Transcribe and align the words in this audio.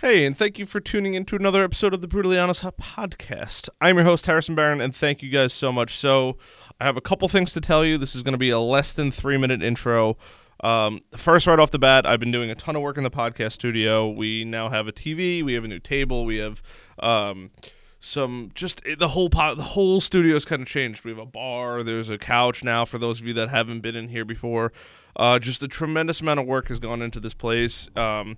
Hey, 0.00 0.24
and 0.24 0.38
thank 0.38 0.60
you 0.60 0.64
for 0.64 0.78
tuning 0.78 1.14
in 1.14 1.24
to 1.24 1.34
another 1.34 1.64
episode 1.64 1.92
of 1.92 2.02
the 2.02 2.06
Brutally 2.06 2.38
Honest 2.38 2.62
podcast. 2.62 3.68
I'm 3.80 3.96
your 3.96 4.04
host, 4.04 4.26
Harrison 4.26 4.54
Barron, 4.54 4.80
and 4.80 4.94
thank 4.94 5.24
you 5.24 5.28
guys 5.28 5.52
so 5.52 5.72
much. 5.72 5.96
So, 5.98 6.36
I 6.80 6.84
have 6.84 6.96
a 6.96 7.00
couple 7.00 7.26
things 7.26 7.52
to 7.54 7.60
tell 7.60 7.84
you. 7.84 7.98
This 7.98 8.14
is 8.14 8.22
going 8.22 8.30
to 8.34 8.38
be 8.38 8.50
a 8.50 8.60
less 8.60 8.92
than 8.92 9.10
three 9.10 9.36
minute 9.36 9.60
intro. 9.60 10.16
Um, 10.60 11.00
first, 11.16 11.48
right 11.48 11.58
off 11.58 11.72
the 11.72 11.80
bat, 11.80 12.06
I've 12.06 12.20
been 12.20 12.30
doing 12.30 12.48
a 12.48 12.54
ton 12.54 12.76
of 12.76 12.82
work 12.82 12.96
in 12.96 13.02
the 13.02 13.10
podcast 13.10 13.54
studio. 13.54 14.08
We 14.08 14.44
now 14.44 14.68
have 14.68 14.86
a 14.86 14.92
TV, 14.92 15.42
we 15.42 15.54
have 15.54 15.64
a 15.64 15.68
new 15.68 15.80
table, 15.80 16.24
we 16.24 16.36
have 16.36 16.62
um, 17.00 17.50
some 17.98 18.52
just 18.54 18.80
the 19.00 19.08
whole 19.08 19.30
po- 19.30 19.56
the 19.56 19.64
whole 19.64 20.00
studio's 20.00 20.44
kind 20.44 20.62
of 20.62 20.68
changed. 20.68 21.04
We 21.04 21.10
have 21.10 21.18
a 21.18 21.26
bar, 21.26 21.82
there's 21.82 22.08
a 22.08 22.18
couch 22.18 22.62
now 22.62 22.84
for 22.84 22.98
those 22.98 23.20
of 23.20 23.26
you 23.26 23.34
that 23.34 23.48
haven't 23.48 23.80
been 23.80 23.96
in 23.96 24.10
here 24.10 24.24
before. 24.24 24.72
Uh, 25.16 25.40
just 25.40 25.60
a 25.60 25.66
tremendous 25.66 26.20
amount 26.20 26.38
of 26.38 26.46
work 26.46 26.68
has 26.68 26.78
gone 26.78 27.02
into 27.02 27.18
this 27.18 27.34
place. 27.34 27.88
Um, 27.96 28.36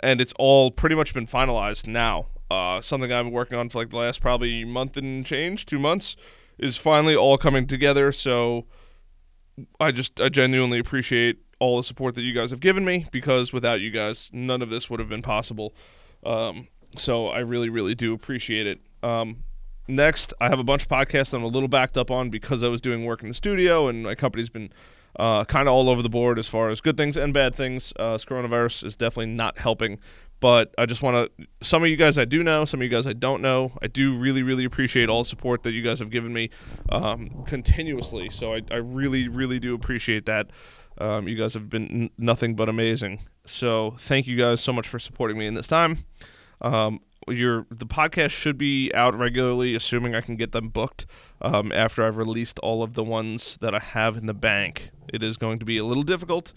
and 0.00 0.20
it's 0.20 0.32
all 0.38 0.70
pretty 0.70 0.94
much 0.94 1.14
been 1.14 1.26
finalized 1.26 1.86
now. 1.86 2.26
Uh, 2.50 2.80
something 2.80 3.12
I've 3.12 3.26
been 3.26 3.32
working 3.32 3.58
on 3.58 3.68
for 3.68 3.78
like 3.78 3.90
the 3.90 3.96
last 3.96 4.20
probably 4.20 4.64
month 4.64 4.96
and 4.96 5.24
change, 5.24 5.66
two 5.66 5.78
months, 5.78 6.16
is 6.58 6.76
finally 6.76 7.14
all 7.14 7.36
coming 7.36 7.66
together. 7.66 8.10
So 8.12 8.66
I 9.80 9.92
just 9.92 10.20
I 10.20 10.28
genuinely 10.28 10.78
appreciate 10.78 11.38
all 11.58 11.76
the 11.76 11.82
support 11.82 12.14
that 12.14 12.22
you 12.22 12.32
guys 12.32 12.50
have 12.50 12.60
given 12.60 12.84
me 12.84 13.06
because 13.10 13.52
without 13.52 13.80
you 13.80 13.90
guys, 13.90 14.30
none 14.32 14.62
of 14.62 14.70
this 14.70 14.88
would 14.88 15.00
have 15.00 15.08
been 15.08 15.22
possible. 15.22 15.74
Um, 16.24 16.68
so 16.96 17.28
I 17.28 17.40
really, 17.40 17.68
really 17.68 17.94
do 17.94 18.14
appreciate 18.14 18.66
it. 18.66 18.80
Um, 19.02 19.44
next, 19.86 20.32
I 20.40 20.48
have 20.48 20.58
a 20.58 20.64
bunch 20.64 20.82
of 20.82 20.88
podcasts 20.88 21.34
I'm 21.34 21.42
a 21.42 21.48
little 21.48 21.68
backed 21.68 21.96
up 21.96 22.10
on 22.10 22.30
because 22.30 22.62
I 22.62 22.68
was 22.68 22.80
doing 22.80 23.04
work 23.04 23.22
in 23.22 23.28
the 23.28 23.34
studio 23.34 23.88
and 23.88 24.04
my 24.04 24.14
company's 24.14 24.48
been 24.48 24.70
uh, 25.16 25.44
kind 25.44 25.68
of 25.68 25.74
all 25.74 25.88
over 25.88 26.02
the 26.02 26.08
board 26.08 26.38
as 26.38 26.48
far 26.48 26.70
as 26.70 26.80
good 26.80 26.96
things 26.96 27.16
and 27.16 27.34
bad 27.34 27.54
things. 27.54 27.92
Uh, 27.98 28.12
this 28.12 28.24
coronavirus 28.24 28.84
is 28.84 28.96
definitely 28.96 29.32
not 29.32 29.58
helping. 29.58 29.98
But 30.40 30.72
I 30.78 30.86
just 30.86 31.02
want 31.02 31.32
to, 31.36 31.46
some 31.62 31.82
of 31.82 31.88
you 31.88 31.96
guys 31.96 32.16
I 32.16 32.24
do 32.24 32.44
know, 32.44 32.64
some 32.64 32.80
of 32.80 32.84
you 32.84 32.88
guys 32.88 33.06
I 33.06 33.12
don't 33.12 33.42
know. 33.42 33.72
I 33.82 33.88
do 33.88 34.16
really, 34.16 34.42
really 34.42 34.64
appreciate 34.64 35.08
all 35.08 35.24
the 35.24 35.28
support 35.28 35.64
that 35.64 35.72
you 35.72 35.82
guys 35.82 35.98
have 35.98 36.10
given 36.10 36.32
me 36.32 36.50
um, 36.90 37.42
continuously. 37.46 38.30
So 38.30 38.54
I, 38.54 38.62
I 38.70 38.76
really, 38.76 39.26
really 39.26 39.58
do 39.58 39.74
appreciate 39.74 40.26
that. 40.26 40.50
Um, 40.98 41.26
you 41.26 41.36
guys 41.36 41.54
have 41.54 41.68
been 41.68 41.88
n- 41.88 42.10
nothing 42.18 42.54
but 42.54 42.68
amazing. 42.68 43.20
So 43.46 43.96
thank 43.98 44.26
you 44.26 44.36
guys 44.36 44.60
so 44.60 44.72
much 44.72 44.86
for 44.86 44.98
supporting 44.98 45.38
me 45.38 45.46
in 45.46 45.54
this 45.54 45.66
time. 45.66 46.04
Um, 46.60 47.00
your 47.30 47.66
the 47.70 47.86
podcast 47.86 48.30
should 48.30 48.58
be 48.58 48.92
out 48.94 49.16
regularly, 49.16 49.74
assuming 49.74 50.14
I 50.14 50.20
can 50.20 50.36
get 50.36 50.52
them 50.52 50.68
booked 50.68 51.06
um, 51.40 51.72
after 51.72 52.04
I've 52.04 52.16
released 52.16 52.58
all 52.60 52.82
of 52.82 52.94
the 52.94 53.04
ones 53.04 53.58
that 53.60 53.74
I 53.74 53.78
have 53.78 54.16
in 54.16 54.26
the 54.26 54.34
bank. 54.34 54.90
It 55.12 55.22
is 55.22 55.36
going 55.36 55.58
to 55.58 55.64
be 55.64 55.78
a 55.78 55.84
little 55.84 56.02
difficult 56.02 56.52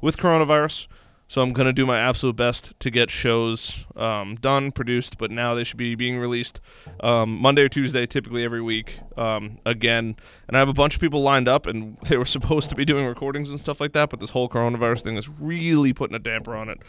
with 0.00 0.16
coronavirus, 0.16 0.86
so 1.26 1.42
I'm 1.42 1.52
going 1.52 1.66
to 1.66 1.72
do 1.72 1.86
my 1.86 1.98
absolute 1.98 2.36
best 2.36 2.78
to 2.80 2.90
get 2.90 3.10
shows 3.10 3.86
um, 3.96 4.36
done, 4.36 4.72
produced. 4.72 5.16
But 5.18 5.30
now 5.30 5.54
they 5.54 5.64
should 5.64 5.78
be 5.78 5.94
being 5.94 6.18
released 6.18 6.60
um, 7.00 7.40
Monday 7.40 7.62
or 7.62 7.68
Tuesday, 7.68 8.06
typically 8.06 8.44
every 8.44 8.60
week. 8.60 8.98
Um, 9.16 9.58
again, 9.64 10.16
and 10.46 10.56
I 10.56 10.60
have 10.60 10.68
a 10.68 10.74
bunch 10.74 10.94
of 10.94 11.00
people 11.00 11.22
lined 11.22 11.48
up, 11.48 11.66
and 11.66 11.96
they 12.08 12.16
were 12.16 12.24
supposed 12.24 12.68
to 12.68 12.74
be 12.74 12.84
doing 12.84 13.06
recordings 13.06 13.48
and 13.48 13.58
stuff 13.58 13.80
like 13.80 13.92
that. 13.92 14.10
But 14.10 14.20
this 14.20 14.30
whole 14.30 14.48
coronavirus 14.48 15.02
thing 15.02 15.16
is 15.16 15.28
really 15.28 15.92
putting 15.92 16.14
a 16.14 16.20
damper 16.20 16.54
on 16.54 16.68
it. 16.68 16.80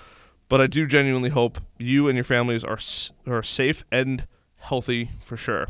But 0.48 0.62
I 0.62 0.68
do 0.68 0.86
genuinely 0.86 1.30
hope 1.30 1.60
you 1.78 2.08
and 2.08 2.16
your 2.16 2.24
families 2.24 2.64
are 2.64 2.80
are 3.28 3.44
safe 3.44 3.84
and 3.92 4.28
healthy 4.58 5.10
for 5.24 5.38
sure. 5.38 5.68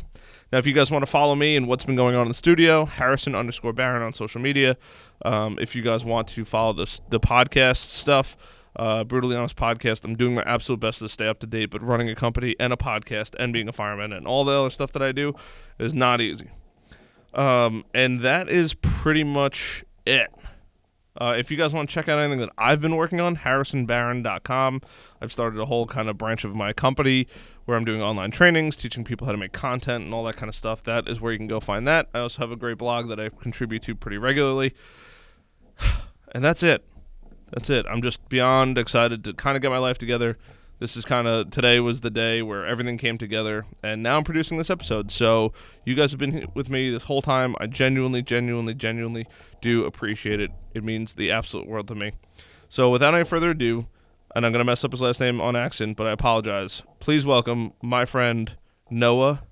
Now, 0.52 0.58
if 0.58 0.66
you 0.66 0.72
guys 0.72 0.90
want 0.90 1.02
to 1.02 1.10
follow 1.10 1.34
me 1.34 1.56
and 1.56 1.66
what's 1.66 1.84
been 1.84 1.96
going 1.96 2.14
on 2.14 2.22
in 2.22 2.28
the 2.28 2.34
studio, 2.34 2.84
Harrison 2.84 3.34
underscore 3.34 3.72
Barron 3.72 4.02
on 4.02 4.12
social 4.12 4.40
media. 4.40 4.76
Um, 5.24 5.58
if 5.60 5.74
you 5.74 5.82
guys 5.82 6.04
want 6.04 6.28
to 6.28 6.44
follow 6.44 6.72
the 6.72 7.00
the 7.08 7.20
podcast 7.20 7.78
stuff, 7.78 8.36
uh, 8.76 9.04
brutally 9.04 9.34
honest 9.34 9.56
podcast. 9.56 10.04
I'm 10.04 10.16
doing 10.16 10.34
my 10.34 10.42
absolute 10.42 10.80
best 10.80 11.00
to 11.00 11.08
stay 11.08 11.26
up 11.26 11.40
to 11.40 11.46
date, 11.46 11.66
but 11.70 11.82
running 11.82 12.08
a 12.08 12.14
company 12.14 12.54
and 12.60 12.72
a 12.72 12.76
podcast 12.76 13.34
and 13.38 13.52
being 13.52 13.68
a 13.68 13.72
fireman 13.72 14.12
and 14.12 14.26
all 14.26 14.44
the 14.44 14.52
other 14.52 14.70
stuff 14.70 14.92
that 14.92 15.02
I 15.02 15.12
do 15.12 15.34
is 15.78 15.94
not 15.94 16.20
easy. 16.20 16.50
Um, 17.34 17.84
and 17.92 18.20
that 18.20 18.48
is 18.48 18.74
pretty 18.74 19.24
much 19.24 19.84
it. 20.06 20.30
Uh, 21.20 21.34
if 21.36 21.50
you 21.50 21.56
guys 21.56 21.72
want 21.72 21.88
to 21.88 21.94
check 21.94 22.08
out 22.08 22.18
anything 22.18 22.40
that 22.40 22.50
I've 22.58 22.80
been 22.80 22.96
working 22.96 23.20
on, 23.20 23.38
harrisonbarron.com. 23.38 24.82
I've 25.20 25.32
started 25.32 25.60
a 25.60 25.66
whole 25.66 25.86
kind 25.86 26.08
of 26.08 26.18
branch 26.18 26.44
of 26.44 26.54
my 26.54 26.72
company 26.72 27.26
where 27.64 27.76
I'm 27.76 27.84
doing 27.84 28.02
online 28.02 28.30
trainings, 28.30 28.76
teaching 28.76 29.04
people 29.04 29.26
how 29.26 29.32
to 29.32 29.38
make 29.38 29.52
content 29.52 30.04
and 30.04 30.14
all 30.14 30.24
that 30.24 30.36
kind 30.36 30.48
of 30.48 30.54
stuff. 30.54 30.82
That 30.82 31.08
is 31.08 31.20
where 31.20 31.32
you 31.32 31.38
can 31.38 31.46
go 31.48 31.60
find 31.60 31.86
that. 31.88 32.08
I 32.14 32.20
also 32.20 32.42
have 32.42 32.50
a 32.50 32.56
great 32.56 32.78
blog 32.78 33.08
that 33.08 33.18
I 33.18 33.28
contribute 33.28 33.82
to 33.82 33.94
pretty 33.94 34.18
regularly. 34.18 34.74
And 36.32 36.44
that's 36.44 36.62
it. 36.62 36.84
That's 37.52 37.70
it. 37.70 37.86
I'm 37.88 38.02
just 38.02 38.28
beyond 38.28 38.76
excited 38.76 39.24
to 39.24 39.32
kind 39.32 39.56
of 39.56 39.62
get 39.62 39.70
my 39.70 39.78
life 39.78 39.96
together. 39.96 40.36
This 40.78 40.94
is 40.94 41.06
kind 41.06 41.26
of 41.26 41.48
today 41.48 41.80
was 41.80 42.02
the 42.02 42.10
day 42.10 42.42
where 42.42 42.66
everything 42.66 42.98
came 42.98 43.16
together, 43.16 43.64
and 43.82 44.02
now 44.02 44.18
I'm 44.18 44.24
producing 44.24 44.58
this 44.58 44.68
episode. 44.68 45.10
So 45.10 45.54
you 45.86 45.94
guys 45.94 46.10
have 46.10 46.20
been 46.20 46.48
with 46.52 46.68
me 46.68 46.90
this 46.90 47.04
whole 47.04 47.22
time. 47.22 47.56
I 47.58 47.66
genuinely, 47.66 48.20
genuinely, 48.20 48.74
genuinely 48.74 49.26
do 49.62 49.86
appreciate 49.86 50.38
it. 50.38 50.50
It 50.74 50.84
means 50.84 51.14
the 51.14 51.30
absolute 51.30 51.66
world 51.66 51.88
to 51.88 51.94
me. 51.94 52.12
So 52.68 52.90
without 52.90 53.14
any 53.14 53.24
further 53.24 53.52
ado, 53.52 53.86
and 54.34 54.44
I'm 54.44 54.52
gonna 54.52 54.64
mess 54.64 54.84
up 54.84 54.90
his 54.90 55.00
last 55.00 55.18
name 55.18 55.40
on 55.40 55.56
accident, 55.56 55.96
but 55.96 56.08
I 56.08 56.10
apologize. 56.10 56.82
Please 57.00 57.24
welcome 57.24 57.72
my 57.82 58.04
friend 58.04 58.54
Noah 58.90 59.44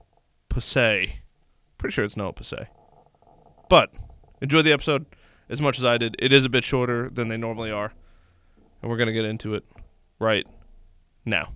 Passay. 0.51 1.21
Pretty 1.79 1.95
sure 1.95 2.05
it's 2.05 2.19
Noah 2.19 2.35
Passay. 2.35 2.67
But 3.71 3.89
enjoy 4.43 4.61
the 4.61 4.73
episode 4.73 5.07
as 5.49 5.63
much 5.63 5.79
as 5.79 5.87
I 5.87 5.97
did. 5.97 6.17
It 6.19 6.35
is 6.35 6.45
a 6.45 6.51
bit 6.51 6.65
shorter 6.65 7.09
than 7.09 7.29
they 7.29 7.39
normally 7.39 7.71
are, 7.71 7.95
and 8.83 8.91
we're 8.91 8.99
gonna 8.99 9.15
get 9.15 9.25
into 9.25 9.55
it 9.55 9.65
right 10.19 10.47
now. 11.25 11.53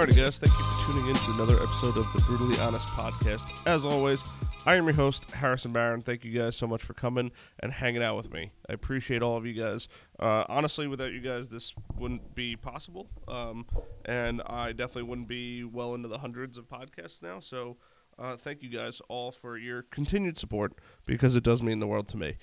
Alrighty, 0.00 0.16
guys, 0.16 0.38
thank 0.38 0.50
you 0.50 0.64
for 0.64 0.92
tuning 0.92 1.10
in 1.10 1.14
to 1.14 1.30
another 1.32 1.62
episode 1.62 1.98
of 1.98 2.10
the 2.14 2.22
Brutally 2.26 2.58
Honest 2.60 2.88
Podcast. 2.88 3.44
As 3.66 3.84
always, 3.84 4.24
I 4.66 4.76
am 4.76 4.84
your 4.84 4.94
host, 4.94 5.30
Harrison 5.30 5.72
Barron. 5.72 6.02
Thank 6.02 6.22
you 6.22 6.38
guys 6.38 6.54
so 6.54 6.66
much 6.66 6.82
for 6.82 6.92
coming 6.92 7.32
and 7.60 7.72
hanging 7.72 8.02
out 8.02 8.16
with 8.16 8.30
me. 8.30 8.52
I 8.68 8.74
appreciate 8.74 9.22
all 9.22 9.38
of 9.38 9.46
you 9.46 9.54
guys. 9.54 9.88
Uh, 10.18 10.44
honestly, 10.50 10.86
without 10.86 11.12
you 11.12 11.20
guys, 11.20 11.48
this 11.48 11.72
wouldn't 11.96 12.34
be 12.34 12.56
possible. 12.56 13.08
Um, 13.26 13.64
and 14.04 14.42
I 14.44 14.72
definitely 14.72 15.04
wouldn't 15.04 15.28
be 15.28 15.64
well 15.64 15.94
into 15.94 16.08
the 16.08 16.18
hundreds 16.18 16.58
of 16.58 16.68
podcasts 16.68 17.22
now. 17.22 17.40
So 17.40 17.78
uh, 18.18 18.36
thank 18.36 18.62
you 18.62 18.68
guys 18.68 19.00
all 19.08 19.32
for 19.32 19.56
your 19.56 19.82
continued 19.82 20.36
support 20.36 20.74
because 21.06 21.36
it 21.36 21.42
does 21.42 21.62
mean 21.62 21.80
the 21.80 21.86
world 21.86 22.06
to 22.08 22.18
me. 22.18 22.36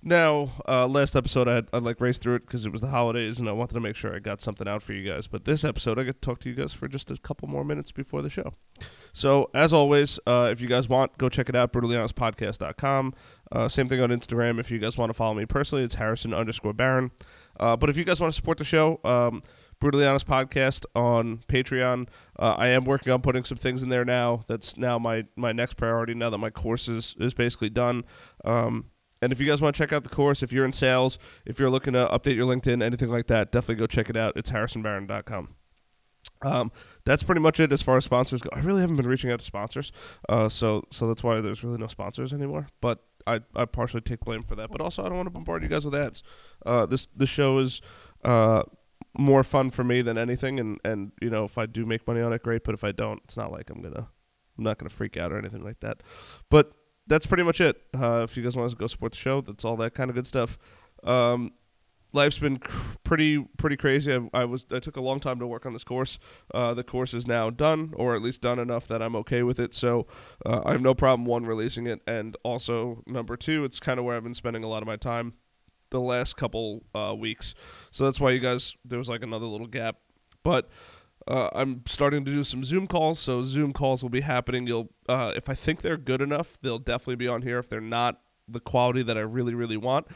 Now, 0.00 0.52
uh, 0.68 0.86
last 0.86 1.16
episode 1.16 1.48
I 1.48 1.56
had, 1.56 1.68
I 1.72 1.78
like 1.78 2.00
raced 2.00 2.22
through 2.22 2.36
it 2.36 2.46
because 2.46 2.64
it 2.64 2.70
was 2.70 2.80
the 2.80 2.88
holidays 2.88 3.40
and 3.40 3.48
I 3.48 3.52
wanted 3.52 3.74
to 3.74 3.80
make 3.80 3.96
sure 3.96 4.14
I 4.14 4.20
got 4.20 4.40
something 4.40 4.68
out 4.68 4.80
for 4.80 4.92
you 4.92 5.08
guys. 5.10 5.26
But 5.26 5.44
this 5.44 5.64
episode 5.64 5.98
I 5.98 6.04
get 6.04 6.22
to 6.22 6.26
talk 6.26 6.38
to 6.40 6.48
you 6.48 6.54
guys 6.54 6.72
for 6.72 6.86
just 6.86 7.10
a 7.10 7.16
couple 7.16 7.48
more 7.48 7.64
minutes 7.64 7.90
before 7.90 8.22
the 8.22 8.30
show. 8.30 8.54
So 9.12 9.50
as 9.54 9.72
always, 9.72 10.20
uh, 10.24 10.48
if 10.52 10.60
you 10.60 10.68
guys 10.68 10.88
want, 10.88 11.18
go 11.18 11.28
check 11.28 11.48
it 11.48 11.56
out, 11.56 11.72
brutallyhonestpodcast.com. 11.72 13.14
Uh, 13.50 13.68
same 13.68 13.88
thing 13.88 14.00
on 14.00 14.10
Instagram. 14.10 14.60
If 14.60 14.70
you 14.70 14.78
guys 14.78 14.96
want 14.96 15.10
to 15.10 15.14
follow 15.14 15.34
me 15.34 15.46
personally, 15.46 15.82
it's 15.82 15.94
Harrison 15.94 16.32
underscore 16.32 16.72
Barron. 16.72 17.10
Uh, 17.58 17.74
but 17.76 17.90
if 17.90 17.96
you 17.96 18.04
guys 18.04 18.20
want 18.20 18.32
to 18.32 18.36
support 18.36 18.58
the 18.58 18.64
show, 18.64 19.00
um, 19.02 19.42
Brutally 19.80 20.06
Honest 20.06 20.26
Podcast 20.26 20.84
on 20.94 21.38
Patreon. 21.48 22.08
Uh, 22.38 22.54
I 22.58 22.68
am 22.68 22.84
working 22.84 23.12
on 23.12 23.20
putting 23.20 23.44
some 23.44 23.58
things 23.58 23.82
in 23.82 23.88
there 23.88 24.04
now. 24.04 24.42
That's 24.48 24.76
now 24.76 24.98
my, 24.98 25.26
my 25.36 25.52
next 25.52 25.74
priority 25.74 26.14
now 26.14 26.30
that 26.30 26.38
my 26.38 26.50
course 26.50 26.88
is, 26.88 27.14
is 27.18 27.34
basically 27.34 27.70
done. 27.70 28.04
Um, 28.44 28.86
and 29.20 29.32
if 29.32 29.40
you 29.40 29.46
guys 29.46 29.60
want 29.60 29.74
to 29.74 29.82
check 29.82 29.92
out 29.92 30.04
the 30.04 30.10
course, 30.10 30.42
if 30.42 30.52
you're 30.52 30.64
in 30.64 30.72
sales, 30.72 31.18
if 31.44 31.58
you're 31.58 31.70
looking 31.70 31.92
to 31.94 32.06
update 32.08 32.36
your 32.36 32.46
LinkedIn, 32.46 32.82
anything 32.82 33.10
like 33.10 33.26
that, 33.26 33.52
definitely 33.52 33.76
go 33.76 33.86
check 33.86 34.08
it 34.08 34.16
out. 34.16 34.34
It's 34.36 34.50
harrisonbarron.com. 34.50 35.54
Um, 36.42 36.70
that's 37.04 37.22
pretty 37.22 37.40
much 37.40 37.58
it 37.58 37.72
as 37.72 37.82
far 37.82 37.96
as 37.96 38.04
sponsors 38.04 38.40
go. 38.40 38.50
I 38.52 38.60
really 38.60 38.80
haven't 38.80 38.96
been 38.96 39.08
reaching 39.08 39.30
out 39.30 39.40
to 39.40 39.44
sponsors, 39.44 39.90
uh, 40.28 40.48
so 40.48 40.84
so 40.90 41.08
that's 41.08 41.24
why 41.24 41.40
there's 41.40 41.64
really 41.64 41.78
no 41.78 41.88
sponsors 41.88 42.32
anymore. 42.32 42.68
But 42.80 43.02
I, 43.26 43.40
I 43.54 43.64
partially 43.64 44.00
take 44.00 44.20
blame 44.20 44.42
for 44.42 44.54
that. 44.56 44.70
But 44.70 44.80
also, 44.80 45.04
I 45.04 45.08
don't 45.08 45.16
want 45.16 45.26
to 45.26 45.30
bombard 45.30 45.62
you 45.62 45.68
guys 45.68 45.84
with 45.84 45.94
ads. 45.94 46.22
Uh, 46.64 46.86
this 46.86 47.06
the 47.06 47.26
show 47.26 47.58
is 47.58 47.80
uh, 48.24 48.62
more 49.16 49.42
fun 49.42 49.70
for 49.70 49.84
me 49.84 50.00
than 50.00 50.16
anything, 50.16 50.60
and 50.60 50.78
and 50.84 51.12
you 51.20 51.30
know 51.30 51.44
if 51.44 51.58
I 51.58 51.66
do 51.66 51.84
make 51.84 52.06
money 52.06 52.20
on 52.20 52.32
it, 52.32 52.42
great. 52.42 52.64
But 52.64 52.74
if 52.74 52.84
I 52.84 52.92
don't, 52.92 53.20
it's 53.24 53.36
not 53.36 53.50
like 53.50 53.70
I'm 53.70 53.82
gonna 53.82 54.08
I'm 54.56 54.64
not 54.64 54.78
gonna 54.78 54.90
freak 54.90 55.16
out 55.16 55.32
or 55.32 55.38
anything 55.38 55.64
like 55.64 55.80
that. 55.80 56.02
But 56.50 56.72
that's 57.08 57.26
pretty 57.26 57.42
much 57.42 57.60
it. 57.60 57.80
Uh, 57.98 58.22
if 58.22 58.36
you 58.36 58.42
guys 58.42 58.56
want 58.56 58.70
to 58.70 58.76
go 58.76 58.86
support 58.86 59.12
the 59.12 59.18
show, 59.18 59.40
that's 59.40 59.64
all 59.64 59.76
that 59.76 59.94
kind 59.94 60.10
of 60.10 60.14
good 60.14 60.26
stuff. 60.26 60.58
Um, 61.02 61.52
life's 62.12 62.38
been 62.38 62.58
cr- 62.58 62.96
pretty 63.04 63.38
pretty 63.56 63.76
crazy. 63.76 64.12
I, 64.14 64.28
I 64.32 64.44
was 64.44 64.66
I 64.70 64.78
took 64.78 64.96
a 64.96 65.02
long 65.02 65.20
time 65.20 65.38
to 65.40 65.46
work 65.46 65.66
on 65.66 65.72
this 65.72 65.84
course. 65.84 66.18
Uh, 66.54 66.74
the 66.74 66.84
course 66.84 67.14
is 67.14 67.26
now 67.26 67.50
done, 67.50 67.92
or 67.96 68.14
at 68.14 68.22
least 68.22 68.42
done 68.42 68.58
enough 68.58 68.86
that 68.88 69.02
I'm 69.02 69.16
okay 69.16 69.42
with 69.42 69.58
it. 69.58 69.74
So 69.74 70.06
uh, 70.44 70.62
I 70.64 70.72
have 70.72 70.82
no 70.82 70.94
problem 70.94 71.26
one 71.26 71.46
releasing 71.46 71.86
it, 71.86 72.00
and 72.06 72.36
also 72.42 73.02
number 73.06 73.36
two, 73.36 73.64
it's 73.64 73.80
kind 73.80 73.98
of 73.98 74.04
where 74.04 74.16
I've 74.16 74.24
been 74.24 74.34
spending 74.34 74.64
a 74.64 74.68
lot 74.68 74.82
of 74.82 74.86
my 74.86 74.96
time 74.96 75.34
the 75.90 76.00
last 76.00 76.36
couple 76.36 76.84
uh, 76.94 77.14
weeks. 77.16 77.54
So 77.90 78.04
that's 78.04 78.20
why 78.20 78.30
you 78.30 78.40
guys 78.40 78.76
there 78.84 78.98
was 78.98 79.08
like 79.08 79.22
another 79.22 79.46
little 79.46 79.66
gap, 79.66 79.96
but. 80.42 80.68
Uh, 81.28 81.50
I'm 81.52 81.82
starting 81.86 82.24
to 82.24 82.30
do 82.30 82.42
some 82.42 82.64
Zoom 82.64 82.86
calls, 82.86 83.18
so 83.18 83.42
Zoom 83.42 83.74
calls 83.74 84.02
will 84.02 84.08
be 84.10 84.22
happening. 84.22 84.66
You'll, 84.66 84.88
uh, 85.08 85.32
if 85.36 85.50
I 85.50 85.54
think 85.54 85.82
they're 85.82 85.98
good 85.98 86.22
enough, 86.22 86.58
they'll 86.62 86.78
definitely 86.78 87.16
be 87.16 87.28
on 87.28 87.42
here. 87.42 87.58
If 87.58 87.68
they're 87.68 87.82
not 87.82 88.20
the 88.48 88.60
quality 88.60 89.02
that 89.02 89.18
I 89.18 89.20
really, 89.20 89.54
really 89.54 89.76
want, 89.76 90.06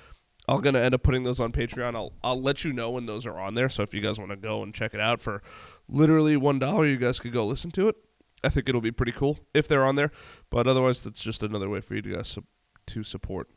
I'm 0.49 0.63
gonna 0.63 0.81
end 0.81 0.95
up 0.95 1.03
putting 1.03 1.23
those 1.25 1.39
on 1.39 1.53
Patreon. 1.53 1.95
I'll 1.95 2.15
I'll 2.25 2.41
let 2.41 2.65
you 2.65 2.73
know 2.73 2.91
when 2.91 3.07
those 3.07 3.27
are 3.27 3.39
on 3.39 3.55
there. 3.55 3.69
So 3.69 3.83
if 3.83 3.93
you 3.93 4.01
guys 4.01 4.19
want 4.19 4.31
to 4.31 4.37
go 4.37 4.63
and 4.63 4.75
check 4.75 4.95
it 4.95 5.01
out 5.01 5.21
for 5.21 5.43
literally 5.87 6.37
one 6.37 6.59
dollar, 6.59 6.87
you 6.87 6.97
guys 6.97 7.21
could 7.21 7.33
go 7.33 7.45
listen 7.45 7.71
to 7.73 7.89
it. 7.89 7.97
I 8.43 8.49
think 8.49 8.69
it'll 8.69 8.81
be 8.81 8.91
pretty 8.91 9.13
cool 9.13 9.39
if 9.55 9.69
they're 9.69 9.85
on 9.85 9.97
there. 9.97 10.11
But 10.51 10.67
otherwise, 10.67 11.05
that's 11.05 11.23
just 11.23 11.43
another 11.43 11.69
way 11.69 11.81
for 11.81 11.95
you 11.95 12.03
guys 12.03 12.39
to 12.87 13.03
support. 13.05 13.49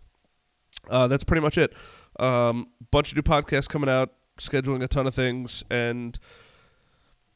Uh, 0.90 1.08
that's 1.08 1.24
pretty 1.24 1.42
much 1.42 1.58
it. 1.58 1.74
Um, 2.20 2.68
bunch 2.92 3.12
of 3.12 3.16
new 3.16 3.24
podcasts 3.24 3.68
coming 3.68 3.90
out, 3.90 4.14
scheduling 4.40 4.84
a 4.84 4.88
ton 4.88 5.08
of 5.08 5.16
things, 5.16 5.64
and 5.72 6.20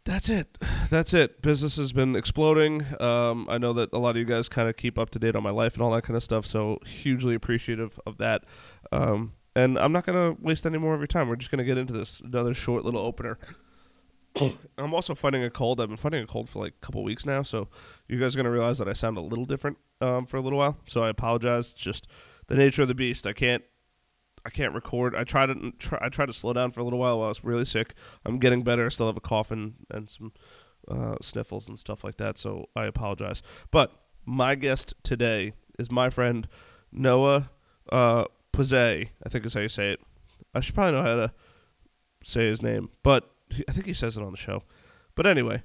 that's 0.09 0.27
it. 0.27 0.57
That's 0.89 1.13
it. 1.13 1.39
Business 1.43 1.77
has 1.77 1.93
been 1.93 2.15
exploding. 2.15 2.83
Um, 2.99 3.45
I 3.47 3.59
know 3.59 3.73
that 3.73 3.93
a 3.93 3.99
lot 3.99 4.11
of 4.11 4.17
you 4.17 4.25
guys 4.25 4.49
kind 4.49 4.67
of 4.67 4.75
keep 4.75 4.97
up 4.97 5.11
to 5.11 5.19
date 5.19 5.35
on 5.35 5.43
my 5.43 5.51
life 5.51 5.75
and 5.75 5.83
all 5.83 5.91
that 5.91 6.01
kind 6.01 6.17
of 6.17 6.23
stuff, 6.23 6.47
so 6.47 6.79
hugely 6.83 7.35
appreciative 7.35 7.99
of 8.07 8.17
that. 8.17 8.43
Um, 8.91 9.33
and 9.55 9.77
I'm 9.77 9.91
not 9.91 10.07
going 10.07 10.35
to 10.35 10.41
waste 10.41 10.65
any 10.65 10.79
more 10.79 10.95
of 10.95 10.99
your 10.99 11.05
time. 11.05 11.29
We're 11.29 11.35
just 11.35 11.51
going 11.51 11.59
to 11.59 11.63
get 11.63 11.77
into 11.77 11.93
this 11.93 12.21
another 12.21 12.55
short 12.55 12.83
little 12.83 13.01
opener. 13.01 13.37
I'm 14.79 14.95
also 14.95 15.13
fighting 15.13 15.43
a 15.43 15.51
cold. 15.51 15.79
I've 15.79 15.89
been 15.89 15.97
fighting 15.97 16.23
a 16.23 16.27
cold 16.27 16.49
for 16.49 16.63
like 16.63 16.73
a 16.81 16.85
couple 16.85 17.03
weeks 17.03 17.23
now, 17.23 17.43
so 17.43 17.67
you 18.07 18.19
guys 18.19 18.35
are 18.35 18.37
going 18.37 18.45
to 18.45 18.51
realize 18.51 18.79
that 18.79 18.89
I 18.89 18.93
sound 18.93 19.15
a 19.19 19.21
little 19.21 19.45
different 19.45 19.77
um, 20.01 20.25
for 20.25 20.37
a 20.37 20.41
little 20.41 20.57
while. 20.57 20.79
So 20.87 21.03
I 21.03 21.09
apologize. 21.09 21.73
It's 21.73 21.75
just 21.75 22.07
the 22.47 22.55
nature 22.55 22.81
of 22.81 22.87
the 22.87 22.95
beast. 22.95 23.27
I 23.27 23.33
can't 23.33 23.63
I 24.45 24.49
can't 24.49 24.73
record. 24.73 25.15
I 25.15 25.23
tried 25.23 25.47
to 25.47 25.71
try, 25.79 25.99
I 26.01 26.09
tried 26.09 26.27
to 26.27 26.33
slow 26.33 26.53
down 26.53 26.71
for 26.71 26.79
a 26.79 26.83
little 26.83 26.99
while 26.99 27.17
while 27.19 27.25
I 27.25 27.29
was 27.29 27.43
really 27.43 27.65
sick. 27.65 27.93
I'm 28.25 28.39
getting 28.39 28.63
better. 28.63 28.85
I 28.85 28.89
still 28.89 29.07
have 29.07 29.17
a 29.17 29.21
cough 29.21 29.51
and, 29.51 29.73
and 29.89 30.09
some 30.09 30.31
uh, 30.89 31.15
sniffles 31.21 31.67
and 31.67 31.77
stuff 31.77 32.03
like 32.03 32.17
that. 32.17 32.37
So 32.37 32.69
I 32.75 32.85
apologize. 32.85 33.41
But 33.71 33.91
my 34.25 34.55
guest 34.55 34.93
today 35.03 35.53
is 35.77 35.91
my 35.91 36.09
friend 36.09 36.47
Noah 36.91 37.49
uh. 37.91 38.25
I 38.61 39.07
think 39.29 39.45
is 39.45 39.53
how 39.53 39.61
you 39.61 39.69
say 39.69 39.91
it. 39.91 40.01
I 40.53 40.59
should 40.59 40.75
probably 40.75 40.99
know 40.99 41.03
how 41.03 41.15
to 41.15 41.33
say 42.23 42.47
his 42.47 42.61
name, 42.61 42.89
but 43.03 43.31
he, 43.49 43.63
I 43.69 43.71
think 43.71 43.85
he 43.85 43.93
says 43.93 44.17
it 44.17 44.23
on 44.23 44.31
the 44.31 44.37
show. 44.37 44.63
But 45.15 45.25
anyway, 45.25 45.63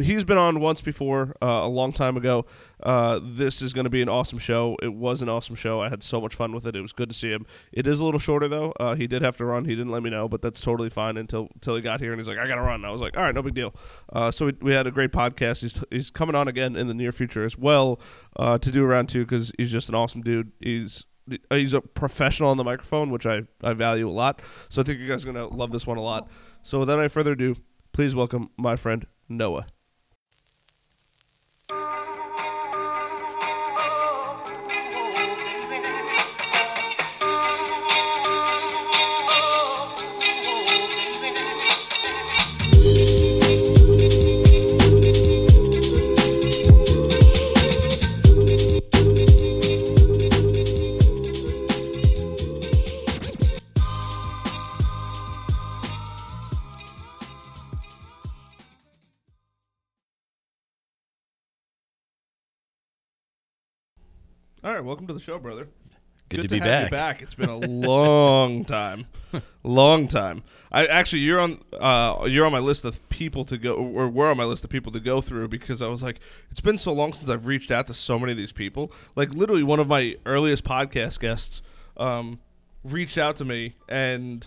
he's 0.00 0.24
been 0.24 0.38
on 0.38 0.60
once 0.60 0.80
before 0.80 1.36
uh, 1.42 1.46
a 1.46 1.68
long 1.68 1.92
time 1.92 2.16
ago. 2.16 2.46
Uh, 2.82 3.20
this 3.22 3.62
is 3.62 3.72
going 3.72 3.84
to 3.84 3.90
be 3.90 4.02
an 4.02 4.08
awesome 4.08 4.38
show. 4.38 4.76
It 4.82 4.94
was 4.94 5.22
an 5.22 5.28
awesome 5.28 5.54
show. 5.54 5.80
I 5.80 5.88
had 5.88 6.02
so 6.02 6.20
much 6.20 6.34
fun 6.34 6.52
with 6.52 6.66
it. 6.66 6.76
It 6.76 6.82
was 6.82 6.92
good 6.92 7.08
to 7.08 7.14
see 7.14 7.30
him. 7.30 7.46
It 7.72 7.86
is 7.86 8.00
a 8.00 8.04
little 8.04 8.20
shorter 8.20 8.48
though. 8.48 8.72
Uh, 8.78 8.94
he 8.94 9.06
did 9.06 9.22
have 9.22 9.36
to 9.38 9.44
run. 9.44 9.64
He 9.64 9.74
didn't 9.74 9.92
let 9.92 10.02
me 10.02 10.10
know, 10.10 10.28
but 10.28 10.42
that's 10.42 10.60
totally 10.60 10.90
fine 10.90 11.16
until 11.16 11.48
until 11.54 11.76
he 11.76 11.82
got 11.82 12.00
here 12.00 12.12
and 12.12 12.20
he's 12.20 12.28
like, 12.28 12.38
I 12.38 12.46
got 12.46 12.56
to 12.56 12.62
run. 12.62 12.84
I 12.84 12.90
was 12.90 13.00
like, 13.00 13.16
all 13.16 13.24
right, 13.24 13.34
no 13.34 13.42
big 13.42 13.54
deal. 13.54 13.74
Uh, 14.12 14.30
so 14.30 14.46
we, 14.46 14.52
we 14.60 14.72
had 14.72 14.86
a 14.86 14.90
great 14.90 15.12
podcast. 15.12 15.62
He's 15.62 15.82
he's 15.90 16.10
coming 16.10 16.34
on 16.34 16.48
again 16.48 16.76
in 16.76 16.88
the 16.88 16.94
near 16.94 17.12
future 17.12 17.44
as 17.44 17.56
well 17.56 18.00
uh, 18.36 18.58
to 18.58 18.70
do 18.70 18.84
round 18.84 19.08
two 19.08 19.24
because 19.24 19.52
he's 19.58 19.72
just 19.72 19.88
an 19.88 19.94
awesome 19.94 20.22
dude. 20.22 20.52
He's 20.60 21.04
he's 21.50 21.74
a 21.74 21.80
professional 21.80 22.50
on 22.50 22.56
the 22.56 22.64
microphone, 22.64 23.10
which 23.10 23.26
I, 23.26 23.42
I 23.62 23.72
value 23.72 24.08
a 24.08 24.12
lot. 24.12 24.40
So 24.68 24.80
I 24.80 24.84
think 24.84 25.00
you 25.00 25.08
guys 25.08 25.24
are 25.24 25.32
gonna 25.32 25.48
love 25.48 25.72
this 25.72 25.86
one 25.86 25.96
a 25.96 26.02
lot. 26.02 26.28
So 26.62 26.80
without 26.80 26.98
any 26.98 27.08
further 27.08 27.32
ado, 27.32 27.56
please 27.92 28.14
welcome 28.14 28.50
my 28.56 28.76
friend 28.76 29.06
Noah. 29.28 29.66
Right, 64.76 64.84
welcome 64.84 65.06
to 65.06 65.14
the 65.14 65.20
show, 65.20 65.38
brother. 65.38 65.68
Good, 66.28 66.42
to 66.42 66.48
be 66.48 66.58
have 66.58 66.84
you 66.84 66.90
back. 66.90 66.90
back. 66.90 67.22
It's 67.22 67.34
been 67.34 67.48
a 67.48 67.56
long 67.56 68.64
time, 68.66 69.06
long 69.62 70.06
time. 70.06 70.42
I 70.70 70.84
actually 70.86 71.20
you're 71.20 71.40
on 71.40 71.62
uh, 71.72 72.26
you're 72.26 72.44
on 72.44 72.52
my 72.52 72.58
list 72.58 72.84
of 72.84 73.08
people 73.08 73.44
to 73.46 73.56
go, 73.56 73.74
or 73.74 74.08
we're 74.08 74.30
on 74.30 74.36
my 74.36 74.44
list 74.44 74.64
of 74.64 74.70
people 74.70 74.92
to 74.92 75.00
go 75.00 75.20
through 75.20 75.48
because 75.48 75.80
I 75.80 75.86
was 75.86 76.02
like, 76.02 76.20
it's 76.50 76.60
been 76.60 76.76
so 76.76 76.92
long 76.92 77.14
since 77.14 77.30
I've 77.30 77.46
reached 77.46 77.70
out 77.70 77.86
to 77.86 77.94
so 77.94 78.18
many 78.18 78.32
of 78.32 78.38
these 78.38 78.52
people. 78.52 78.92
Like 79.14 79.30
literally, 79.30 79.62
one 79.62 79.80
of 79.80 79.88
my 79.88 80.16
earliest 80.26 80.64
podcast 80.64 81.20
guests 81.20 81.62
um, 81.96 82.40
reached 82.84 83.16
out 83.16 83.36
to 83.36 83.44
me 83.44 83.76
and 83.88 84.46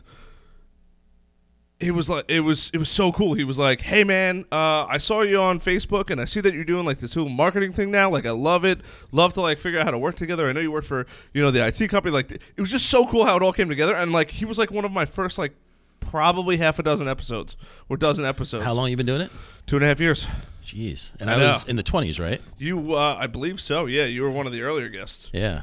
it 1.80 1.92
was 1.92 2.10
like 2.10 2.26
it 2.28 2.42
was 2.42 2.70
it 2.74 2.78
was 2.78 2.90
so 2.90 3.12
cool. 3.12 3.36
He 3.36 3.44
was 3.46 3.58
like, 3.58 3.82
"Hey 3.82 4.04
man, 4.04 4.46
uh, 4.52 4.86
I 4.86 4.98
saw 4.98 5.22
you 5.22 5.40
on 5.42 5.60
Facebook, 5.60 6.10
and 6.10 6.20
I 6.20 6.26
see 6.26 6.42
that 6.42 6.54
you're 6.54 6.66
doing 6.66 6.86
like 6.86 7.00
this 7.00 7.14
whole 7.14 7.30
marketing 7.30 7.72
thing 7.72 7.90
now. 7.90 8.10
Like, 8.10 8.26
I 8.26 8.32
love 8.32 8.66
it. 8.66 8.82
Love 9.14 9.34
to 9.34 9.42
like 9.42 9.60
figure 9.60 9.80
out 9.80 9.86
how 9.86 9.92
to 9.92 9.98
work 9.98 10.16
together. 10.16 10.50
I 10.50 10.52
know 10.52 10.60
you 10.60 10.72
work 10.72 10.84
for 10.84 11.08
you 11.34 11.42
know 11.42 11.52
the 11.52 11.66
IT 11.66 11.88
company. 11.90 12.12
Like, 12.12 12.32
it 12.32 12.60
was 12.62 12.72
just 12.72 12.88
so 12.88 13.06
cool 13.08 13.26
how 13.26 13.38
it 13.38 13.42
all 13.44 13.54
came 13.54 13.70
together. 13.70 13.96
And 13.96 14.12
like, 14.12 14.32
he 14.32 14.46
was 14.46 14.58
like 14.58 14.72
one 14.72 14.84
of 14.84 14.92
my 14.92 15.06
first 15.06 15.38
like 15.38 15.54
probably 16.02 16.58
half 16.58 16.80
a 16.80 16.84
dozen 16.84 17.08
episodes 17.08 17.56
or 17.88 17.96
dozen 17.96 18.26
episodes. 18.26 18.66
How 18.66 18.74
long 18.74 18.90
you 18.90 18.98
been 18.98 19.06
doing 19.06 19.22
it? 19.22 19.32
Two 19.66 19.78
and 19.78 19.86
a 19.86 19.88
half 19.88 20.00
years. 20.02 20.26
Jeez. 20.66 21.12
And 21.20 21.30
I 21.30 21.36
I, 21.36 21.46
was 21.46 21.64
in 21.64 21.78
the 21.78 21.84
20s, 21.84 22.20
right? 22.20 22.42
You, 22.58 22.96
uh, 22.96 23.16
I 23.20 23.28
believe 23.28 23.60
so. 23.62 23.86
Yeah, 23.86 24.06
you 24.06 24.22
were 24.24 24.30
one 24.30 24.46
of 24.46 24.52
the 24.52 24.62
earlier 24.62 24.90
guests. 24.90 25.30
Yeah. 25.34 25.62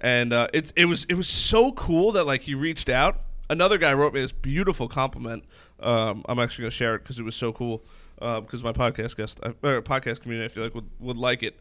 and 0.00 0.32
uh, 0.32 0.48
it 0.52 0.72
it 0.74 0.86
was 0.86 1.06
it 1.08 1.14
was 1.14 1.28
so 1.28 1.72
cool 1.72 2.10
that 2.12 2.24
like 2.24 2.42
he 2.42 2.54
reached 2.54 2.88
out. 2.88 3.20
Another 3.52 3.76
guy 3.76 3.92
wrote 3.92 4.14
me 4.14 4.22
this 4.22 4.32
beautiful 4.32 4.88
compliment. 4.88 5.44
Um, 5.78 6.24
I'm 6.26 6.38
actually 6.38 6.62
gonna 6.62 6.70
share 6.70 6.94
it 6.94 7.00
because 7.00 7.18
it 7.18 7.22
was 7.22 7.36
so 7.36 7.52
cool. 7.52 7.84
Because 8.18 8.62
my 8.62 8.72
podcast 8.72 9.16
guest, 9.16 9.40
uh, 9.42 9.52
or 9.62 9.82
podcast 9.82 10.22
community, 10.22 10.46
I 10.46 10.48
feel 10.48 10.64
like 10.64 10.74
would 10.74 10.88
would 11.00 11.18
like 11.18 11.42
it. 11.42 11.60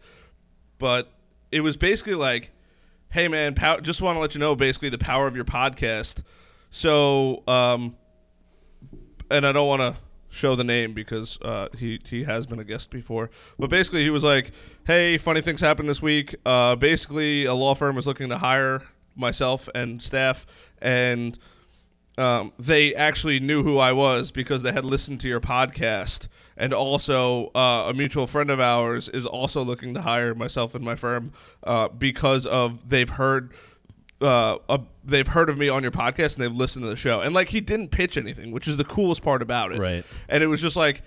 But 0.77 1.11
it 1.51 1.61
was 1.61 1.75
basically 1.75 2.13
like, 2.15 2.51
"Hey 3.09 3.27
man, 3.27 3.55
pow- 3.55 3.81
just 3.81 4.01
want 4.01 4.15
to 4.15 4.19
let 4.21 4.33
you 4.35 4.39
know 4.39 4.55
basically 4.55 4.87
the 4.87 4.97
power 4.97 5.27
of 5.27 5.35
your 5.35 5.43
podcast." 5.43 6.23
So, 6.69 7.43
um, 7.45 7.97
and 9.29 9.45
I 9.45 9.51
don't 9.51 9.67
want 9.67 9.81
to 9.81 10.01
show 10.29 10.55
the 10.55 10.63
name 10.63 10.93
because 10.93 11.37
uh, 11.41 11.67
he 11.77 11.99
he 12.05 12.23
has 12.23 12.45
been 12.47 12.59
a 12.59 12.63
guest 12.63 12.89
before. 12.89 13.29
But 13.59 13.69
basically, 13.69 14.03
he 14.03 14.09
was 14.11 14.23
like, 14.23 14.51
"Hey, 14.85 15.17
funny 15.17 15.41
things 15.41 15.59
happened 15.59 15.89
this 15.89 16.01
week. 16.01 16.35
Uh, 16.45 16.77
basically, 16.77 17.43
a 17.43 17.53
law 17.53 17.75
firm 17.75 17.97
is 17.97 18.07
looking 18.07 18.29
to 18.29 18.37
hire 18.37 18.83
myself 19.13 19.67
and 19.75 20.01
staff, 20.01 20.45
and 20.81 21.37
um, 22.17 22.51
they 22.59 22.93
actually 22.95 23.39
knew 23.39 23.63
who 23.63 23.77
I 23.77 23.91
was 23.91 24.31
because 24.31 24.63
they 24.63 24.71
had 24.71 24.85
listened 24.85 25.19
to 25.21 25.27
your 25.27 25.41
podcast." 25.41 26.27
And 26.57 26.73
also, 26.73 27.47
uh, 27.55 27.87
a 27.89 27.93
mutual 27.93 28.27
friend 28.27 28.51
of 28.51 28.59
ours 28.59 29.09
is 29.09 29.25
also 29.25 29.63
looking 29.63 29.93
to 29.95 30.01
hire 30.01 30.35
myself 30.35 30.75
and 30.75 30.83
my 30.83 30.95
firm 30.95 31.33
uh, 31.63 31.87
because 31.87 32.45
of 32.45 32.89
they've 32.89 33.09
heard 33.09 33.51
uh, 34.21 34.57
uh, 34.69 34.77
they've 35.03 35.27
heard 35.27 35.49
of 35.49 35.57
me 35.57 35.67
on 35.67 35.81
your 35.81 35.91
podcast 35.91 36.35
and 36.35 36.43
they've 36.43 36.53
listened 36.55 36.83
to 36.83 36.89
the 36.89 36.95
show. 36.95 37.21
And 37.21 37.33
like 37.33 37.49
he 37.49 37.61
didn't 37.61 37.89
pitch 37.89 38.17
anything, 38.17 38.51
which 38.51 38.67
is 38.67 38.77
the 38.77 38.83
coolest 38.83 39.23
part 39.23 39.41
about 39.41 39.71
it. 39.71 39.79
Right. 39.79 40.05
And 40.29 40.43
it 40.43 40.47
was 40.47 40.61
just 40.61 40.75
like 40.75 41.01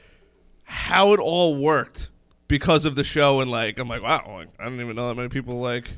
how 0.65 1.13
it 1.13 1.21
all 1.21 1.57
worked 1.57 2.11
because 2.49 2.85
of 2.85 2.95
the 2.95 3.05
show. 3.05 3.41
And 3.41 3.51
like 3.51 3.79
I'm 3.79 3.89
like, 3.89 4.03
wow, 4.03 4.25
like, 4.39 4.49
I 4.59 4.65
don't 4.65 4.81
even 4.81 4.97
know 4.97 5.09
that 5.09 5.15
many 5.15 5.29
people 5.29 5.61
like 5.61 5.91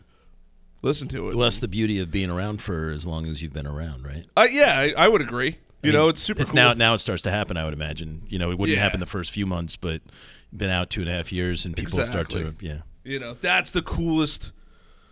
listen 0.86 1.08
to 1.08 1.28
it. 1.28 1.36
Well, 1.36 1.44
that's 1.44 1.58
the 1.58 1.68
beauty 1.68 1.98
of 2.00 2.10
being 2.10 2.30
around 2.30 2.62
for 2.62 2.90
as 2.90 3.06
long 3.06 3.26
as 3.26 3.42
you've 3.42 3.52
been 3.52 3.66
around, 3.66 4.04
right? 4.06 4.26
uh, 4.36 4.46
yeah, 4.50 4.78
I, 4.78 4.94
I 4.96 5.08
would 5.08 5.20
agree. 5.20 5.58
You 5.82 5.90
I 5.90 5.92
mean, 5.92 5.92
know, 5.92 6.08
it's 6.08 6.22
super. 6.22 6.40
It's 6.40 6.52
cool. 6.52 6.56
now 6.62 6.72
now 6.72 6.94
it 6.94 6.98
starts 6.98 7.22
to 7.22 7.30
happen. 7.30 7.56
I 7.56 7.64
would 7.64 7.74
imagine. 7.74 8.22
You 8.28 8.38
know, 8.38 8.50
it 8.50 8.58
wouldn't 8.58 8.76
Yeah. 8.78 8.82
happen 8.82 8.98
the 9.00 9.06
first 9.06 9.30
few 9.30 9.44
months, 9.46 9.76
but 9.76 10.00
been 10.56 10.70
out 10.70 10.88
two 10.90 11.02
and 11.02 11.10
a 11.10 11.12
half 11.12 11.30
years, 11.32 11.66
and 11.66 11.76
people 11.76 12.02
start 12.04 12.30
to 12.30 12.54
yeah. 12.60 12.78
You 13.04 13.18
know, 13.20 13.34
that's 13.40 13.70
the 13.70 13.82
coolest 13.82 14.52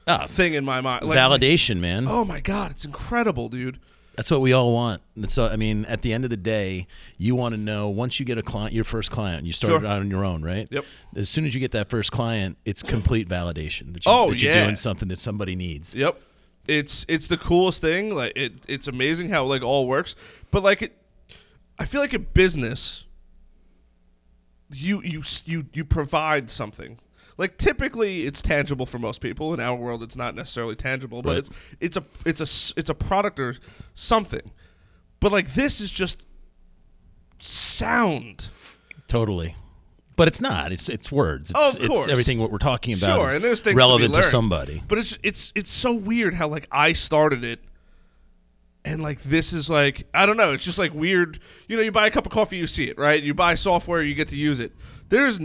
Ah, 0.07 0.27
thing 0.27 0.55
in 0.55 0.65
my 0.65 0.81
mind. 0.81 1.05
Like, 1.07 1.17
validation, 1.19 1.79
man. 1.81 2.07
Oh 2.09 2.25
my 2.25 2.41
god, 2.41 2.71
it's 2.73 2.85
incredible, 2.85 3.49
dude. 3.49 3.79
That's 4.17 4.31
what 4.31 4.41
we 4.41 4.53
all 4.53 4.73
want. 4.73 5.03
All, 5.39 5.49
I 5.49 5.57
mean, 5.57 5.85
at 5.87 6.03
the 6.03 6.13
end 6.13 6.23
of 6.25 6.31
the 6.31 6.37
day, 6.37 6.87
you 7.19 7.35
want 7.35 7.55
to 7.55 7.61
know 7.61 7.89
once 7.89 8.21
you 8.21 8.27
get 8.27 8.39
a 8.39 8.43
client, 8.43 8.73
your 8.73 8.85
first 8.85 9.11
client, 9.11 9.45
you 9.45 9.53
started 9.53 9.81
Sure. 9.81 9.87
out 9.89 10.01
on 10.01 10.11
your 10.11 10.25
own, 10.25 10.43
right? 10.43 10.69
Yep. 10.71 10.85
As 11.17 11.29
soon 11.29 11.47
as 11.47 11.55
you 11.55 11.61
get 11.61 11.73
that 11.73 11.89
first 11.91 12.13
client, 12.13 12.57
it's 12.65 12.83
complete 12.83 13.29
validation 13.29 13.93
that, 13.93 14.07
you, 14.07 14.13
Oh, 14.13 14.31
that 14.31 14.41
you're 14.41 14.55
doing 14.55 14.77
something 14.77 15.09
that 15.09 15.19
somebody 15.19 15.57
needs. 15.57 15.95
Yep. 15.95 16.21
it's 16.69 17.05
it's 17.09 17.27
the 17.29 17.37
coolest 17.37 17.81
thing. 17.81 18.15
Like 18.15 18.33
it, 18.37 18.53
it's 18.69 18.87
amazing 18.89 19.31
how 19.31 19.45
like 19.45 19.63
all 19.63 19.87
works. 19.89 20.15
But 20.53 20.63
like 20.63 20.81
it, 20.83 20.97
I 21.79 21.85
feel 21.85 22.01
like 22.01 22.15
in 22.15 22.27
business, 22.35 23.05
you 24.73 25.03
you 25.03 25.23
you 25.45 25.67
you 25.73 25.85
provide 25.85 26.51
something. 26.51 26.99
Like 27.37 27.59
typically, 27.59 28.27
it's 28.27 28.41
tangible 28.41 28.87
for 28.87 28.99
most 28.99 29.21
people. 29.21 29.53
In 29.55 29.61
our 29.61 29.75
world, 29.75 30.03
it's 30.03 30.17
not 30.17 30.35
necessarily 30.35 30.77
tangible, 30.77 31.21
but 31.23 31.31
Right. 31.31 31.39
it's 31.39 31.51
it's 31.81 31.97
a 31.97 32.05
it's 32.25 32.41
a 32.41 32.79
it's 32.79 32.91
a 32.91 32.95
product 32.95 33.41
or 33.41 33.57
something. 33.95 34.53
But 35.21 35.33
like 35.33 35.55
this 35.55 35.81
is 35.81 35.91
just 35.91 36.25
sound. 37.41 38.49
Totally. 39.09 39.57
But 40.17 40.29
it's 40.29 40.41
not. 40.41 40.71
It's 40.71 40.89
it's 40.89 41.11
words. 41.11 41.51
It's, 41.51 41.59
Oh, 41.61 41.71
of 41.71 41.77
it's 41.77 41.89
course. 41.89 42.09
everything 42.09 42.39
what 42.39 42.53
we're 42.53 42.59
talking 42.59 42.95
about 42.97 43.19
Sure, 43.19 43.35
and 43.35 43.43
there's 43.45 43.61
things 43.61 43.73
to 43.75 43.79
relevant 43.79 44.13
to, 44.13 44.21
learned. 44.21 44.27
somebody. 44.31 44.83
But 44.87 44.99
it's 44.99 45.19
it's 45.25 45.53
it's 45.57 45.71
so 45.71 45.93
weird 45.93 46.35
how 46.35 46.47
like 46.47 46.69
I 46.71 46.93
started 46.93 47.43
it, 47.43 47.59
and 48.85 49.03
like 49.03 49.23
this 49.25 49.53
is 49.53 49.69
like 49.69 50.07
I 50.15 50.25
don't 50.25 50.37
know. 50.37 50.53
It's 50.53 50.65
just 50.65 50.79
like 50.79 50.95
weird. 50.95 51.41
You 51.67 51.77
know, 51.77 51.83
you 51.83 51.91
buy 51.91 52.07
a 52.07 52.11
cup 52.13 52.27
of 52.27 52.33
coffee, 52.33 52.57
you 52.59 52.69
see 52.69 52.85
it, 52.89 52.97
right? 52.97 53.21
You 53.21 53.35
buy 53.35 53.57
software, 53.57 54.03
you 54.03 54.15
get 54.15 54.29
to 54.29 54.37
use 54.37 54.61
it. 54.61 54.73
There's 55.09 55.41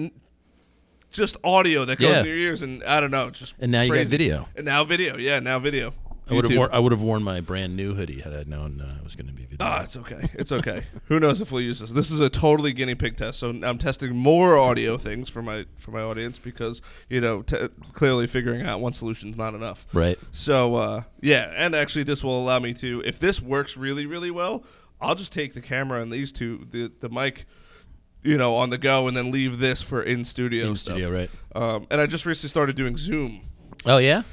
just 1.11 1.37
audio 1.43 1.85
that 1.85 1.97
goes 1.99 2.09
Yeah. 2.11 2.19
in 2.19 2.25
your 2.25 2.35
ears, 2.35 2.61
and 2.61 2.83
I 2.83 2.99
don't 2.99 3.11
know. 3.11 3.29
Just 3.29 3.53
And 3.59 3.71
now 3.71 3.81
you 3.81 3.89
got 3.89 3.95
crazy. 3.95 4.09
video. 4.17 4.47
and 4.55 4.65
now 4.65 4.83
video. 4.83 5.17
Yeah, 5.17 5.39
now 5.39 5.59
video. 5.59 5.93
I 6.29 6.35
would 6.35 6.45
have 6.45 6.51
YouTube. 6.51 6.57
worn 6.59 6.69
I 6.73 6.77
would 6.77 6.91
have 6.91 7.01
worn 7.01 7.23
my 7.23 7.41
brand 7.41 7.75
new 7.75 7.95
hoodie 7.95 8.21
had 8.21 8.33
I 8.35 8.43
known 8.43 8.81
uh, 8.81 8.97
it 8.99 9.03
was 9.03 9.15
going 9.15 9.25
to 9.25 9.33
be 9.33 9.45
video. 9.45 9.57
Ah, 9.65 9.81
it's 9.81 9.97
okay. 9.97 10.29
It's 10.35 10.51
okay. 10.51 10.83
Who 11.05 11.19
knows 11.19 11.41
if 11.41 11.51
we'll 11.51 11.63
use 11.63 11.79
this? 11.79 11.89
This 11.89 12.11
is 12.11 12.19
a 12.21 12.29
totally 12.29 12.71
guinea 12.71 12.93
pig 12.93 13.17
test, 13.17 13.39
so 13.39 13.49
I'm 13.49 13.79
testing 13.79 14.15
more 14.15 14.55
audio 14.55 14.95
things 14.99 15.27
for 15.27 15.41
my 15.41 15.65
for 15.77 15.89
my 15.89 16.01
audience 16.01 16.37
because 16.37 16.83
you 17.09 17.19
know 17.19 17.41
t- 17.41 17.69
clearly 17.93 18.27
figuring 18.27 18.61
out 18.61 18.79
one 18.79 18.93
solution 18.93 19.31
is 19.31 19.37
not 19.37 19.55
enough. 19.55 19.87
right. 19.91 20.19
So 20.31 20.75
uh, 20.75 21.03
yeah, 21.19 21.51
and 21.55 21.73
actually, 21.73 22.03
this 22.03 22.23
will 22.23 22.39
allow 22.39 22.59
me 22.59 22.75
to, 22.75 23.01
if 23.07 23.17
this 23.17 23.41
works 23.41 23.75
really, 23.75 24.05
really 24.05 24.29
well, 24.29 24.63
I'll 25.01 25.15
just 25.15 25.33
take 25.33 25.55
the 25.55 25.61
camera 25.61 25.99
and 25.99 26.11
these 26.11 26.31
two, 26.31 26.67
the 26.69 26.91
the 26.99 27.09
mic, 27.09 27.45
you 28.23 28.37
know, 28.37 28.55
on 28.55 28.69
the 28.69 28.77
go, 28.77 29.07
and 29.07 29.15
then 29.15 29.31
leave 29.31 29.59
this 29.59 29.81
for 29.81 30.01
in 30.03 30.23
studio 30.23 30.67
In 30.67 30.75
stuff. 30.75 30.93
studio, 30.97 31.09
right? 31.11 31.29
Um, 31.55 31.87
and 31.89 31.99
I 32.01 32.05
just 32.05 32.25
recently 32.25 32.49
started 32.49 32.75
doing 32.75 32.97
Zoom. 32.97 33.41
Oh 33.85 33.97
yeah. 33.97 34.23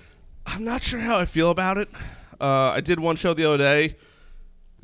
I'm 0.47 0.65
not 0.65 0.83
sure 0.85 1.01
how 1.01 1.19
I 1.19 1.25
feel 1.25 1.51
about 1.51 1.77
it. 1.79 1.89
Uh, 2.41 2.71
I 2.71 2.81
did 2.81 3.01
one 3.01 3.17
show 3.17 3.35
the 3.35 3.45
other 3.45 3.59
day. 3.59 3.97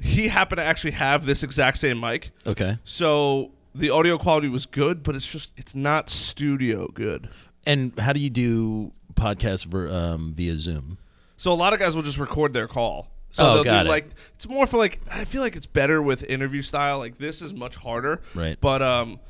He 0.01 0.29
happened 0.29 0.59
to 0.59 0.65
actually 0.65 0.93
have 0.93 1.27
this 1.27 1.43
exact 1.45 1.79
same 1.79 2.01
mic, 2.01 2.31
Okay. 2.47 2.79
so 2.83 3.53
the 3.75 3.91
audio 3.91 4.19
quality 4.19 4.49
was 4.49 4.67
good, 4.67 5.03
but 5.05 5.15
it's 5.15 5.27
just 5.27 5.53
it's 5.57 5.75
not 5.75 6.09
studio 6.11 6.89
good. 6.89 7.29
And 7.65 7.97
how 8.01 8.13
do 8.13 8.19
you 8.19 8.31
do 8.31 8.93
podcasts 9.15 9.65
ver, 9.65 9.89
um, 9.89 10.33
via 10.35 10.57
Zoom? 10.57 10.99
So 11.37 11.53
a 11.53 11.55
lot 11.55 11.73
of 11.73 11.79
guys 11.79 11.95
will 11.95 12.03
just 12.03 12.19
record 12.19 12.53
their 12.53 12.67
call. 12.67 13.12
So 13.33 13.45
Oh, 13.45 13.55
they'll 13.55 13.65
got 13.65 13.83
do 13.85 13.89
it. 13.89 13.91
like 13.91 14.07
it's 14.35 14.47
more 14.49 14.67
for 14.67 14.77
like 14.77 15.01
I 15.11 15.25
feel 15.25 15.41
like 15.43 15.57
it's 15.57 15.67
better 15.67 16.01
with 16.03 16.23
interview 16.25 16.63
style. 16.63 16.99
Like 16.99 17.19
this 17.19 17.43
is 17.43 17.53
much 17.53 17.77
harder. 17.77 18.21
Right. 18.35 18.59
But 18.61 18.83
um 18.83 19.21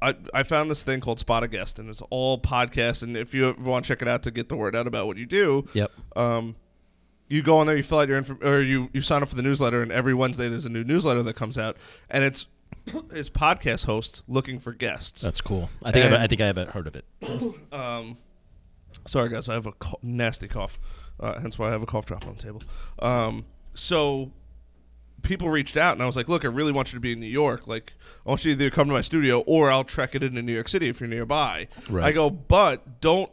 I, 0.00 0.14
I 0.32 0.42
found 0.44 0.70
this 0.70 0.84
thing 0.84 1.00
called 1.00 1.18
Spot 1.18 1.42
a 1.42 1.48
Guest 1.48 1.78
and 1.80 1.90
it's 1.90 2.02
all 2.10 2.40
podcasts 2.40 3.02
and 3.02 3.16
if 3.16 3.34
you 3.34 3.54
want 3.58 3.84
to 3.84 3.88
check 3.88 4.00
it 4.00 4.06
out 4.08 4.22
to 4.22 4.30
get 4.30 4.48
the 4.48 4.54
word 4.56 4.76
out 4.76 4.86
about 4.86 5.06
what 5.08 5.16
you 5.16 5.26
do, 5.26 5.66
Yep. 5.72 5.90
um 6.16 6.56
you 7.30 7.42
go 7.42 7.58
on 7.58 7.66
there, 7.66 7.76
you 7.76 7.82
fill 7.82 7.98
out 7.98 8.08
your 8.08 8.16
info, 8.16 8.38
or 8.40 8.62
you, 8.62 8.88
you 8.94 9.02
sign 9.02 9.22
up 9.22 9.28
for 9.28 9.34
the 9.34 9.42
newsletter, 9.42 9.82
and 9.82 9.92
every 9.92 10.14
Wednesday 10.14 10.48
there's 10.48 10.64
a 10.64 10.70
new 10.70 10.82
newsletter 10.82 11.22
that 11.24 11.34
comes 11.36 11.58
out, 11.58 11.76
and 12.08 12.24
it's 12.24 12.46
it's 13.10 13.28
podcast 13.28 13.84
hosts 13.84 14.22
looking 14.26 14.58
for 14.58 14.72
guests. 14.72 15.20
That's 15.20 15.42
cool. 15.42 15.68
I 15.84 15.90
think 15.92 16.06
And- 16.06 16.14
I 16.14 16.26
think 16.26 16.40
I 16.40 16.46
haven't 16.46 16.70
heard 16.70 16.86
of 16.86 16.96
it. 16.96 17.04
Um, 17.72 18.16
sorry 19.06 19.28
guys, 19.28 19.48
I 19.48 19.54
have 19.54 19.66
a 19.66 19.72
co- 19.72 19.98
nasty 20.02 20.48
cough, 20.48 20.78
uh, 21.20 21.40
hence 21.40 21.58
why 21.58 21.68
I 21.68 21.70
have 21.72 21.82
a 21.82 21.86
cough 21.86 22.06
drop 22.06 22.26
on 22.26 22.34
the 22.34 22.42
table. 22.42 22.62
Um, 22.98 23.44
so 23.74 24.32
people 25.22 25.48
reached 25.48 25.76
out, 25.76 25.92
and 25.92 26.02
I 26.02 26.06
was 26.06 26.16
like, 26.16 26.28
"Look, 26.28 26.44
I 26.44 26.48
really 26.48 26.72
want 26.72 26.92
you 26.92 26.96
to 26.96 27.00
be 27.00 27.12
in 27.12 27.20
New 27.20 27.26
York. 27.26 27.66
Like, 27.66 27.92
I 28.26 28.30
want 28.30 28.44
you 28.44 28.54
to 28.54 28.62
either 28.64 28.70
come 28.74 28.88
to 28.88 28.94
my 28.94 29.00
studio, 29.00 29.40
or 29.40 29.70
I'll 29.70 29.84
trek 29.84 30.14
it 30.14 30.22
into 30.22 30.42
New 30.42 30.54
York 30.54 30.68
City 30.68 30.88
if 30.88 31.00
you're 31.00 31.08
nearby." 31.08 31.68
Right. 31.88 32.04
I 32.04 32.12
go, 32.12 32.30
but 32.30 33.00
don't 33.00 33.30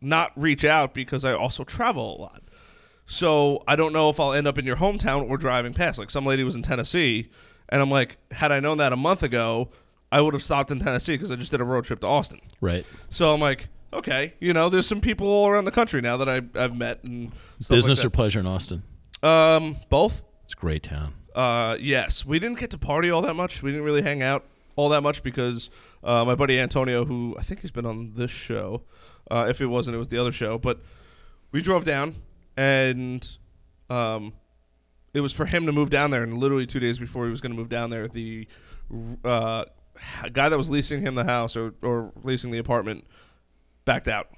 not 0.00 0.32
reach 0.34 0.64
out 0.64 0.94
because 0.94 1.24
I 1.24 1.32
also 1.32 1.64
travel 1.64 2.16
a 2.16 2.18
lot. 2.20 2.42
So 3.04 3.62
I 3.66 3.76
don't 3.76 3.92
know 3.92 4.08
if 4.08 4.20
I'll 4.20 4.32
end 4.32 4.46
up 4.46 4.56
in 4.56 4.64
your 4.64 4.76
hometown 4.76 5.28
or 5.28 5.36
driving 5.36 5.74
past. 5.74 5.98
Like 5.98 6.10
some 6.10 6.24
lady 6.24 6.44
was 6.44 6.54
in 6.54 6.62
Tennessee, 6.62 7.28
and 7.68 7.82
I'm 7.82 7.90
like, 7.90 8.16
had 8.30 8.52
I 8.52 8.60
known 8.60 8.78
that 8.78 8.92
a 8.92 8.96
month 8.96 9.22
ago, 9.22 9.70
I 10.12 10.20
would 10.20 10.34
have 10.34 10.42
stopped 10.42 10.70
in 10.70 10.80
Tennessee 10.80 11.14
because 11.14 11.30
I 11.30 11.36
just 11.36 11.50
did 11.50 11.60
a 11.60 11.64
road 11.64 11.84
trip 11.84 12.00
to 12.00 12.06
Austin. 12.06 12.40
Right. 12.60 12.86
So 13.08 13.32
I'm 13.32 13.40
like, 13.40 13.68
okay, 13.92 14.34
you 14.40 14.52
know, 14.52 14.68
there's 14.68 14.86
some 14.86 15.00
people 15.00 15.26
all 15.26 15.48
around 15.48 15.64
the 15.64 15.70
country 15.70 16.00
now 16.00 16.16
that 16.16 16.28
I, 16.28 16.42
I've 16.54 16.76
met 16.76 17.02
and 17.04 17.32
Business 17.68 18.04
or 18.04 18.10
pleasure 18.10 18.40
in 18.40 18.46
Austin? 18.46 18.82
um 19.22 19.76
both. 19.88 20.22
It's 20.44 20.54
a 20.54 20.56
great 20.56 20.82
town. 20.82 21.14
Uh, 21.34 21.76
yes, 21.78 22.24
we 22.24 22.38
didn't 22.38 22.58
get 22.58 22.70
to 22.70 22.78
party 22.78 23.10
all 23.10 23.22
that 23.22 23.34
much. 23.34 23.62
We 23.62 23.70
didn't 23.70 23.84
really 23.84 24.02
hang 24.02 24.22
out 24.22 24.44
all 24.76 24.88
that 24.88 25.02
much 25.02 25.22
because 25.22 25.70
uh, 26.02 26.24
my 26.24 26.34
buddy 26.34 26.58
Antonio, 26.58 27.04
who 27.04 27.36
I 27.38 27.42
think 27.42 27.60
he's 27.60 27.70
been 27.70 27.86
on 27.86 28.14
this 28.14 28.30
show, 28.30 28.82
uh, 29.30 29.46
if 29.48 29.60
it 29.60 29.66
wasn't, 29.66 29.94
it 29.94 29.98
was 29.98 30.08
the 30.08 30.18
other 30.18 30.32
show. 30.32 30.58
But 30.58 30.80
we 31.52 31.62
drove 31.62 31.84
down, 31.84 32.16
and 32.56 33.36
um, 33.88 34.32
it 35.14 35.20
was 35.20 35.32
for 35.32 35.46
him 35.46 35.66
to 35.66 35.72
move 35.72 35.90
down 35.90 36.10
there. 36.10 36.22
And 36.22 36.38
literally 36.38 36.66
two 36.66 36.80
days 36.80 36.98
before 36.98 37.26
he 37.26 37.30
was 37.30 37.40
going 37.40 37.52
to 37.52 37.58
move 37.58 37.68
down 37.68 37.90
there, 37.90 38.08
the 38.08 38.48
uh, 39.24 39.64
guy 40.32 40.48
that 40.48 40.56
was 40.58 40.70
leasing 40.70 41.02
him 41.02 41.14
the 41.14 41.24
house 41.24 41.56
or, 41.56 41.74
or 41.82 42.12
leasing 42.22 42.50
the 42.50 42.58
apartment 42.58 43.06
backed 43.90 44.08
out. 44.08 44.28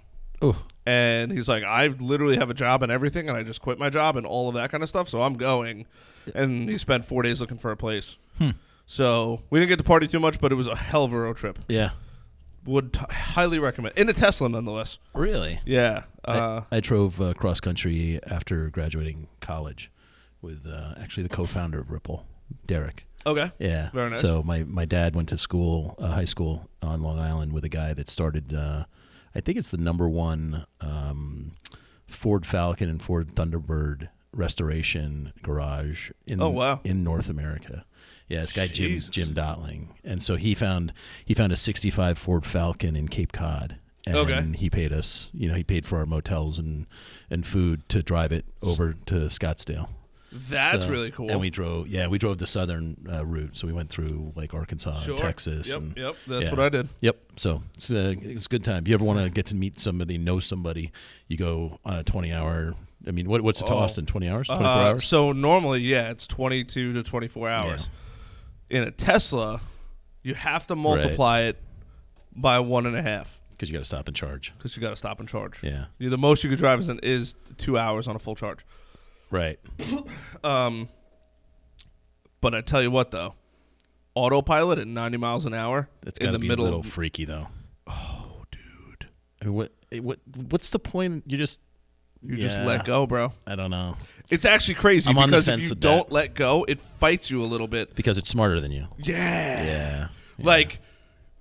Oh, 0.40 0.56
And 0.87 1.30
he's 1.30 1.49
like, 1.49 1.62
I 1.62 1.87
literally 1.87 2.37
have 2.37 2.50
a 2.50 2.54
job 2.54 2.82
and 2.82 2.90
everything, 2.90 3.28
and 3.28 3.37
I 3.38 3.42
just 3.42 3.61
quit 3.61 3.78
my 3.78 3.90
job 3.90 4.16
and 4.16 4.26
all 4.26 4.49
of 4.49 4.54
that 4.54 4.71
kind 4.71 4.82
of 4.82 4.88
stuff, 4.88 5.09
so 5.09 5.23
I'm 5.23 5.35
going. 5.35 5.87
And 6.35 6.68
he 6.68 6.78
spent 6.78 7.04
four 7.04 7.23
days 7.23 7.40
looking 7.40 7.59
for 7.59 7.71
a 7.71 7.76
place. 7.76 8.16
Hmm. 8.38 8.50
So 8.87 9.42
we 9.50 9.59
didn't 9.61 9.68
get 9.68 9.78
to 9.78 9.85
party 9.85 10.06
too 10.09 10.18
much, 10.21 10.40
but 10.40 10.50
it 10.52 10.56
was 10.56 10.66
a 10.66 10.75
hell 10.76 11.04
of 11.04 11.12
a 11.12 11.18
road 11.18 11.37
trip. 11.37 11.59
yeah. 11.68 11.90
Would 12.64 12.92
t- 12.92 13.00
highly 13.11 13.59
recommend. 13.59 13.99
In 13.99 14.09
a 14.09 14.12
Tesla, 14.12 14.49
nonetheless. 14.49 14.99
Really? 15.14 15.59
Yeah. 15.64 16.04
Uh, 16.25 16.61
I, 16.71 16.76
I 16.76 16.80
drove 16.80 17.21
uh, 17.21 17.35
cross 17.35 17.59
country 17.59 18.21
after 18.25 18.71
graduating 18.71 19.26
college 19.40 19.90
with 20.40 20.64
uh, 20.64 20.94
actually 21.00 21.25
the 21.25 21.28
co-founder 21.28 21.80
of 21.80 21.90
Ripple, 21.90 22.25
Derek. 22.68 23.06
okay. 23.26 23.50
Yeah. 23.59 23.90
Very 23.92 24.11
nice. 24.11 24.21
So 24.21 24.44
my, 24.44 24.62
my 24.62 24.85
dad 24.85 25.16
went 25.16 25.28
to 25.30 25.38
school, 25.38 25.97
uh, 25.99 26.09
high 26.12 26.25
school 26.25 26.68
on 26.82 27.02
Long 27.02 27.18
Island 27.18 27.52
with 27.52 27.64
a 27.64 27.68
guy 27.68 27.94
that 27.94 28.09
started, 28.09 28.54
uh, 28.54 28.85
I 29.34 29.40
think 29.40 29.58
it's 29.58 29.70
the 29.70 29.76
number 29.78 30.08
one 30.08 30.66
um, 30.80 31.52
Ford 32.06 32.44
Falcon 32.46 32.88
and 32.88 33.00
Ford 33.02 33.34
Thunderbird 33.34 34.08
restoration 34.32 35.32
garage 35.42 36.10
in 36.26 36.42
Oh, 36.42 36.48
wow. 36.50 36.80
in 36.84 37.02
North 37.04 37.28
America. 37.28 37.84
Yeah, 38.28 38.40
this 38.42 38.52
guy 38.52 38.66
Jim 38.66 38.98
Jim 39.00 39.34
Dotling, 39.34 39.88
and 40.04 40.22
so 40.22 40.36
he 40.36 40.54
found 40.54 40.92
he 41.24 41.34
found 41.34 41.52
a 41.52 41.56
'65 41.56 42.16
Ford 42.18 42.46
Falcon 42.46 42.96
in 42.96 43.08
Cape 43.08 43.32
Cod, 43.32 43.76
and 44.06 44.16
Okay. 44.16 44.42
he 44.56 44.70
paid 44.70 44.92
us. 44.92 45.30
You 45.34 45.48
know, 45.48 45.54
he 45.54 45.62
paid 45.64 45.84
for 45.84 45.98
our 45.98 46.06
motels 46.06 46.58
and 46.58 46.86
and 47.30 47.46
food 47.46 47.86
to 47.90 48.02
drive 48.02 48.32
it 48.32 48.46
over 48.62 48.94
to 49.06 49.14
Scottsdale. 49.26 49.88
That's 50.48 50.84
So- 50.84 50.90
really 50.90 51.10
cool. 51.10 51.30
And 51.30 51.38
we 51.40 51.50
drove, 51.50 51.88
yeah, 51.88 52.06
we 52.06 52.16
drove 52.18 52.38
the 52.38 52.46
southern 52.46 52.96
uh, 53.12 53.24
route, 53.24 53.56
so 53.56 53.66
we 53.66 53.72
went 53.72 53.90
through 53.90 54.32
like 54.34 54.54
Arkansas, 54.54 55.00
sure. 55.00 55.10
and 55.12 55.18
Texas. 55.18 55.68
Yep. 55.68 55.76
and, 55.78 55.96
yep. 55.96 56.16
That's 56.26 56.44
yeah. 56.44 56.50
what 56.50 56.60
I 56.60 56.68
did. 56.70 56.88
Yep. 57.02 57.16
So 57.36 57.62
it's 57.74 57.90
a, 57.90 58.10
it's 58.12 58.46
a 58.46 58.48
good 58.48 58.64
time. 58.64 58.82
If 58.84 58.88
you 58.88 58.94
ever 58.94 59.04
want 59.04 59.18
to 59.18 59.28
get 59.30 59.46
to 59.46 59.54
meet 59.54 59.78
somebody, 59.78 60.16
know 60.18 60.40
somebody, 60.40 60.90
you 61.28 61.36
go 61.36 61.78
on 61.84 61.98
a 61.98 62.02
20 62.04 62.32
hour. 62.32 62.74
I 63.06 63.10
mean, 63.10 63.28
what, 63.28 63.42
what's 63.42 63.60
it 63.60 63.66
to 63.66 63.74
Oh. 63.74 63.78
Austin? 63.78 64.06
20 64.06 64.28
hours? 64.28 64.46
24 64.46 64.66
Uh, 64.66 64.70
hours? 64.70 65.04
So 65.04 65.32
normally, 65.32 65.80
yeah, 65.80 66.10
it's 66.10 66.26
22 66.26 66.92
to 66.94 67.02
24 67.02 67.48
hours. 67.50 67.88
In 68.70 68.84
a 68.84 68.90
Tesla, 68.90 69.60
you 70.22 70.34
have 70.34 70.66
to 70.68 70.76
multiply 70.76 71.40
it 71.40 71.60
by 72.34 72.58
one 72.60 72.86
and 72.86 72.96
a 72.96 73.02
half 73.02 73.38
Because 73.50 73.68
you 73.68 73.74
got 73.74 73.80
to 73.80 73.84
stop 73.84 74.06
and 74.08 74.16
charge. 74.16 74.54
because 74.56 74.76
you 74.76 74.80
got 74.80 74.90
to 74.90 74.96
stop 74.96 75.20
and 75.20 75.28
charge. 75.28 75.62
Yeah. 75.62 75.86
Yeah, 75.98 76.08
the 76.08 76.16
most 76.16 76.42
you 76.42 76.48
could 76.48 76.58
drive 76.58 76.80
is, 76.80 76.88
in, 76.88 76.98
is 77.00 77.34
two 77.58 77.76
hours 77.76 78.08
on 78.08 78.16
a 78.16 78.18
full 78.18 78.34
charge. 78.34 78.60
Right. 79.32 79.58
Um, 80.44 80.88
but 82.40 82.52
I 82.52 82.62
tell 82.62 82.82
you 82.82 82.90
what, 82.90 83.12
though, 83.12 83.34
autopilot 84.16 84.80
at 84.80 84.88
90 84.88 85.18
miles 85.18 85.46
an 85.46 85.54
hour 85.54 85.88
That's 86.02 86.18
in 86.18 86.24
got 86.26 86.32
to 86.32 86.38
the 86.38 86.40
be 86.40 86.48
middle 86.48 86.64
a 86.64 86.66
little 86.66 86.80
of 86.80 86.86
freaky, 86.86 87.24
though. 87.24 87.46
oh, 87.86 88.42
dude, 88.50 89.08
I 89.40 89.44
mean, 89.44 89.54
what, 89.54 89.72
eh, 89.92 89.98
what, 90.00 90.18
what's 90.50 90.70
the 90.70 90.80
point? 90.80 91.22
You 91.28 91.38
just, 91.38 91.60
you 92.22 92.36
just 92.38 92.58
Yeah. 92.58 92.64
let 92.66 92.84
go, 92.84 93.06
bro. 93.06 93.32
I 93.46 93.54
don't 93.54 93.70
know. 93.70 93.96
It's 94.30 94.44
actually 94.44 94.74
crazy 94.74 95.08
I'm 95.08 95.16
on 95.18 95.30
the 95.30 95.36
because 95.36 95.46
if 95.46 95.62
you 95.62 95.70
with 95.70 95.78
don't 95.80 96.08
that. 96.08 96.12
let 96.14 96.34
go, 96.34 96.64
it 96.66 96.80
fights 96.80 97.30
you 97.30 97.40
a 97.40 97.46
little 97.46 97.68
bit. 97.68 97.94
Because 97.94 98.18
it's 98.18 98.28
smarter 98.28 98.60
than 98.60 98.72
you. 98.72 98.88
Yeah, 98.98 99.64
Yeah. 99.64 100.08
like. 100.38 100.80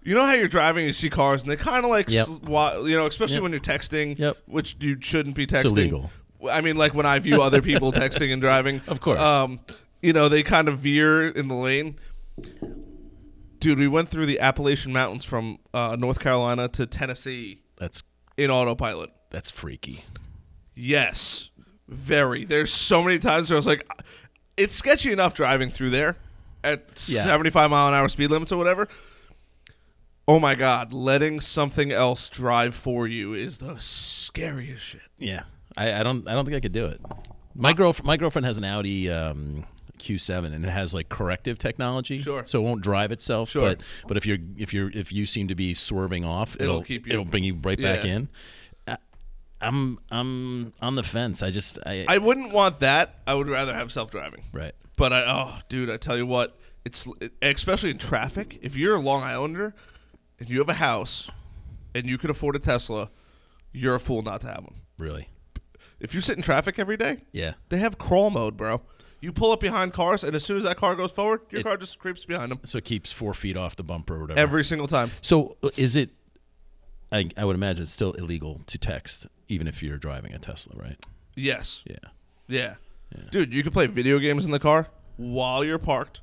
You 0.03 0.15
know 0.15 0.25
how 0.25 0.33
you're 0.33 0.47
driving, 0.47 0.79
and 0.81 0.87
you 0.87 0.93
see 0.93 1.11
cars, 1.11 1.43
and 1.43 1.51
they 1.51 1.55
kind 1.55 1.85
of 1.85 1.91
like, 1.91 2.09
Yep. 2.09 2.25
swa- 2.25 2.89
you 2.89 2.97
know, 2.97 3.05
especially 3.05 3.35
Yep. 3.35 3.43
when 3.43 3.51
you're 3.51 3.61
texting, 3.61 4.17
Yep. 4.17 4.35
which 4.47 4.75
you 4.79 4.97
shouldn't 4.99 5.35
be 5.35 5.45
texting. 5.45 5.59
It's 5.65 5.71
illegal. 5.73 6.11
I 6.49 6.61
mean, 6.61 6.75
like 6.75 6.93
when 6.93 7.05
I 7.05 7.19
view 7.19 7.41
other 7.41 7.61
people 7.61 7.91
texting 7.93 8.31
and 8.31 8.41
driving, 8.41 8.81
Of 8.87 9.01
course. 9.01 9.19
Um, 9.19 9.59
you 10.01 10.13
know, 10.13 10.29
they 10.29 10.43
kind 10.43 10.67
of 10.67 10.79
veer 10.79 11.27
in 11.27 11.47
the 11.47 11.55
lane. 11.55 11.97
Dude, 13.59 13.77
we 13.77 13.87
went 13.87 14.09
through 14.09 14.25
the 14.25 14.39
Appalachian 14.39 14.91
Mountains 14.91 15.23
from 15.25 15.59
uh, 15.73 15.95
North 15.99 16.19
Carolina 16.19 16.67
to 16.69 16.87
Tennessee 16.87 17.61
That's 17.77 18.01
in 18.37 18.49
autopilot. 18.49 19.11
that's 19.29 19.51
freaky. 19.51 20.03
Yes, 20.73 21.51
Very. 21.87 22.43
There's 22.45 22.73
so 22.73 23.03
many 23.03 23.19
times 23.19 23.49
where 23.49 23.57
I 23.57 23.59
was 23.59 23.67
like, 23.67 23.87
it's 24.57 24.73
sketchy 24.73 25.11
enough 25.11 25.35
driving 25.35 25.69
through 25.69 25.91
there 25.91 26.17
at 26.63 27.03
Yeah. 27.07 27.23
75 27.23 27.69
mile 27.69 27.87
an 27.89 27.93
hour 27.93 28.07
speed 28.09 28.31
limits 28.31 28.51
or 28.51 28.57
whatever. 28.57 28.87
Oh 30.27 30.39
my 30.39 30.55
God, 30.55 30.93
letting 30.93 31.39
something 31.41 31.91
else 31.91 32.29
drive 32.29 32.73
for 32.73 33.07
you 33.07 33.33
is 33.33 33.57
the 33.59 33.75
scariest 33.79 34.83
shit. 34.83 35.01
Yeah, 35.19 35.43
I, 35.77 35.99
I 35.99 36.03
don't 36.03 36.27
I 36.27 36.33
don't 36.33 36.45
think 36.45 36.55
I 36.57 36.59
could 36.59 36.73
do 36.73 36.85
it. 36.87 37.01
My 37.55 37.73
girlfriend 37.73 38.05
my 38.07 38.17
girlfriend 38.17 38.45
has 38.45 38.57
an 38.57 38.63
Audi 38.65 39.09
um, 39.09 39.65
Q7 39.99 40.53
and 40.53 40.65
it 40.65 40.69
has 40.69 40.93
like 40.93 41.09
corrective 41.09 41.57
technology, 41.59 42.19
Sure. 42.19 42.45
So 42.45 42.59
it 42.59 42.63
won't 42.63 42.81
drive 42.81 43.11
itself, 43.11 43.49
Sure. 43.49 43.61
but 43.61 43.81
but 44.07 44.17
if 44.17 44.25
you're 44.25 44.37
if 44.57 44.73
you're 44.73 44.89
if 44.91 45.11
you 45.11 45.25
seem 45.25 45.47
to 45.49 45.55
be 45.55 45.73
swerving 45.73 46.25
off, 46.25 46.55
It'll 46.55 46.75
it'll 46.75 46.81
keep 46.83 47.05
you- 47.07 47.13
it'll 47.13 47.25
bring 47.25 47.43
you 47.43 47.55
right 47.61 47.79
back 47.81 48.03
in. 48.05 48.29
I, 48.87 48.97
I'm 49.61 49.99
I'm 50.09 50.73
on 50.81 50.95
the 50.95 51.03
fence. 51.03 51.43
I 51.43 51.51
just 51.51 51.77
I, 51.85 52.05
I 52.07 52.17
wouldn't 52.17 52.51
want 52.51 52.79
that. 52.79 53.15
I 53.27 53.33
would 53.35 53.47
rather 53.47 53.73
have 53.73 53.91
self 53.91 54.11
driving. 54.11 54.43
right. 54.51 54.73
But 54.97 55.13
I, 55.13 55.23
oh, 55.25 55.59
dude, 55.67 55.89
I 55.89 55.97
tell 55.97 56.15
you 56.17 56.27
what, 56.27 56.59
it's 56.85 57.07
especially 57.41 57.89
in 57.89 57.97
traffic. 57.97 58.59
If 58.61 58.75
you're 58.75 58.95
a 58.95 58.99
Long 58.99 59.23
Islander 59.23 59.73
and 60.39 60.47
you 60.49 60.59
have 60.59 60.69
a 60.69 60.75
house 60.75 61.31
and 61.95 62.05
you 62.05 62.17
could 62.19 62.29
afford 62.29 62.55
a 62.55 62.59
Tesla, 62.59 63.09
you're 63.71 63.95
a 63.95 63.99
fool 63.99 64.21
not 64.21 64.41
to 64.41 64.47
have 64.47 64.59
one. 64.63 64.75
Really? 64.99 65.29
If 66.01 66.13
you 66.15 66.21
sit 66.21 66.35
in 66.35 66.41
traffic 66.43 66.77
every 66.79 66.97
day, 66.97 67.19
Yeah. 67.31 67.53
they 67.69 67.77
have 67.77 67.97
crawl 67.97 68.29
mode, 68.31 68.57
bro. 68.57 68.81
You 69.21 69.31
pull 69.31 69.51
up 69.51 69.59
behind 69.59 69.93
cars, 69.93 70.23
and 70.23 70.35
as 70.35 70.43
soon 70.43 70.57
as 70.57 70.63
that 70.63 70.77
car 70.77 70.95
goes 70.95 71.11
forward, 71.11 71.41
your 71.51 71.61
It- 71.61 71.63
car 71.63 71.77
just 71.77 71.99
creeps 71.99 72.25
behind 72.25 72.51
them 72.51 72.59
So 72.63 72.79
it 72.79 72.85
keeps 72.85 73.11
four 73.11 73.33
feet 73.35 73.55
off 73.55 73.75
the 73.75 73.83
bumper 73.83 74.15
or 74.15 74.21
whatever. 74.21 74.39
every 74.39 74.63
single 74.63 74.87
time. 74.87 75.11
so 75.21 75.57
uh, 75.63 75.69
is 75.77 75.95
it? 75.95 76.09
I 77.11 77.29
I 77.37 77.45
would 77.45 77.55
imagine 77.55 77.83
it's 77.83 77.91
still 77.91 78.13
illegal 78.13 78.61
to 78.67 78.77
text 78.77 79.27
even 79.47 79.67
if 79.67 79.83
you're 79.83 79.97
driving 79.97 80.33
a 80.33 80.39
Tesla, 80.39 80.73
right? 80.75 80.97
Yes. 81.35 81.83
Yeah. 81.85 81.95
Yeah. 82.47 82.75
Yeah. 83.15 83.23
Dude, 83.29 83.53
you 83.53 83.61
can 83.63 83.71
play 83.73 83.85
video 83.87 84.17
games 84.17 84.45
in 84.45 84.51
the 84.51 84.59
car 84.59 84.87
while 85.17 85.63
you're 85.63 85.77
parked. 85.77 86.21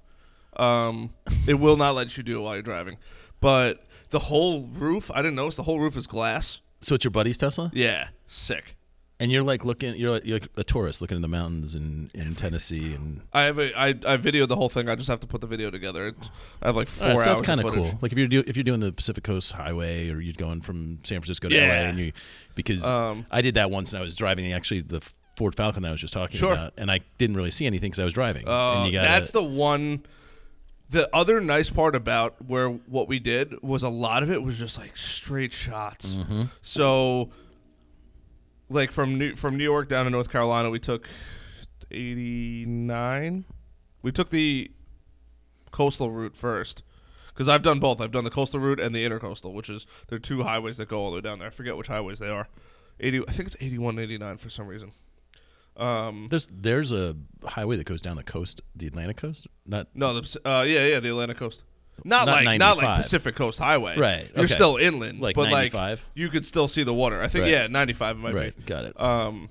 Um, 0.57 1.15
it 1.47 1.55
will 1.55 1.77
not 1.77 1.95
let 1.95 2.17
you 2.17 2.23
do 2.23 2.39
it 2.39 2.43
while 2.43 2.55
you're 2.55 2.63
driving. 2.63 2.97
But 3.41 3.85
the 4.11 4.19
whole 4.21 4.63
roof, 4.67 5.11
I 5.15 5.19
didn't 5.23 5.37
notice 5.37 5.57
the 5.57 5.63
whole 5.65 5.79
roof 5.79 5.97
is 5.97 6.07
glass. 6.07 6.61
So 6.81 6.95
it's 6.95 7.05
your 7.05 7.11
buddy's 7.13 7.37
Tesla? 7.37 7.71
Yeah, 7.75 8.09
sick. 8.27 8.75
And 9.21 9.33
you're 9.33 9.43
like 9.43 9.65
looking, 9.65 9.97
you're, 9.97 10.19
you're 10.23 10.39
like 10.39 10.49
a 10.57 10.63
tourist 10.63 11.01
looking 11.01 11.17
in 11.17 11.23
the 11.23 11.29
mountains 11.29 11.75
in, 11.75 12.09
in 12.15 12.37
Tennessee, 12.37 12.95
and 12.95 13.21
I 13.33 13.43
have 13.43 13.59
a 13.59 13.77
I, 13.77 13.89
I 13.89 14.17
videoed 14.17 14.47
the 14.47 14.55
whole 14.55 14.69
thing. 14.69 14.89
I 14.89 14.95
just 14.95 15.09
have 15.09 15.19
to 15.21 15.27
put 15.27 15.41
the 15.41 15.49
video 15.49 15.71
together. 15.71 16.07
It's, 16.09 16.31
I 16.63 16.67
have 16.67 16.77
like 16.77 16.87
four 16.87 17.09
All 17.09 17.17
right, 17.17 17.25
so 17.25 17.31
hours 17.31 17.39
that's 17.41 17.47
kind 17.47 17.61
of 17.61 17.73
cool. 17.75 17.99
Like 18.01 18.13
if 18.13 18.19
you're 18.19 18.29
do, 18.29 18.45
if 18.47 18.57
you're 18.57 18.63
doing 18.63 18.79
the 18.79 18.93
Pacific 18.93 19.25
Coast 19.25 19.51
Highway, 19.53 20.09
or 20.11 20.21
you're 20.21 20.35
going 20.35 20.61
from 20.61 21.01
San 21.03 21.21
Francisco 21.21 21.49
to 21.49 21.55
Yeah. 21.57 21.67
LA, 21.67 21.89
and 21.89 21.99
you 21.99 22.13
because 22.55 22.89
Um, 22.89 23.27
I 23.33 23.43
did 23.43 23.55
that 23.55 23.73
once, 23.73 23.93
and 23.93 23.99
I 24.01 24.05
was 24.05 24.15
driving 24.15 24.53
actually 24.53 24.83
the 24.83 25.01
Ford 25.37 25.57
Falcon 25.57 25.83
that 25.83 25.89
I 25.89 25.93
was 25.93 26.01
just 26.01 26.13
talking 26.15 26.39
Sure. 26.39 26.53
about, 26.53 26.75
and 26.77 26.89
I 26.89 27.01
didn't 27.19 27.35
really 27.37 27.51
see 27.51 27.67
anything 27.67 27.91
because 27.91 27.99
I 28.01 28.05
was 28.05 28.13
driving. 28.15 28.47
Uh, 28.47 28.75
and 28.75 28.87
you 28.87 28.93
gotta, 28.93 29.09
that's 29.09 29.33
the 29.33 29.43
one. 29.43 30.05
The 30.91 31.15
other 31.15 31.41
nice 31.41 31.71
part 31.71 31.97
about 31.97 32.37
where 32.47 32.69
what 32.69 33.09
we 33.09 33.19
did 33.19 33.63
was 33.63 33.83
a 33.83 33.89
lot 33.91 34.23
of 34.23 34.31
it 34.31 34.43
was 34.45 34.59
just 34.59 34.79
like 34.79 34.97
straight 34.97 35.53
shots. 35.53 36.15
Mm-hmm. 36.15 36.45
So, 36.63 37.31
like 38.69 38.91
from 38.93 39.19
New 39.19 39.35
from 39.35 39.57
New 39.57 39.65
York 39.65 39.89
down 39.89 40.05
to 40.05 40.11
North 40.11 40.31
Carolina, 40.31 40.71
we 40.71 40.79
took 40.79 41.09
eighty 41.91 42.65
nine. 42.67 43.45
We 44.03 44.13
took 44.13 44.31
the 44.31 44.71
coastal 45.71 46.11
route 46.11 46.37
first 46.37 46.83
because 47.29 47.49
I've 47.49 47.63
done 47.63 47.81
both. 47.81 48.01
I've 48.01 48.13
done 48.13 48.25
the 48.25 48.31
coastal 48.31 48.61
route 48.61 48.81
and 48.81 48.95
the 48.95 49.05
intercoastal, 49.05 49.53
which 49.53 49.71
is 49.71 49.87
there 50.09 50.17
are 50.17 50.21
two 50.21 50.43
highways 50.43 50.77
that 50.79 50.89
go 50.89 51.01
all 51.01 51.11
the 51.11 51.17
way 51.17 51.21
down 51.21 51.39
there. 51.39 51.49
I 51.49 51.51
forget 51.51 51.77
which 51.77 51.89
highways 51.89 52.19
they 52.19 52.29
are. 52.29 52.49
Eighty, 53.01 53.23
I 53.27 53.33
think 53.33 53.49
it's 53.49 53.57
eighty 53.61 53.79
one, 53.79 53.99
eighty 53.99 54.19
nine 54.19 54.39
for 54.39 54.51
some 54.51 54.67
reason. 54.67 54.93
Um, 55.77 56.27
there's 56.29 56.49
there's 56.53 56.91
a 56.91 57.17
highway 57.45 57.77
that 57.77 57.85
goes 57.85 58.03
down 58.03 58.17
the 58.17 58.25
coast, 58.25 58.61
the 58.75 58.89
Atlantic 58.89 59.17
coast, 59.17 59.47
not 59.65 59.87
No, 59.95 60.21
the 60.21 60.41
uh, 60.49 60.63
yeah, 60.63 60.87
yeah, 60.87 61.01
the 61.01 61.11
Atlantic 61.11 61.37
coast. 61.37 61.63
Not, 62.05 62.27
Not 62.27 62.45
like 62.45 62.59
not 62.59 62.77
like 62.79 62.97
Pacific 63.03 63.35
Coast 63.35 63.59
Highway. 63.59 63.97
Right, 63.99 64.31
You're 64.35 64.45
okay. 64.45 64.55
still 64.55 64.77
inland, 64.77 65.21
like 65.21 65.35
but 65.37 65.51
95. 65.51 65.99
like 65.99 66.07
you 66.15 66.29
could 66.29 66.47
still 66.47 66.69
see 66.69 66.83
the 66.83 66.95
water. 66.95 67.21
I 67.23 67.29
think 67.29 67.43
Right. 67.43 67.51
yeah, 67.53 67.67
95 67.67 68.17
it 68.17 68.19
might 68.21 68.33
right. 68.35 68.67
Got 68.67 68.85
it. 68.87 69.01
Um, 69.01 69.49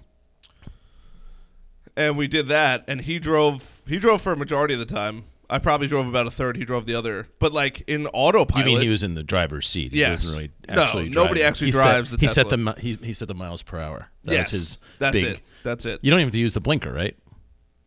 and 1.96 2.18
we 2.18 2.27
did 2.27 2.48
that, 2.48 2.84
and 2.88 3.01
he 3.01 3.20
drove. 3.20 3.82
He 3.88 3.98
drove 3.98 4.22
for 4.22 4.32
a 4.32 4.38
majority 4.38 4.74
of 4.75 4.80
the 4.80 4.86
time. 4.86 5.24
I 5.50 5.60
probably 5.60 5.88
drove 5.88 6.07
about 6.07 6.27
a 6.27 6.31
third. 6.31 6.57
He 6.57 6.66
drove 6.66 6.86
the 6.86 6.94
other. 6.94 7.27
But 7.40 7.53
like 7.53 7.83
in 7.88 8.05
autopilot. 8.07 8.66
you 8.68 8.74
mean 8.74 8.81
he 8.81 8.90
was 8.90 9.01
in 9.01 9.14
the 9.14 9.24
driver's 9.24 9.66
seat? 9.66 9.94
He 9.94 10.00
Yes. 10.00 10.24
wasn't 10.24 10.33
really 10.33 10.51
No, 10.68 10.83
actually 10.83 11.10
nobody 11.10 11.40
driving. 11.40 11.44
actually 11.44 11.68
he 11.68 11.72
drives 11.72 12.10
set, 12.10 12.20
the 12.20 12.25
He 12.25 12.27
set 12.27 12.50
the 12.50 12.75
he, 12.79 12.94
he 13.01 13.14
set 13.14 13.27
the 13.29 13.33
miles 13.33 13.62
per 13.62 13.79
hour. 13.79 14.10
That 14.25 14.33
yes, 14.33 14.51
his 14.51 14.77
that's 15.00 15.14
big. 15.14 15.24
it. 15.24 15.42
That's 15.64 15.86
it. 15.86 16.00
You 16.03 16.12
don't 16.12 16.20
even 16.20 16.27
have 16.27 16.33
to 16.33 16.40
use 16.40 16.53
the 16.53 16.60
blinker, 16.60 16.92
right? 16.92 17.16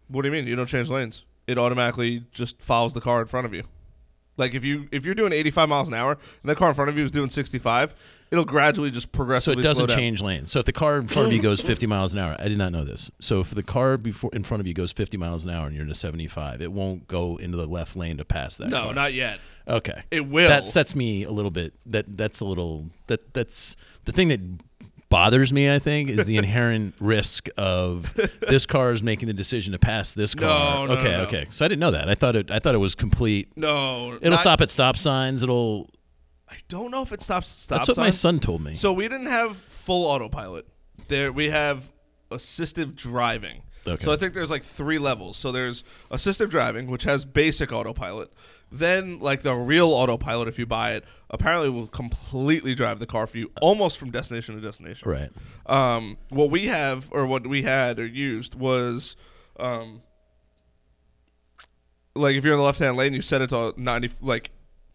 What 0.09 0.23
do 0.23 0.29
you 0.29 0.33
mean? 0.33 0.47
You 0.47 0.57
don't 0.57 0.67
change 0.67 0.89
lanes. 0.89 1.25
It 1.47 1.59
automatically 1.59 2.25
just 2.33 2.63
follows 2.63 2.95
the 2.95 3.01
car 3.03 3.21
in 3.21 3.27
front 3.27 3.45
of 3.47 3.53
you. 3.53 3.65
Like 4.41 4.55
if 4.55 4.65
you 4.65 4.89
if 4.91 5.05
you're 5.07 5.15
doing 5.15 5.33
85 5.33 5.69
miles 5.69 5.89
an 5.89 5.95
hour 5.95 6.13
and 6.13 6.51
the 6.51 6.57
car 6.57 6.71
in 6.71 6.75
front 6.75 6.89
of 6.89 6.99
you 6.99 7.05
is 7.05 7.11
doing 7.11 7.29
65, 7.29 7.95
it'll 8.31 8.45
gradually 8.45 8.91
just 8.91 9.13
progress. 9.13 9.45
So 9.45 9.53
progressively 9.53 9.61
it 9.61 9.63
doesn't 9.63 9.77
slow 9.77 9.87
down. 9.87 9.97
change 9.97 10.23
lanes. 10.23 10.51
So 10.51 10.61
if 10.61 10.67
the 10.67 10.73
car 10.73 10.99
in 10.99 11.07
front 11.07 11.29
of 11.29 11.33
you 11.33 11.41
goes 11.41 11.61
50 11.61 11.87
miles 11.87 12.13
an 12.13 12.19
hour, 12.19 12.37
I 12.39 12.49
did 12.49 12.59
not 12.59 12.73
know 12.73 12.85
this. 12.85 13.11
So 13.21 13.41
if 13.41 13.51
the 13.51 13.63
car 13.63 13.97
before 13.97 14.31
in 14.33 14.43
front 14.43 14.61
of 14.61 14.67
you 14.67 14.75
goes 14.75 14.91
50 14.93 15.17
miles 15.17 15.45
an 15.45 15.51
hour 15.51 15.67
and 15.67 15.77
you're 15.77 15.85
in 15.85 15.91
a 15.91 15.95
75, 15.95 16.63
it 16.63 16.73
won't 16.73 17.07
go 17.07 17.37
into 17.37 17.57
the 17.57 17.67
left 17.67 17.95
lane 17.95 18.17
to 18.17 18.25
pass 18.25 18.57
that. 18.57 18.71
No, 18.71 18.85
car. 18.85 18.95
not 18.95 19.15
yet. 19.15 19.39
Okay. 19.69 20.03
It 20.11 20.27
will. 20.27 20.49
That 20.49 20.69
sets 20.69 20.97
me 20.97 21.25
a 21.25 21.31
little 21.31 21.51
bit. 21.51 21.75
That 21.87 22.17
that's 22.17 22.41
a 22.41 22.45
little. 22.45 22.87
That 23.07 23.35
that's 23.35 23.77
the 24.05 24.13
thing 24.13 24.29
that 24.29 24.41
bothers 25.11 25.53
me. 25.53 25.71
I 25.71 25.79
think 25.79 26.09
is 26.09 26.25
the 26.27 26.37
inherent 26.39 26.95
risk 27.01 27.49
of 27.59 28.15
this 28.49 28.65
car 28.65 28.93
is 28.93 29.03
making 29.03 29.27
the 29.27 29.35
decision 29.35 29.73
to 29.73 29.79
pass 29.79 30.13
this 30.13 30.35
car. 30.35 30.87
No, 30.87 30.95
no, 30.95 30.99
okay, 30.99 31.11
no, 31.13 31.23
okay. 31.25 31.47
So 31.51 31.65
I 31.65 31.69
didn't 31.69 31.81
know 31.81 31.91
that. 31.91 32.09
I 32.09 32.15
thought 32.15 32.37
it. 32.37 32.51
I 32.51 32.59
thought 32.59 32.75
it 32.75 32.79
was 32.79 32.95
complete. 32.95 33.49
No, 33.57 34.15
It'll 34.15 34.31
not- 34.31 34.39
stop 34.39 34.61
at 34.63 34.71
stop 34.71 34.97
signs. 34.97 35.43
It'll. 35.43 35.91
I 36.49 36.57
don't 36.69 36.91
know 36.91 37.03
if 37.03 37.13
it 37.13 37.21
stops. 37.23 37.49
Stop 37.49 37.79
That's 37.81 37.89
what 37.89 37.97
my 37.99 38.11
son 38.11 38.41
told 38.41 38.63
me. 38.63 38.75
So 38.75 38.93
we 38.93 39.07
didn't 39.07 39.27
have 39.29 39.57
full 39.57 40.05
autopilot. 40.07 40.67
There 41.09 41.31
we 41.31 41.51
have 41.51 41.93
assistive 42.31 42.97
driving. 42.97 43.63
Okay. 43.87 44.05
So 44.05 44.13
I 44.13 44.17
think 44.17 44.35
there's 44.35 44.51
like 44.51 44.63
three 44.65 44.99
levels. 44.99 45.37
So 45.37 45.53
there's 45.53 45.85
assistive 46.11 46.51
driving, 46.51 46.91
which 46.91 47.05
has 47.05 47.25
basic 47.25 47.73
autopilot. 47.73 48.31
Then 48.73 49.19
like 49.19 49.43
the 49.43 49.55
real 49.55 49.89
autopilot, 49.89 50.49
if 50.49 50.59
you 50.59 50.67
buy 50.67 50.93
it, 50.93 51.05
apparently 51.29 51.69
will 51.71 51.87
completely 51.89 52.75
drive 52.75 52.99
the 52.99 53.07
car 53.07 53.27
for 53.27 53.39
you, 53.39 53.51
almost 53.61 53.99
from 53.99 54.11
destination 54.11 54.55
to 54.55 54.61
destination. 54.61 55.11
right. 55.11 55.31
Um, 55.67 56.19
what 56.29 56.51
we 56.51 56.67
have, 56.67 57.09
or 57.13 57.27
what 57.27 57.47
we 57.47 57.63
had 57.63 57.99
or 57.99 58.07
used, 58.07 58.55
was 58.55 59.17
um, 59.59 60.03
like 62.15 62.37
if 62.37 62.45
you're 62.45 62.55
in 62.55 62.59
the 62.59 62.65
left 62.65 62.79
hand 62.79 62.97
lane, 62.97 63.15
you 63.15 63.23
set 63.23 63.41
it 63.41 63.51
to 63.51 63.75
ninety, 63.77 64.11
like 64.21 64.51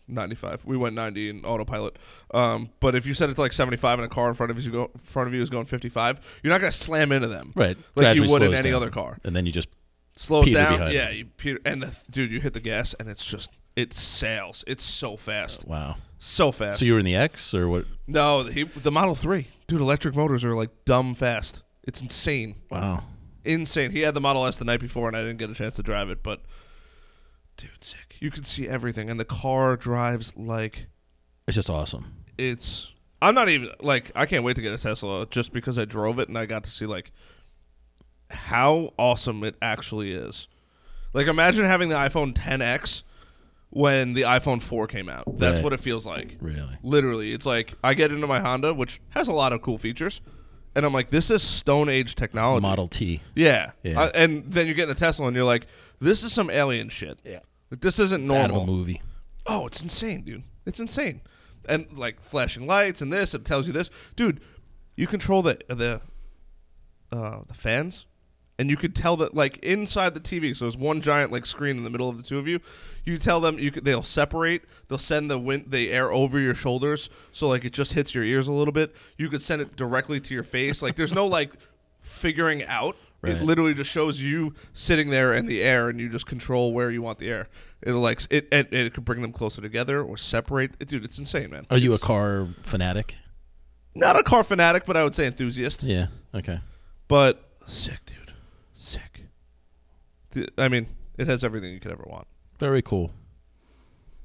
ninety 0.07 0.35
five. 0.35 0.63
We 0.65 0.77
went 0.77 0.95
ninety 0.95 1.29
in 1.29 1.43
autopilot. 1.43 1.97
Um, 2.33 2.69
but 2.79 2.95
if 2.95 3.05
you 3.05 3.13
set 3.13 3.29
it 3.29 3.35
to 3.35 3.41
like 3.41 3.53
seventy 3.53 3.77
five 3.77 3.99
and 3.99 4.05
a 4.05 4.09
car 4.09 4.29
in 4.29 4.35
front 4.35 4.51
of 4.51 4.63
you 4.63 4.71
go 4.71 4.91
in 4.93 4.99
front 4.99 5.27
of 5.27 5.33
you 5.33 5.41
is 5.41 5.49
going 5.49 5.65
fifty 5.65 5.89
five, 5.89 6.19
you're 6.43 6.51
not 6.51 6.61
gonna 6.61 6.71
slam 6.71 7.11
into 7.11 7.27
them, 7.27 7.51
Right. 7.55 7.77
Like 7.95 8.17
you 8.17 8.27
would 8.29 8.41
in 8.41 8.53
any 8.53 8.71
down. 8.71 8.75
other 8.75 8.89
car. 8.89 9.17
And 9.23 9.35
then 9.35 9.45
you 9.45 9.51
just 9.51 9.69
Slows 10.17 10.49
down, 10.49 10.91
yeah. 10.91 11.09
You 11.09 11.27
and 11.65 11.83
the, 11.83 11.97
dude, 12.09 12.31
you 12.31 12.39
hit 12.39 12.53
the 12.53 12.61
gas 12.61 12.95
and 12.97 13.09
it's 13.09 13.25
just 13.25 13.49
it 13.75 13.93
sails. 13.93 14.63
It's 14.67 14.83
so 14.83 15.17
fast, 15.17 15.65
oh, 15.67 15.71
wow. 15.71 15.95
so 16.17 16.51
fast. 16.51 16.79
So 16.79 16.85
you 16.85 16.93
were 16.93 16.99
in 16.99 17.05
the 17.05 17.15
X 17.15 17.53
or 17.53 17.67
what? 17.67 17.85
no, 18.07 18.43
he, 18.45 18.63
the 18.63 18.91
Model 18.91 19.15
Three, 19.15 19.47
dude. 19.67 19.81
Electric 19.81 20.15
motors 20.15 20.43
are 20.43 20.55
like 20.55 20.69
dumb 20.85 21.13
fast. 21.15 21.61
It's 21.83 22.01
insane. 22.01 22.55
Wow. 22.69 23.03
insane. 23.43 23.91
He 23.91 24.01
had 24.01 24.13
the 24.13 24.21
Model 24.21 24.45
S 24.45 24.57
the 24.57 24.65
night 24.65 24.79
before, 24.79 25.07
and 25.07 25.15
I 25.15 25.21
didn't 25.21 25.37
get 25.37 25.49
a 25.49 25.53
chance 25.53 25.75
to 25.75 25.83
drive 25.83 26.09
it. 26.09 26.23
But 26.23 26.41
dude, 27.57 27.83
sick. 27.83 28.17
You 28.19 28.31
can 28.31 28.43
see 28.43 28.67
everything, 28.67 29.09
and 29.09 29.19
the 29.19 29.25
car 29.25 29.75
drives 29.75 30.35
like 30.35 30.87
It's 31.47 31.55
just 31.55 31.69
awesome. 31.69 32.13
it's. 32.37 32.91
I'm 33.21 33.33
not 33.33 33.49
even 33.49 33.69
like 33.79 34.11
I 34.13 34.25
can't 34.25 34.43
wait 34.43 34.55
to 34.57 34.61
get 34.61 34.73
a 34.73 34.77
Tesla 34.77 35.25
just 35.25 35.53
because 35.53 35.79
I 35.79 35.85
drove 35.85 36.19
it 36.19 36.27
and 36.27 36.37
I 36.37 36.45
got 36.45 36.63
to 36.65 36.69
see 36.69 36.85
like 36.85 37.11
how 38.29 38.93
awesome 38.99 39.43
it 39.43 39.55
actually 39.61 40.11
is. 40.11 40.47
Like 41.13 41.27
imagine 41.27 41.65
having 41.65 41.89
the 41.89 41.95
iPhone 41.95 42.33
10x 42.33 43.03
when 43.69 44.13
the 44.13 44.21
iPhone 44.23 44.61
4 44.61 44.87
came 44.87 45.09
out. 45.09 45.37
That's 45.37 45.57
Right. 45.57 45.63
what 45.63 45.73
it 45.73 45.79
feels 45.79 46.05
like. 46.05 46.37
Really. 46.39 46.77
Literally, 46.83 47.33
it's 47.33 47.45
like 47.45 47.73
I 47.83 47.93
get 47.93 48.11
into 48.11 48.27
my 48.27 48.39
Honda, 48.39 48.73
which 48.73 49.01
has 49.09 49.27
a 49.27 49.33
lot 49.33 49.51
of 49.53 49.61
cool 49.61 49.77
features, 49.77 50.21
and 50.75 50.85
I'm 50.85 50.93
like, 50.93 51.09
this 51.09 51.29
is 51.29 51.41
Stone 51.43 51.89
Age 51.89 52.15
technology. 52.15 52.61
Model 52.61 52.87
T. 52.87 53.21
Yeah. 53.35 53.71
Yeah. 53.83 54.01
Uh, 54.03 54.11
and 54.15 54.51
then 54.51 54.67
you 54.67 54.73
get 54.73 54.83
in 54.83 54.89
the 54.89 54.95
Tesla 54.95 55.27
and 55.27 55.35
you're 55.35 55.45
like, 55.45 55.67
this 55.99 56.23
is 56.23 56.31
some 56.33 56.49
alien 56.49 56.89
shit. 56.89 57.19
Yeah. 57.23 57.39
Like, 57.71 57.81
this 57.81 57.99
isn't 57.99 58.23
It's 58.23 58.31
out 58.31 58.45
of 58.45 58.51
a 58.51 58.53
normal. 58.55 58.75
movie. 58.75 59.01
Oh, 59.45 59.67
it's 59.67 59.81
insane, 59.81 60.21
dude. 60.23 60.43
It's 60.65 60.79
insane. 60.79 61.21
And 61.67 61.87
like 61.97 62.21
flashing 62.21 62.67
lights 62.67 63.01
and 63.01 63.11
this, 63.11 63.33
it 63.33 63.43
tells 63.45 63.67
you 63.67 63.73
this. 63.73 63.89
Dude, 64.15 64.39
you 64.95 65.07
control 65.07 65.41
the 65.41 65.59
the 65.67 66.01
uh, 67.11 67.39
the 67.47 67.53
fans 67.53 68.05
and 68.57 68.69
you 68.69 68.77
could 68.77 68.95
tell 68.95 69.17
that 69.17 69.33
like 69.33 69.57
inside 69.57 70.13
the 70.13 70.19
TV, 70.19 70.55
so 70.55 70.65
there's 70.65 70.77
one 70.77 71.01
giant 71.01 71.31
like 71.31 71.45
screen 71.45 71.77
in 71.77 71.83
the 71.83 71.89
middle 71.89 72.09
of 72.09 72.17
the 72.17 72.23
two 72.23 72.39
of 72.39 72.47
you. 72.47 72.59
You 73.03 73.17
tell 73.17 73.39
them 73.39 73.59
you 73.59 73.71
could 73.71 73.85
they'll 73.85 74.03
separate. 74.03 74.63
They'll 74.87 74.97
send 74.97 75.29
the 75.29 75.37
wind 75.37 75.65
the 75.69 75.91
air 75.91 76.11
over 76.11 76.39
your 76.39 76.55
shoulders, 76.55 77.09
so 77.31 77.47
like 77.47 77.65
it 77.65 77.73
just 77.73 77.93
hits 77.93 78.15
your 78.15 78.23
ears 78.23 78.47
a 78.47 78.53
little 78.53 78.71
bit. 78.71 78.95
You 79.17 79.29
could 79.29 79.41
send 79.41 79.61
it 79.61 79.75
directly 79.75 80.19
to 80.19 80.33
your 80.33 80.43
face. 80.43 80.81
Like 80.81 80.95
there's 80.95 81.13
no 81.13 81.25
like 81.27 81.53
figuring 82.01 82.63
out 82.63 82.95
Right. 83.21 83.37
It 83.37 83.43
literally 83.43 83.73
just 83.73 83.89
shows 83.89 84.21
you 84.21 84.53
sitting 84.73 85.09
there 85.09 85.33
in 85.33 85.47
the 85.47 85.63
air, 85.63 85.89
and 85.89 85.99
you 85.99 86.09
just 86.09 86.27
control 86.27 86.73
where 86.73 86.91
you 86.91 87.01
want 87.01 87.17
the 87.17 87.29
air. 87.29 87.47
It'll 87.81 88.01
like 88.01 88.21
it, 88.29 88.47
and, 88.51 88.67
and 88.67 88.81
it 88.81 88.93
could 88.93 89.03
bring 89.03 89.23
them 89.23 89.31
closer 89.31 89.61
together 89.63 90.03
or 90.03 90.15
separate. 90.15 90.75
It, 90.79 90.89
dude, 90.89 91.03
it's 91.03 91.17
insane, 91.17 91.49
man. 91.49 91.65
Are 91.71 91.77
you 91.77 91.93
a 91.93 91.97
car 91.97 92.47
fanatic? 92.61 93.15
not 93.95 94.19
a 94.19 94.23
car 94.23 94.43
fanatic, 94.43 94.85
but 94.85 94.97
I 94.97 95.03
would 95.03 95.15
say 95.15 95.25
enthusiast. 95.25 95.81
Yeah. 95.81 96.07
Okay. 96.33 96.59
But 97.07 97.49
sick, 97.65 97.99
dude, 98.05 98.24
sick. 98.75 99.23
The- 100.31 100.49
I 100.57 100.67
mean, 100.67 100.87
it 101.17 101.27
has 101.27 101.43
everything 101.43 101.73
you 101.73 101.79
could 101.79 101.91
ever 101.91 102.05
want. 102.07 102.27
Very 102.59 102.81
cool. 102.81 103.11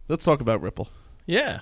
Let's 0.08 0.24
talk 0.24 0.40
about 0.40 0.60
Ripple. 0.60 0.88
Yeah. 1.26 1.60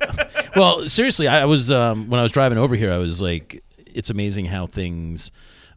well, 0.56 0.88
seriously, 0.88 1.28
I, 1.28 1.42
I 1.42 1.44
was 1.44 1.70
um, 1.70 2.08
when 2.10 2.18
I 2.18 2.22
was 2.22 2.32
driving 2.32 2.58
over 2.58 2.74
here. 2.74 2.92
I 2.92 2.98
was 2.98 3.20
like, 3.20 3.62
it's 3.78 4.08
amazing 4.10 4.46
how 4.46 4.66
things, 4.66 5.30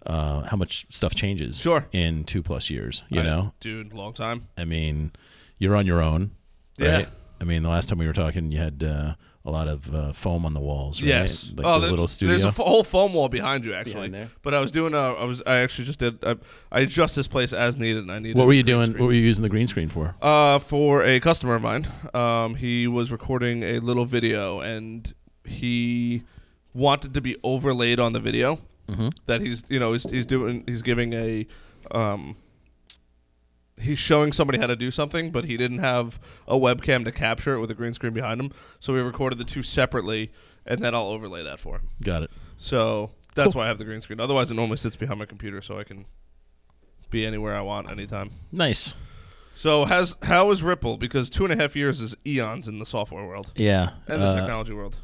uh, 0.05 0.41
how 0.43 0.55
much 0.57 0.85
stuff 0.89 1.13
changes. 1.15 1.59
Sure. 1.59 1.85
In 1.91 2.23
two 2.23 2.41
plus 2.41 2.69
years, 2.69 3.03
you 3.09 3.19
I- 3.19 3.23
know. 3.23 3.53
dude, 3.59 3.93
long 3.93 4.13
time. 4.13 4.47
I 4.57 4.63
mean, 4.65 5.11
you're 5.57 5.75
on 5.75 5.85
your 5.85 6.01
own. 6.01 6.31
Yeah. 6.77 7.05
I 7.41 7.43
mean, 7.43 7.63
the 7.63 7.69
last 7.69 7.89
time 7.89 7.97
we 7.99 8.07
were 8.07 8.13
talking, 8.13 8.51
you 8.51 8.59
had 8.59 8.83
uh, 8.83 9.15
a 9.45 9.51
lot 9.51 9.67
of 9.67 9.93
uh, 9.93 10.13
foam 10.13 10.45
on 10.45 10.53
the 10.53 10.59
walls. 10.61 11.01
Right? 11.01 11.09
Yes. 11.09 11.51
Like 11.55 11.65
oh, 11.65 11.73
the 11.75 11.79
there- 11.81 11.89
little 11.89 12.07
studio. 12.07 12.29
There's 12.31 12.45
a 12.45 12.47
f- 12.49 12.57
whole 12.57 12.83
foam 12.83 13.13
wall 13.13 13.27
behind 13.29 13.65
you, 13.65 13.73
actually. 13.73 14.09
Behind 14.09 14.13
there. 14.13 14.29
But 14.41 14.53
I 14.53 14.59
was 14.59 14.71
doing. 14.71 14.93
A, 14.93 14.97
I 15.13 15.23
was. 15.25 15.41
I 15.45 15.57
actually 15.57 15.85
just 15.85 15.99
did. 15.99 16.23
I, 16.23 16.35
I 16.71 16.79
adjust 16.81 17.15
this 17.15 17.27
place 17.27 17.51
as 17.53 17.77
needed, 17.77 18.03
and 18.03 18.11
I 18.11 18.19
needed. 18.19 18.37
what 18.37 18.47
were 18.47 18.53
you 18.53 18.63
doing? 18.63 18.91
screen. 18.91 19.01
What 19.01 19.07
were 19.07 19.13
you 19.13 19.21
using 19.21 19.43
the 19.43 19.49
green 19.49 19.67
screen 19.67 19.89
for? 19.89 20.15
Uh, 20.21 20.59
for 20.59 21.03
a 21.03 21.19
customer 21.19 21.55
of 21.55 21.61
mine, 21.61 21.87
um, 22.13 22.55
he 22.55 22.87
was 22.87 23.11
recording 23.11 23.63
a 23.63 23.79
little 23.79 24.05
video, 24.05 24.61
and 24.61 25.13
he 25.45 26.23
wanted 26.73 27.13
to 27.13 27.21
be 27.21 27.35
overlaid 27.43 27.99
on 27.99 28.13
the 28.13 28.19
video 28.19 28.59
Mm-hmm. 28.89 29.09
that 29.27 29.39
he's, 29.39 29.63
you 29.69 29.79
know, 29.79 29.93
he's, 29.93 30.09
he's 30.09 30.25
doing. 30.25 30.63
He's 30.67 30.81
giving 30.81 31.13
a, 31.13 31.47
um, 31.91 32.35
he's 33.79 33.99
showing 33.99 34.31
somebody 34.33 34.59
how 34.59 34.67
to 34.67 34.75
do 34.75 34.91
something, 34.91 35.31
but 35.31 35.45
he 35.45 35.57
didn't 35.57 35.79
have 35.79 36.19
a 36.47 36.55
webcam 36.55 37.03
to 37.05 37.11
capture 37.11 37.55
it 37.55 37.59
with 37.59 37.71
a 37.71 37.73
green 37.73 37.93
screen 37.93 38.13
behind 38.13 38.39
him. 38.39 38.51
So 38.79 38.93
we 38.93 38.99
recorded 39.01 39.37
the 39.39 39.43
two 39.45 39.63
separately, 39.63 40.31
and 40.65 40.83
then 40.83 40.93
I'll 40.95 41.07
overlay 41.07 41.43
that 41.43 41.59
for 41.59 41.77
him. 41.77 41.89
Got 42.03 42.23
it. 42.23 42.31
So 42.57 43.11
that's 43.35 43.55
why 43.55 43.65
I 43.65 43.67
have 43.67 43.77
the 43.79 43.85
green 43.85 44.01
screen. 44.01 44.19
Otherwise, 44.19 44.51
it 44.51 44.55
normally 44.55 44.77
sits 44.77 44.95
behind 44.95 45.19
my 45.19 45.25
computer, 45.25 45.61
so 45.61 45.79
I 45.79 45.83
can 45.83 46.05
be 47.09 47.25
anywhere 47.25 47.55
I 47.55 47.61
want 47.61 47.89
anytime. 47.89 48.31
Nice. 48.51 48.95
So 49.55 49.85
has 49.85 50.15
how 50.23 50.49
is 50.51 50.63
Ripple? 50.63 50.97
Because 50.97 51.29
two 51.29 51.45
and 51.45 51.53
a 51.53 51.55
half 51.55 51.75
years 51.75 52.01
is 52.01 52.15
eons 52.25 52.67
in 52.67 52.79
the 52.79 52.85
software 52.85 53.25
world 53.25 53.51
Yeah. 53.55 53.91
and 54.07 54.19
the 54.21 54.27
Uh, 54.27 54.35
technology 54.35 54.73
world. 54.73 54.95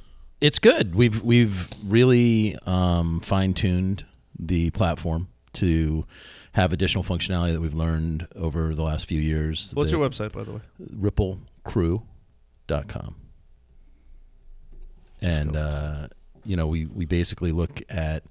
it's 0.42 0.58
good. 0.58 0.96
We've 0.96 1.22
we've 1.22 1.70
really 1.86 2.58
um, 2.66 3.20
fine 3.20 3.54
tuned 3.54 4.06
the 4.40 4.72
platform 4.72 5.28
to 5.54 6.06
have 6.54 6.74
additional 6.74 7.04
functionality 7.04 7.54
that 7.54 7.62
we've 7.62 7.76
learned 7.76 8.28
over 8.36 8.76
the 8.76 8.84
last 8.84 9.08
few 9.08 9.20
years. 9.20 9.72
What's 9.74 9.92
your 9.92 10.08
website, 10.08 10.32
by 10.32 10.44
the 10.44 10.52
way? 10.54 10.62
ripplecrew.com. 10.96 13.16
And 15.22 15.58
uh, 15.58 16.08
you 16.46 16.56
know, 16.56 16.68
we 16.68 16.86
we 16.86 17.06
basically 17.06 17.52
look 17.52 17.82
at 17.90 18.24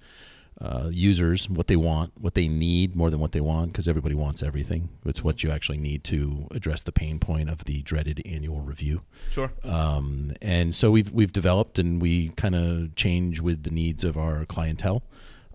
uh, 0.61 0.89
users, 0.91 1.49
what 1.49 1.69
they 1.69 1.77
want, 1.77 2.13
what 2.21 2.35
they 2.35 2.49
need 2.49 2.97
more 2.97 3.11
than 3.11 3.21
what 3.21 3.33
they 3.33 3.41
want, 3.41 3.73
because 3.73 3.87
everybody 3.87 4.15
wants 4.15 4.43
everything. 4.43 4.89
It's 5.05 5.23
what 5.23 5.45
you 5.45 5.53
actually 5.53 5.79
need 5.79 6.03
to 6.05 6.49
address 6.51 6.83
the 6.83 6.91
pain 6.91 7.21
point 7.21 7.49
of 7.49 7.65
the 7.65 7.83
dreaded 7.83 8.21
annual 8.27 8.61
review. 8.61 9.03
Sure. 9.31 9.53
Um, 9.63 10.33
and 10.43 10.75
so 10.75 10.91
we've 10.91 11.13
we've 11.13 11.33
developed 11.33 11.79
and 11.79 12.03
we 12.03 12.31
kind 12.31 12.57
of 12.57 12.95
change 12.97 13.41
with 13.41 13.63
the 13.63 13.71
needs 13.71 14.03
of 14.03 14.17
our 14.17 14.45
clientele. 14.47 15.05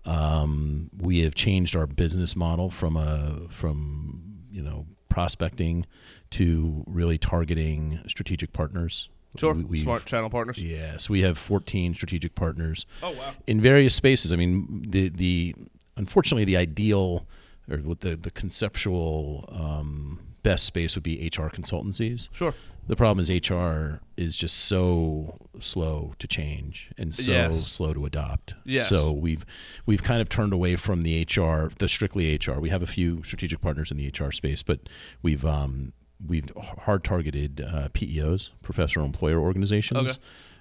Um, 0.04 0.90
we 0.98 1.20
have 1.20 1.34
changed 1.34 1.74
our 1.76 1.86
business 1.86 2.36
model 2.36 2.70
from 2.70 2.96
a 2.96 3.40
from 3.50 4.22
you 4.50 4.62
know 4.62 4.86
prospecting 5.08 5.86
to 6.30 6.84
really 6.86 7.18
targeting 7.18 8.00
strategic 8.08 8.52
partners. 8.52 9.08
Sure. 9.36 9.54
We- 9.54 9.80
Smart 9.80 10.04
channel 10.04 10.30
partners. 10.30 10.58
Yes, 10.58 11.08
we 11.10 11.22
have 11.22 11.36
14 11.38 11.94
strategic 11.94 12.34
partners 12.36 12.86
Oh 13.02 13.10
wow. 13.12 13.32
in 13.46 13.60
various 13.60 13.94
spaces. 13.94 14.32
I 14.32 14.36
mean, 14.36 14.84
the 14.88 15.08
the 15.08 15.54
unfortunately 15.96 16.44
the 16.44 16.56
ideal 16.56 17.26
or 17.70 17.78
what 17.78 18.00
the 18.00 18.14
the 18.16 18.30
conceptual 18.30 19.48
um, 19.50 20.20
best 20.42 20.64
space 20.66 20.94
would 20.94 21.02
be 21.02 21.26
HR 21.36 21.48
consultancies. 21.48 22.28
Sure. 22.32 22.54
The 22.86 22.96
problem 22.96 23.20
is 23.22 23.30
HR 23.30 24.00
is 24.16 24.36
just 24.36 24.56
so 24.58 25.38
slow 25.58 26.14
to 26.18 26.28
change 26.28 26.90
and 26.98 27.14
so 27.14 27.32
Yes. 27.32 27.66
slow 27.66 27.94
to 27.94 28.04
adopt. 28.04 28.54
Yes. 28.64 28.88
So 28.88 29.10
we've 29.10 29.44
we've 29.86 30.02
kind 30.02 30.20
of 30.20 30.28
turned 30.28 30.52
away 30.52 30.76
from 30.76 31.02
the 31.02 31.22
HR, 31.22 31.70
the 31.78 31.88
strictly 31.88 32.34
HR. 32.36 32.60
We 32.60 32.68
have 32.68 32.82
a 32.82 32.86
few 32.86 33.22
strategic 33.24 33.60
partners 33.60 33.90
in 33.90 33.96
the 33.96 34.08
HR 34.08 34.30
space, 34.32 34.62
but 34.62 34.80
we've 35.22 35.44
um, 35.46 35.92
we've 36.24 36.50
hard 36.80 37.04
targeted 37.04 37.60
uh, 37.62 37.88
PEOs, 37.94 38.50
professional 38.62 39.04
employer 39.06 39.40
organizations, 39.40 40.00
Okay. 40.02 40.12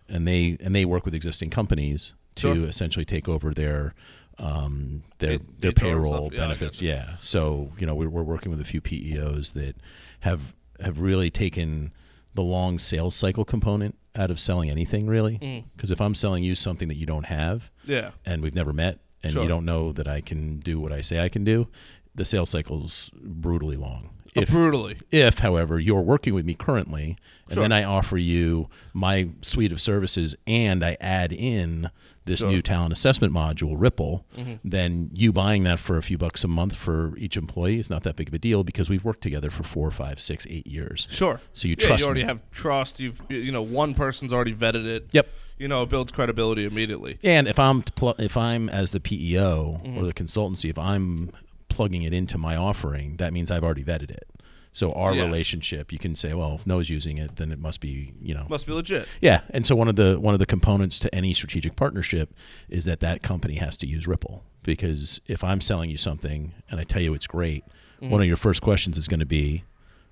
and 0.07 0.27
they 0.27 0.57
and 0.61 0.73
they 0.73 0.85
work 0.85 1.03
with 1.05 1.13
existing 1.15 1.49
companies 1.49 2.13
to 2.35 2.55
Sure. 2.55 2.65
essentially 2.67 3.05
take 3.05 3.27
over 3.27 3.53
their 3.53 3.93
um, 4.39 5.03
their 5.19 5.39
their 5.59 5.73
payroll. 5.73 6.29
Yeah, 6.31 6.39
benefits. 6.39 6.81
Yeah. 6.81 7.17
So 7.17 7.73
you 7.77 7.85
know 7.85 7.95
we're, 7.95 8.09
we're 8.09 8.23
working 8.23 8.49
with 8.49 8.61
a 8.61 8.65
few 8.65 8.79
PEOs 8.81 9.53
that 9.53 9.75
have 10.21 10.55
have 10.79 10.99
really 10.99 11.29
taken 11.29 11.91
the 12.33 12.43
long 12.43 12.79
sales 12.79 13.15
cycle 13.15 13.45
component 13.45 13.95
out 14.15 14.29
of 14.31 14.39
selling 14.39 14.69
anything 14.69 15.07
really. 15.07 15.39
Mm. 15.39 15.63
Because 15.75 15.91
if 15.91 15.99
I'm 16.01 16.15
selling 16.15 16.43
you 16.43 16.55
something 16.55 16.87
that 16.87 16.95
you 16.97 17.05
don't 17.05 17.25
have 17.25 17.71
Yeah. 17.85 18.11
and 18.25 18.41
we've 18.43 18.55
never 18.55 18.73
met 18.73 18.99
and 19.23 19.33
Sure. 19.33 19.41
you 19.43 19.47
don't 19.47 19.65
know 19.65 19.91
that 19.93 20.07
I 20.07 20.21
can 20.21 20.59
do 20.59 20.79
what 20.79 20.91
I 20.91 21.01
say 21.01 21.19
I 21.19 21.29
can 21.29 21.43
do, 21.43 21.67
the 22.15 22.25
sales 22.25 22.49
cycle's 22.49 23.09
brutally 23.15 23.77
long. 23.77 24.09
Uh, 24.35 24.41
If, 24.41 24.49
brutally. 24.49 24.97
if, 25.11 25.39
however, 25.39 25.79
you're 25.79 26.01
working 26.01 26.33
with 26.33 26.45
me 26.45 26.53
currently, 26.55 27.17
and 27.45 27.53
Sure. 27.53 27.63
then 27.63 27.71
I 27.71 27.83
offer 27.83 28.17
you 28.17 28.67
my 28.93 29.29
suite 29.41 29.71
of 29.71 29.79
services 29.79 30.35
and 30.47 30.83
I 30.83 30.97
add 30.99 31.31
in 31.31 31.89
this 32.25 32.39
Sure. 32.39 32.49
new 32.49 32.61
talent 32.61 32.93
assessment 32.93 33.33
module, 33.33 33.75
Ripple, 33.77 34.25
Mhm. 34.37 34.59
then 34.63 35.09
you 35.13 35.31
buying 35.33 35.63
that 35.63 35.79
for 35.79 35.97
a 35.97 36.01
few 36.01 36.17
bucks 36.17 36.43
a 36.43 36.47
month 36.47 36.75
for 36.75 37.17
each 37.17 37.35
employee 37.37 37.79
is 37.79 37.89
not 37.89 38.03
that 38.03 38.15
big 38.15 38.27
of 38.29 38.33
a 38.33 38.39
deal 38.39 38.63
because 38.63 38.89
we've 38.89 39.03
worked 39.03 39.21
together 39.21 39.49
for 39.49 39.63
four, 39.63 39.91
five, 39.91 40.19
six, 40.21 40.47
eight 40.49 40.65
years. 40.67 41.07
Sure. 41.11 41.41
So 41.53 41.67
you 41.67 41.75
yeah, 41.79 41.87
trust 41.87 42.01
you 42.01 42.05
already 42.07 42.21
me. 42.21 42.27
have 42.27 42.41
trust. 42.51 42.99
You've 42.99 43.21
you 43.29 43.51
know 43.51 43.61
one 43.61 43.93
person's 43.93 44.31
already 44.31 44.53
vetted 44.53 44.85
it. 44.85 45.07
Yep. 45.11 45.27
You 45.59 45.67
know 45.67 45.83
it 45.83 45.89
builds 45.89 46.11
credibility 46.11 46.65
immediately. 46.65 47.17
And 47.23 47.47
if 47.47 47.59
I'm 47.59 47.81
pl- 47.83 48.15
if 48.19 48.35
I'm 48.37 48.69
as 48.69 48.91
the 48.91 48.99
PEO 48.99 49.81
Mm-hmm. 49.83 49.97
or 49.97 50.05
the 50.05 50.13
consultancy, 50.13 50.69
if 50.69 50.77
I'm 50.77 51.29
plugging 51.69 52.03
it 52.03 52.13
into 52.13 52.37
my 52.37 52.55
offering, 52.55 53.17
that 53.17 53.33
means 53.33 53.49
I've 53.51 53.63
already 53.63 53.83
vetted 53.83 54.11
it. 54.11 54.27
So 54.75 54.91
our 54.93 55.13
Yes. 55.13 55.23
relationship, 55.25 55.91
you 55.93 55.99
can 55.99 56.15
say, 56.15 56.33
well, 56.33 56.55
if 56.55 56.65
Noah's 56.65 56.89
using 56.89 57.19
it, 57.19 57.35
then 57.35 57.51
it 57.51 57.59
must 57.59 57.79
be, 57.79 58.11
you 58.19 58.33
know, 58.33 58.47
Must 58.49 58.65
be 58.65 58.73
legit. 58.73 59.07
yeah. 59.21 59.41
And 59.51 59.65
so 59.67 59.75
one 59.75 59.87
of 59.87 59.95
the 59.95 60.19
one 60.19 60.33
of 60.33 60.39
the 60.39 60.47
components 60.47 60.97
to 60.99 61.13
any 61.13 61.33
strategic 61.35 61.75
partnership 61.75 62.33
is 62.69 62.85
that 62.85 62.99
that 63.01 63.21
company 63.21 63.55
has 63.55 63.77
to 63.77 63.87
use 63.87 64.07
Ripple 64.07 64.43
because 64.63 65.21
if 65.27 65.43
I'm 65.43 65.61
selling 65.61 65.89
you 65.91 65.97
something 65.97 66.53
and 66.69 66.79
I 66.79 66.83
tell 66.85 67.01
you 67.01 67.13
it's 67.13 67.27
great, 67.27 67.63
Mm-hmm. 68.01 68.09
one 68.11 68.21
of 68.21 68.27
your 68.27 68.35
first 68.35 68.61
questions 68.61 68.97
is 68.97 69.07
going 69.07 69.21
to 69.21 69.25
be, 69.25 69.63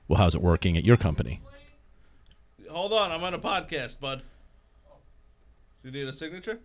well, 0.08 0.18
how's 0.18 0.34
it 0.34 0.42
working 0.42 0.78
at 0.78 0.86
your 0.86 0.96
company? 0.96 1.42
Hold 2.70 2.94
on, 2.94 3.12
I'm 3.12 3.22
on 3.24 3.34
a 3.34 3.40
podcast, 3.40 4.00
bud. 4.00 4.22
Do 5.84 5.90
you 5.90 5.92
need 5.92 6.08
a 6.08 6.14
signature? 6.16 6.60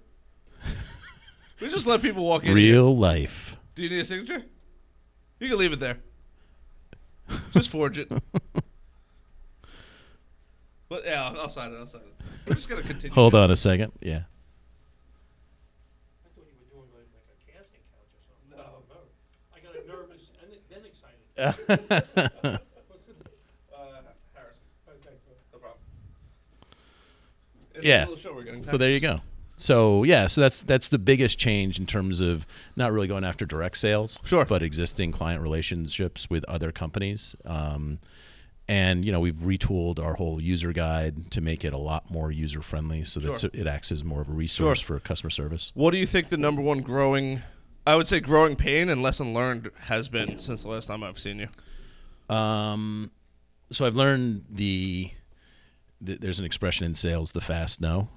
we 1.60 1.68
just 1.68 1.86
let 1.86 2.02
people 2.02 2.24
walk 2.24 2.42
in. 2.42 2.48
here. 2.48 2.54
Real 2.56 2.96
life. 2.96 3.56
Do 3.74 3.82
you 3.82 3.88
need 3.88 4.00
a 4.00 4.04
signature? 4.04 4.44
You 5.40 5.48
can 5.48 5.58
leave 5.58 5.72
it 5.72 5.80
there. 5.80 5.98
Just 7.52 7.68
forge 7.70 7.98
it. 7.98 8.10
But 10.88 11.04
yeah, 11.04 11.24
I'll, 11.26 11.40
I'll 11.40 11.48
sign 11.48 11.72
it. 11.72 11.76
I'll 11.78 11.86
sign 11.86 12.02
it. 12.02 12.14
We're 12.46 12.54
just 12.54 12.68
gonna 12.68 12.82
continue. 12.82 13.12
Hold 13.12 13.34
on 13.34 13.50
a 13.50 13.56
second. 13.56 13.90
Yeah. 14.00 14.20
I 16.24 16.28
thought 16.32 16.46
you 16.46 16.54
were 16.70 16.86
doing 16.86 16.88
like, 16.94 17.10
like 17.26 17.26
a 17.34 17.50
casting 17.50 17.80
couch 17.90 18.06
or 18.14 18.22
something. 18.22 18.54
No, 18.56 18.86
no. 18.88 19.02
I 19.52 19.58
got 19.58 19.74
nervous 19.88 20.30
and 20.40 20.52
then 20.70 20.84
excited. 20.86 21.18
What's 22.86 23.04
the, 23.04 23.14
Uh, 23.74 24.14
Harrison, 24.32 24.62
okay, 24.88 25.16
no 25.52 25.58
problem. 25.58 25.80
Yeah. 27.82 28.06
A 28.08 28.16
show 28.16 28.32
we're 28.32 28.62
So 28.62 28.78
there 28.78 28.90
you 28.92 29.00
go. 29.00 29.20
So 29.58 30.04
yeah, 30.04 30.26
so 30.26 30.42
that's 30.42 30.60
that's 30.62 30.88
the 30.88 30.98
biggest 30.98 31.38
change 31.38 31.78
in 31.78 31.86
terms 31.86 32.20
of 32.20 32.46
not 32.76 32.92
really 32.92 33.06
going 33.08 33.24
after 33.24 33.46
direct 33.46 33.78
sales, 33.78 34.18
Sure. 34.22 34.44
but 34.44 34.62
existing 34.62 35.12
client 35.12 35.40
relationships 35.42 36.28
with 36.28 36.44
other 36.44 36.70
companies. 36.72 37.34
Um, 37.44 37.98
and 38.68 39.04
you 39.04 39.12
know 39.12 39.20
we've 39.20 39.36
retooled 39.36 39.98
our 39.98 40.14
whole 40.14 40.40
user 40.42 40.72
guide 40.72 41.30
to 41.30 41.40
make 41.40 41.64
it 41.64 41.72
a 41.72 41.78
lot 41.78 42.10
more 42.10 42.30
user 42.30 42.60
friendly, 42.60 43.02
so 43.04 43.18
that 43.20 43.38
Sure. 43.38 43.50
it 43.54 43.66
acts 43.66 43.90
as 43.90 44.04
more 44.04 44.20
of 44.20 44.28
a 44.28 44.32
resource 44.32 44.80
Sure. 44.80 44.98
for 44.98 45.00
customer 45.04 45.30
service. 45.30 45.72
What 45.74 45.92
do 45.92 45.96
you 45.98 46.06
think 46.06 46.28
the 46.28 46.36
number 46.36 46.60
one 46.60 46.80
growing, 46.82 47.40
I 47.86 47.94
would 47.96 48.06
say 48.06 48.20
growing 48.20 48.56
pain 48.56 48.88
and 48.90 49.02
lesson 49.02 49.32
learned 49.32 49.70
has 49.84 50.08
been 50.10 50.38
since 50.38 50.62
the 50.64 50.68
last 50.68 50.86
time 50.88 51.02
I've 51.02 51.18
seen 51.18 51.38
you? 51.38 52.34
Um, 52.34 53.10
so 53.72 53.86
I've 53.86 53.94
learned 53.96 54.44
the, 54.50 55.12
th 56.04 56.18
there's 56.20 56.40
an 56.40 56.44
expression 56.44 56.84
in 56.84 56.94
sales, 56.94 57.32
the 57.32 57.40
fast 57.40 57.80
no. 57.80 58.08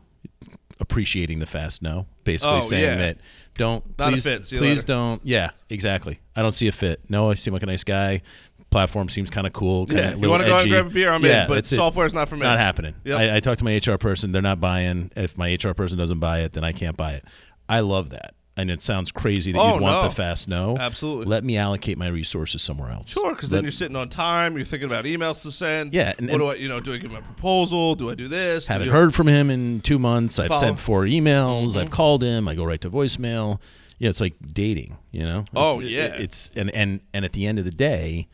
Appreciating 0.79 1.39
the 1.39 1.45
fast 1.45 1.81
no, 1.81 2.05
basically 2.23 2.57
Oh, 2.57 2.59
saying 2.61 2.83
yeah. 2.83 2.95
that 2.97 3.17
don't 3.57 3.83
Not 3.99 4.09
a 4.09 4.11
please, 4.13 4.23
fit. 4.23 4.45
See 4.45 4.55
you 4.55 4.61
please 4.61 4.77
later. 4.79 4.87
don't. 4.87 5.21
Yeah, 5.25 5.49
exactly. 5.69 6.19
I 6.35 6.41
don't 6.41 6.53
see 6.53 6.67
a 6.67 6.71
fit. 6.71 7.01
No, 7.09 7.29
I 7.31 7.33
seem 7.33 7.53
like 7.53 7.63
a 7.63 7.67
nice 7.67 7.83
guy. 7.83 8.21
Platform 8.69 9.09
seems 9.09 9.29
kind 9.29 9.47
of 9.47 9.53
cool. 9.53 9.87
Yeah, 9.89 10.13
you 10.15 10.29
want 10.29 10.43
to 10.43 10.47
go 10.47 10.55
out 10.55 10.61
and 10.61 10.69
grab 10.69 10.87
a 10.87 10.89
beer? 10.91 11.11
I'm 11.11 11.25
yeah, 11.25 11.41
in, 11.43 11.47
but 11.47 11.55
that's 11.55 11.71
it. 11.71 11.75
software's 11.77 12.13
not 12.13 12.29
for 12.29 12.35
me. 12.35 12.39
It's 12.39 12.41
me. 12.43 12.47
not 12.49 12.59
happening. 12.59 12.93
Yep. 13.03 13.19
I, 13.19 13.35
I 13.37 13.39
talked 13.39 13.59
to 13.59 13.65
my 13.65 13.75
HR 13.75 13.97
person. 13.97 14.31
They're 14.31 14.41
not 14.43 14.61
buying. 14.61 15.11
If 15.15 15.37
my 15.37 15.53
HR 15.61 15.73
person 15.73 15.97
doesn't 15.97 16.19
buy 16.19 16.41
it, 16.41 16.53
then 16.53 16.63
I 16.63 16.71
can't 16.71 16.95
buy 16.95 17.13
it. 17.13 17.25
I 17.67 17.79
love 17.81 18.11
that. 18.11 18.35
And 18.59 18.69
it 18.69 18.81
sounds 18.81 19.11
crazy 19.11 19.51
that 19.53 19.57
Oh, 19.59 19.73
you'd 19.75 19.81
want 19.81 20.03
no. 20.03 20.09
the 20.09 20.13
fast 20.15 20.47
no. 20.49 20.75
Absolutely. 20.77 21.25
Let 21.27 21.43
me 21.45 21.55
allocate 21.57 21.97
my 21.97 22.07
resources 22.07 22.61
somewhere 22.61 22.91
else. 22.91 23.09
Sure, 23.09 23.33
because 23.33 23.49
then 23.49 23.63
you're 23.63 23.71
sitting 23.71 23.95
on 23.95 24.09
time. 24.09 24.55
You're 24.57 24.65
thinking 24.65 24.87
about 24.89 25.05
emails 25.05 25.41
to 25.43 25.51
send. 25.51 25.93
Yeah, 25.93 26.13
and- 26.17 26.29
what 26.29 26.37
do 26.39 26.47
I, 26.51 26.55
you 26.55 26.67
know, 26.67 26.79
do 26.79 26.93
I 26.93 26.97
give 26.97 27.11
him 27.11 27.17
a 27.17 27.21
proposal? 27.21 27.95
Do 27.95 28.09
I 28.09 28.15
do 28.15 28.27
this? 28.27 28.67
Haven't 28.67 28.87
do- 28.87 28.93
heard 28.93 29.15
from 29.15 29.27
him 29.27 29.49
in 29.49 29.79
two 29.81 29.97
months. 29.97 30.37
I've 30.39 30.53
sent 30.55 30.77
four 30.79 31.03
emails. 31.05 31.69
Mm-hmm. 31.69 31.79
I've 31.79 31.91
called 31.91 32.21
him. 32.21 32.47
I 32.49 32.55
go 32.55 32.65
right 32.65 32.81
to 32.81 32.89
voicemail. 32.89 33.59
Yeah, 33.97 34.09
it's 34.09 34.19
like 34.21 34.35
dating. 34.53 34.97
You 35.11 35.23
know. 35.23 35.45
Oh, 35.55 35.79
It's- 35.79 35.89
yeah. 35.91 36.05
it- 36.15 36.21
it's 36.21 36.51
and 36.55 36.69
and 36.71 36.99
and 37.13 37.23
at 37.23 37.31
the 37.33 37.47
end 37.47 37.59
of 37.59 37.65
the 37.65 37.71
day, 37.71 38.27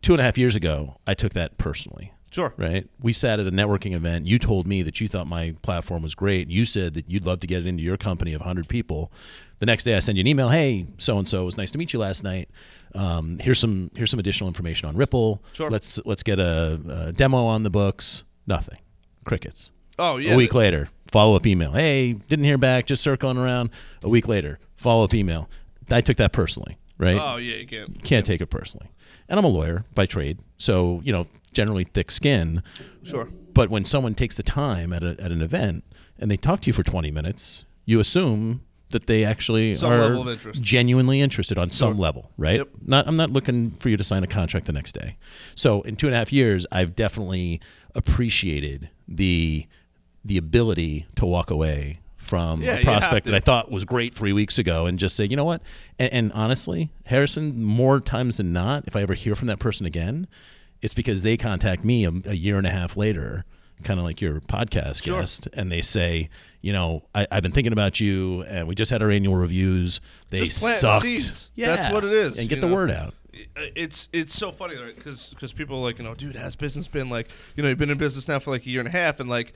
two 0.00 0.12
and 0.12 0.20
a 0.20 0.24
half 0.24 0.36
years 0.36 0.56
ago, 0.56 0.96
I 1.06 1.14
took 1.14 1.32
that 1.34 1.56
personally. 1.58 2.12
Sure. 2.32 2.54
Right. 2.56 2.88
We 3.00 3.12
sat 3.12 3.38
at 3.40 3.46
a 3.46 3.52
networking 3.52 3.92
event. 3.92 4.26
You 4.26 4.38
told 4.38 4.66
me 4.66 4.80
that 4.82 5.00
you 5.02 5.06
thought 5.06 5.26
my 5.26 5.54
platform 5.60 6.02
was 6.02 6.14
great. 6.14 6.48
You 6.48 6.64
said 6.64 6.94
that 6.94 7.08
you'd 7.08 7.26
love 7.26 7.40
to 7.40 7.46
get 7.46 7.60
it 7.60 7.66
into 7.66 7.82
your 7.82 7.98
company 7.98 8.32
of 8.32 8.40
100 8.40 8.68
people. 8.68 9.12
The 9.58 9.66
next 9.66 9.84
day, 9.84 9.94
I 9.94 9.98
send 9.98 10.16
you 10.16 10.22
an 10.22 10.26
email. 10.26 10.48
Hey, 10.48 10.86
so 10.96 11.18
and 11.18 11.28
so, 11.28 11.42
it 11.42 11.44
was 11.44 11.58
nice 11.58 11.70
to 11.72 11.78
meet 11.78 11.92
you 11.92 11.98
last 11.98 12.24
night. 12.24 12.48
Um, 12.94 13.38
here's 13.38 13.60
some 13.60 13.90
here's 13.94 14.10
some 14.10 14.18
additional 14.18 14.48
information 14.48 14.88
on 14.88 14.96
Ripple. 14.96 15.42
Sure. 15.52 15.70
Let's 15.70 16.00
let's 16.04 16.22
get 16.22 16.38
a, 16.40 16.80
a 17.08 17.12
demo 17.12 17.44
on 17.44 17.62
the 17.62 17.70
books. 17.70 18.24
Nothing. 18.46 18.78
Crickets. 19.24 19.70
Oh 19.98 20.16
yeah. 20.16 20.32
A 20.32 20.36
week 20.36 20.54
later, 20.54 20.88
follow 21.12 21.36
up 21.36 21.46
email. 21.46 21.72
Hey, 21.72 22.14
didn't 22.14 22.46
hear 22.46 22.58
back. 22.58 22.86
Just 22.86 23.02
circling 23.02 23.36
around. 23.36 23.70
A 24.02 24.08
week 24.08 24.26
later, 24.26 24.58
follow 24.74 25.04
up 25.04 25.14
email. 25.14 25.48
I 25.90 26.00
took 26.00 26.16
that 26.16 26.32
personally. 26.32 26.78
Right 26.98 27.18
Oh 27.20 27.36
yeah, 27.36 27.56
you 27.56 27.66
can't. 27.66 28.02
can't 28.02 28.26
take 28.26 28.40
it 28.40 28.46
personally. 28.46 28.90
And 29.28 29.38
I'm 29.38 29.44
a 29.44 29.48
lawyer 29.48 29.84
by 29.94 30.06
trade, 30.06 30.40
so 30.58 31.00
you 31.04 31.12
know, 31.12 31.26
generally 31.52 31.84
thick 31.84 32.10
skin. 32.10 32.62
Sure. 33.02 33.28
But 33.54 33.70
when 33.70 33.84
someone 33.84 34.14
takes 34.14 34.36
the 34.36 34.42
time 34.42 34.92
at, 34.92 35.02
a, 35.02 35.10
at 35.20 35.30
an 35.30 35.42
event 35.42 35.84
and 36.18 36.30
they 36.30 36.36
talk 36.36 36.62
to 36.62 36.66
you 36.68 36.72
for 36.72 36.82
20 36.82 37.10
minutes, 37.10 37.64
you 37.84 38.00
assume 38.00 38.62
that 38.90 39.06
they 39.06 39.24
actually 39.24 39.74
Some 39.74 39.90
are 39.92 40.14
interest. 40.30 40.62
genuinely 40.62 41.20
interested 41.20 41.58
on 41.58 41.70
some 41.70 41.96
level, 41.96 42.30
right? 42.36 42.58
Yep. 42.58 42.68
Not, 42.86 43.08
I'm 43.08 43.16
not 43.16 43.30
looking 43.30 43.70
for 43.72 43.88
you 43.88 43.96
to 43.96 44.04
sign 44.04 44.22
a 44.22 44.26
contract 44.26 44.66
the 44.66 44.72
next 44.72 44.92
day. 44.92 45.16
So 45.54 45.80
in 45.82 45.96
two 45.96 46.06
and 46.06 46.14
a 46.14 46.18
half 46.18 46.32
years, 46.32 46.66
I've 46.70 46.94
definitely 46.94 47.60
appreciated 47.94 48.90
the 49.08 49.66
the 50.24 50.36
ability 50.38 51.06
to 51.16 51.26
walk 51.26 51.50
away 51.50 51.98
from 52.16 52.62
Yeah, 52.62 52.76
a 52.76 52.84
prospect 52.84 53.26
that 53.26 53.34
I 53.34 53.40
thought 53.40 53.72
was 53.72 53.84
great 53.84 54.14
three 54.14 54.32
weeks 54.32 54.56
ago 54.56 54.86
and 54.86 54.96
just 54.96 55.16
say, 55.16 55.24
you 55.24 55.34
know 55.34 55.44
what? 55.44 55.62
And, 55.98 56.12
and 56.12 56.32
honestly, 56.32 56.90
Harrison, 57.06 57.60
more 57.64 57.98
times 57.98 58.36
than 58.36 58.52
not, 58.52 58.84
if 58.86 58.94
I 58.94 59.02
ever 59.02 59.14
hear 59.14 59.34
from 59.34 59.48
that 59.48 59.58
person 59.58 59.84
again, 59.84 60.28
it's 60.82 60.94
because 60.94 61.22
they 61.22 61.36
contact 61.36 61.84
me 61.84 62.04
a, 62.04 62.12
a 62.26 62.34
year 62.34 62.58
and 62.58 62.66
a 62.66 62.70
half 62.70 62.96
later, 62.96 63.44
kind 63.84 63.98
of 63.98 64.04
like 64.04 64.20
your 64.20 64.40
podcast 64.40 65.04
Sure. 65.04 65.20
guest, 65.20 65.48
and 65.54 65.70
they 65.72 65.80
say, 65.80 66.28
you 66.60 66.72
know, 66.72 67.04
I, 67.14 67.26
I've 67.30 67.42
been 67.42 67.52
thinking 67.52 67.72
about 67.72 68.00
you, 68.00 68.42
and 68.42 68.68
we 68.68 68.74
just 68.74 68.90
had 68.90 69.02
our 69.02 69.10
annual 69.10 69.36
reviews. 69.36 70.00
They 70.30 70.44
Just 70.44 70.80
sucked. 70.80 71.02
seeds. 71.02 71.50
Yeah, 71.54 71.74
That's 71.76 71.92
what 71.92 72.04
it 72.04 72.12
is, 72.12 72.38
and 72.38 72.48
get 72.48 72.60
the 72.60 72.66
know? 72.68 72.74
word 72.74 72.90
out. 72.90 73.14
It's 73.56 74.08
it's 74.12 74.34
so 74.36 74.52
funny 74.52 74.76
because 74.94 75.28
because 75.30 75.52
people 75.54 75.78
are 75.78 75.82
like 75.82 75.96
you 75.98 76.04
know 76.04 76.14
dude 76.14 76.36
has 76.36 76.54
business 76.54 76.86
been 76.86 77.08
like 77.08 77.28
you 77.56 77.62
know 77.62 77.70
you've 77.70 77.78
been 77.78 77.88
in 77.90 77.96
business 77.96 78.28
now 78.28 78.38
for 78.38 78.50
like 78.50 78.66
a 78.66 78.68
year 78.70 78.80
and 78.80 78.86
a 78.88 78.92
half 78.92 79.20
and 79.20 79.30
like 79.30 79.54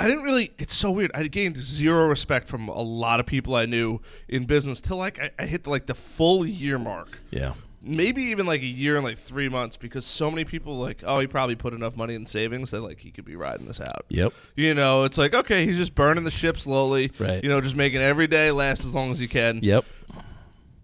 I 0.00 0.08
didn't 0.08 0.24
really 0.24 0.50
it's 0.58 0.74
so 0.74 0.90
weird 0.90 1.12
I 1.14 1.28
gained 1.28 1.56
zero 1.58 2.08
respect 2.08 2.48
from 2.48 2.68
a 2.68 2.82
lot 2.82 3.20
of 3.20 3.26
people 3.26 3.54
I 3.54 3.66
knew 3.66 4.00
in 4.28 4.46
business 4.46 4.80
till 4.80 4.96
like 4.96 5.20
I, 5.20 5.30
I 5.38 5.46
hit 5.46 5.64
like 5.68 5.86
the 5.86 5.94
full 5.94 6.44
year 6.44 6.76
mark 6.76 7.20
Yeah, 7.30 7.54
maybe 7.84 8.22
even 8.22 8.46
like 8.46 8.60
a 8.60 8.66
year 8.66 8.96
and 8.96 9.04
like 9.04 9.18
three 9.18 9.48
months 9.48 9.76
because 9.76 10.06
so 10.06 10.30
many 10.30 10.44
people 10.44 10.78
like 10.78 11.02
oh 11.04 11.18
he 11.18 11.26
probably 11.26 11.56
put 11.56 11.74
enough 11.74 11.96
money 11.96 12.14
in 12.14 12.24
savings 12.26 12.70
that 12.70 12.80
like 12.80 13.00
he 13.00 13.10
could 13.10 13.24
be 13.24 13.34
riding 13.34 13.66
this 13.66 13.80
out 13.80 14.04
yep, 14.08 14.32
you 14.54 14.72
know 14.72 15.02
it's 15.04 15.18
like 15.18 15.34
okay 15.34 15.66
he's 15.66 15.76
just 15.76 15.94
burning 15.94 16.22
the 16.24 16.30
ship 16.30 16.58
slowly 16.58 17.10
Right. 17.18 17.42
you 17.42 17.48
know 17.48 17.60
just 17.60 17.74
making 17.74 18.00
every 18.00 18.26
day 18.28 18.52
last 18.52 18.84
as 18.84 18.94
long 18.94 19.10
as 19.10 19.18
he 19.18 19.26
can 19.26 19.60
yep. 19.62 19.84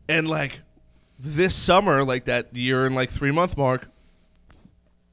and 0.08 0.28
like 0.28 0.60
this 1.18 1.54
summer, 1.54 2.04
like 2.04 2.26
that 2.26 2.54
year 2.54 2.86
and 2.86 2.94
like 2.94 3.10
three 3.10 3.32
month 3.32 3.56
mark, 3.56 3.88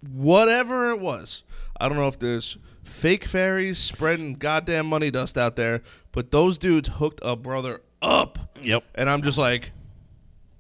whatever 0.02 0.92
it 0.92 1.00
was, 1.00 1.44
I 1.80 1.88
don't 1.90 1.98
know 1.98 2.08
if 2.08 2.20
there's 2.20 2.58
fake 2.84 3.26
fairies 3.26 3.80
spreading 3.80 4.36
goddamn 4.36 4.86
money 4.86 5.10
dust 5.10 5.38
out 5.38 5.56
there, 5.56 5.82
but 6.12 6.32
those 6.32 6.60
dudes 6.60 6.90
hooked 6.90 7.20
a 7.24 7.36
brother 7.36 7.82
up. 8.02 8.38
Yep. 8.62 8.84
And 8.94 9.10
I'm 9.10 9.22
just 9.24 9.38
like 9.38 9.72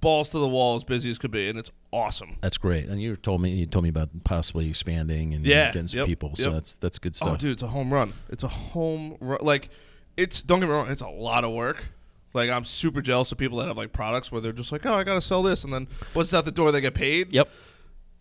balls 0.01 0.29
to 0.31 0.39
the 0.39 0.47
wall, 0.47 0.75
as 0.75 0.83
busy 0.83 1.09
as 1.09 1.17
could 1.17 1.31
be, 1.31 1.49
and 1.49 1.57
it's 1.57 1.71
awesome. 1.91 2.37
That's 2.41 2.57
great. 2.57 2.87
And 2.87 3.01
you 3.01 3.15
told 3.15 3.41
me 3.41 3.51
you 3.51 3.65
told 3.65 3.83
me 3.83 3.89
about 3.89 4.09
possibly 4.23 4.69
expanding 4.69 5.33
and 5.33 5.45
Yeah, 5.45 5.67
getting 5.67 5.87
some 5.87 5.99
yep, 5.99 6.07
people. 6.07 6.35
So 6.35 6.45
yep. 6.45 6.53
that's 6.53 6.75
that's 6.75 6.99
good 6.99 7.15
stuff. 7.15 7.27
Oh, 7.27 7.31
stuff. 7.31 7.41
dude, 7.41 7.51
it's 7.53 7.63
a 7.63 7.67
home 7.67 7.93
run. 7.93 8.13
It's 8.29 8.43
a 8.43 8.47
home 8.47 9.17
run. 9.19 9.39
Like, 9.41 9.69
it's 10.17 10.41
don't 10.41 10.59
get 10.59 10.67
me 10.67 10.73
wrong, 10.73 10.89
it's 10.89 11.01
a 11.01 11.07
lot 11.07 11.43
of 11.43 11.51
work. 11.51 11.85
Like, 12.33 12.49
I'm 12.49 12.65
super 12.65 13.01
jealous 13.01 13.31
of 13.31 13.37
people 13.37 13.59
that 13.59 13.67
have 13.67 13.77
like 13.77 13.93
products 13.93 14.31
where 14.31 14.41
they're 14.41 14.51
just 14.51 14.71
like, 14.71 14.85
oh, 14.85 14.93
I 14.93 15.03
gotta 15.03 15.21
sell 15.21 15.41
this, 15.41 15.63
and 15.63 15.73
then 15.73 15.87
once 16.13 16.27
it's 16.27 16.33
out 16.33 16.45
the 16.45 16.51
door, 16.51 16.71
they 16.71 16.81
get 16.81 16.93
paid. 16.93 17.33
Yep. 17.33 17.49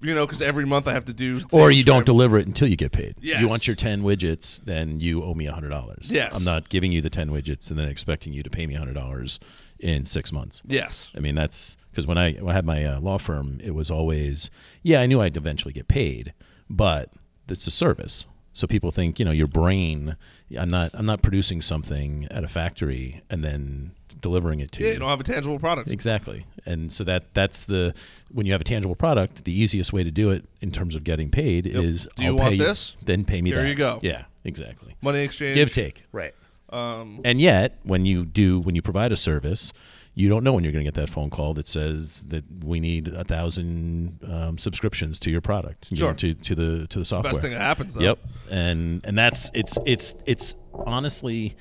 You 0.00 0.14
know, 0.14 0.26
because 0.26 0.42
every 0.42 0.66
month 0.66 0.86
I 0.86 0.92
have 0.92 1.06
to 1.06 1.14
do. 1.14 1.40
Or 1.50 1.70
you 1.70 1.82
don't 1.82 2.04
deliver 2.04 2.36
it 2.36 2.46
until 2.46 2.68
you 2.68 2.76
get 2.76 2.92
paid. 2.92 3.14
Yes. 3.20 3.40
You 3.40 3.48
want 3.48 3.66
your 3.66 3.76
ten 3.76 4.02
widgets, 4.02 4.62
then 4.62 5.00
you 5.00 5.22
owe 5.24 5.34
me 5.34 5.46
hundred 5.46 5.70
dollars. 5.70 6.10
Yes. 6.10 6.32
I'm 6.34 6.44
not 6.44 6.68
giving 6.68 6.92
you 6.92 7.00
the 7.00 7.10
ten 7.10 7.30
widgets 7.30 7.70
and 7.70 7.78
then 7.78 7.88
expecting 7.88 8.32
you 8.32 8.42
to 8.42 8.50
pay 8.50 8.66
me 8.66 8.74
hundred 8.74 8.94
dollars 8.94 9.40
in 9.78 10.04
six 10.04 10.32
months. 10.32 10.62
Yes. 10.66 11.10
I 11.16 11.20
mean, 11.20 11.34
that's 11.34 11.76
because 11.90 12.06
when 12.06 12.18
I, 12.18 12.32
when 12.34 12.50
I 12.50 12.54
had 12.54 12.64
my 12.64 12.84
uh, 12.84 13.00
law 13.00 13.18
firm, 13.18 13.60
it 13.62 13.72
was 13.74 13.90
always, 13.90 14.50
yeah, 14.82 15.00
I 15.00 15.06
knew 15.06 15.20
I'd 15.20 15.36
eventually 15.36 15.72
get 15.72 15.88
paid, 15.88 16.32
but 16.70 17.10
it's 17.48 17.66
a 17.66 17.70
service. 17.70 18.26
So 18.52 18.66
people 18.68 18.90
think, 18.92 19.18
you 19.18 19.24
know, 19.24 19.32
your 19.32 19.48
brain. 19.48 20.16
I'm 20.56 20.68
not. 20.70 20.92
I'm 20.94 21.04
not 21.06 21.22
producing 21.22 21.60
something 21.60 22.28
at 22.30 22.44
a 22.44 22.48
factory 22.48 23.22
and 23.28 23.42
then 23.42 23.90
delivering 24.20 24.60
it 24.60 24.70
to 24.72 24.82
Yeah, 24.82 24.88
you. 24.88 24.92
you 24.94 24.98
don't 25.00 25.08
have 25.08 25.18
a 25.18 25.24
tangible 25.24 25.58
product. 25.58 25.90
Exactly. 25.90 26.46
And 26.64 26.92
so 26.92 27.02
that 27.02 27.34
that's 27.34 27.64
the 27.64 27.94
when 28.30 28.46
you 28.46 28.52
have 28.52 28.60
a 28.60 28.64
tangible 28.64 28.94
product, 28.94 29.44
the 29.44 29.52
easiest 29.52 29.92
way 29.92 30.04
to 30.04 30.12
do 30.12 30.30
it 30.30 30.44
in 30.60 30.70
terms 30.70 30.94
of 30.94 31.02
getting 31.02 31.30
paid 31.30 31.66
Yep. 31.66 31.82
is 31.82 32.06
Do 32.14 32.22
you 32.22 32.28
I'll 32.30 32.36
want 32.36 32.50
pay 32.52 32.58
this? 32.58 32.96
then 33.02 33.24
pay 33.24 33.42
me 33.42 33.50
Here 33.50 33.62
that. 33.62 33.68
you 33.68 33.74
go. 33.74 33.98
Yeah, 34.02 34.26
exactly. 34.44 34.94
Money 35.02 35.20
exchange. 35.24 35.56
Give 35.56 35.72
take. 35.72 36.04
Right. 36.12 36.34
Um, 36.74 37.20
And 37.24 37.40
yet, 37.40 37.78
when 37.82 38.04
you 38.04 38.24
do 38.24 38.60
when 38.60 38.74
you 38.74 38.82
provide 38.82 39.12
a 39.12 39.16
service, 39.16 39.72
you 40.16 40.28
don't 40.28 40.44
know 40.44 40.52
when 40.52 40.62
you're 40.64 40.72
going 40.72 40.84
to 40.84 40.90
get 40.92 41.00
that 41.00 41.10
phone 41.10 41.28
call 41.30 41.54
that 41.54 41.66
says 41.66 42.24
that 42.28 42.44
we 42.64 42.78
need 42.80 43.08
a 43.08 43.24
thousand 43.24 44.18
um, 44.28 44.58
subscriptions 44.58 45.18
to 45.20 45.30
your 45.30 45.40
product, 45.40 45.88
you 45.90 46.00
know, 46.00 46.12
to 46.14 46.34
to 46.34 46.54
the 46.54 46.86
to 46.88 46.98
the 46.98 47.04
software. 47.04 47.32
best 47.32 47.42
thing 47.42 47.52
that 47.52 47.60
happens. 47.60 47.94
Though. 47.94 48.00
Yep. 48.02 48.18
And 48.50 49.00
and 49.04 49.16
that's 49.18 49.50
it's 49.54 49.78
it's 49.86 50.14
it's 50.26 50.54
honestly 50.72 51.54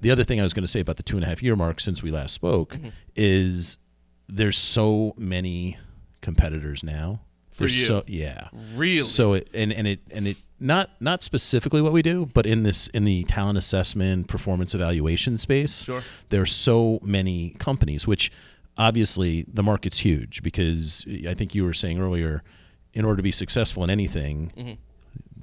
the 0.00 0.10
other 0.10 0.24
thing 0.24 0.40
I 0.40 0.42
was 0.42 0.52
going 0.52 0.64
to 0.64 0.70
say 0.70 0.80
about 0.80 0.96
the 0.96 1.04
two 1.04 1.16
and 1.16 1.24
a 1.24 1.28
half 1.28 1.42
year 1.42 1.54
mark 1.56 1.80
since 1.80 2.02
we 2.02 2.10
last 2.10 2.34
spoke 2.34 2.74
Mm-hmm. 2.74 2.88
is 3.14 3.78
there's 4.28 4.58
so 4.58 5.14
many 5.16 5.76
competitors 6.20 6.82
now. 6.82 7.20
For 7.50 7.64
There's 7.64 7.78
you. 7.80 7.86
So, 7.86 8.02
yeah. 8.06 8.48
Really. 8.74 9.02
So 9.04 9.34
it 9.34 9.48
and, 9.52 9.72
and 9.72 9.86
it 9.86 10.00
and 10.10 10.26
it 10.26 10.38
not 10.62 10.90
not 11.00 11.22
specifically 11.22 11.82
what 11.82 11.92
we 11.92 12.02
do, 12.02 12.30
but 12.32 12.46
in 12.46 12.62
this 12.62 12.88
in 12.88 13.04
the 13.04 13.24
talent 13.24 13.58
assessment 13.58 14.28
performance 14.28 14.74
evaluation 14.74 15.36
space, 15.36 15.84
Sure. 15.84 16.02
there 16.30 16.40
are 16.42 16.46
so 16.46 17.00
many 17.02 17.50
companies, 17.58 18.06
which 18.06 18.30
obviously 18.78 19.44
the 19.52 19.62
market's 19.62 19.98
huge 19.98 20.42
because 20.42 21.04
I 21.28 21.34
think 21.34 21.54
you 21.54 21.64
were 21.64 21.74
saying 21.74 22.00
earlier, 22.00 22.42
in 22.94 23.04
order 23.04 23.16
to 23.16 23.22
be 23.22 23.32
successful 23.32 23.84
in 23.84 23.90
anything, 23.90 24.52
mm-hmm. 24.56 24.72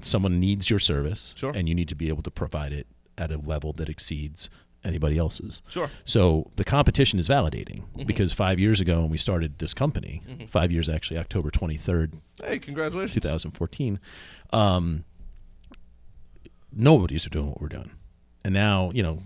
someone 0.01 0.39
needs 0.39 0.69
your 0.69 0.79
service, 0.79 1.33
Sure. 1.35 1.51
and 1.53 1.67
you 1.69 1.75
need 1.75 1.89
to 1.89 1.95
be 1.95 2.07
able 2.07 2.23
to 2.23 2.31
provide 2.31 2.71
it 2.71 2.87
at 3.17 3.31
a 3.31 3.37
level 3.37 3.73
that 3.73 3.89
exceeds 3.89 4.49
anybody 4.83 5.17
else's. 5.17 5.61
Sure. 5.67 5.89
So 6.05 6.51
the 6.55 6.63
competition 6.63 7.19
is 7.19 7.27
validating 7.27 7.81
mm-hmm. 7.81 8.05
because 8.05 8.33
five 8.33 8.59
years 8.59 8.79
ago 8.79 9.01
when 9.01 9.09
we 9.09 9.17
started 9.17 9.59
this 9.59 9.73
company, 9.73 10.21
mm-hmm. 10.27 10.45
five 10.45 10.71
years 10.71 10.87
actually, 10.87 11.17
October 11.19 11.51
twenty 11.51 11.75
third, 11.75 12.15
Hey, 12.41 12.59
congratulations. 12.59 13.13
2014, 13.21 13.99
um, 14.53 15.03
nobody's 16.71 17.25
doing 17.25 17.47
what 17.47 17.61
we're 17.61 17.67
doing. 17.67 17.91
And 18.43 18.53
now, 18.53 18.91
you 18.93 19.03
know, 19.03 19.19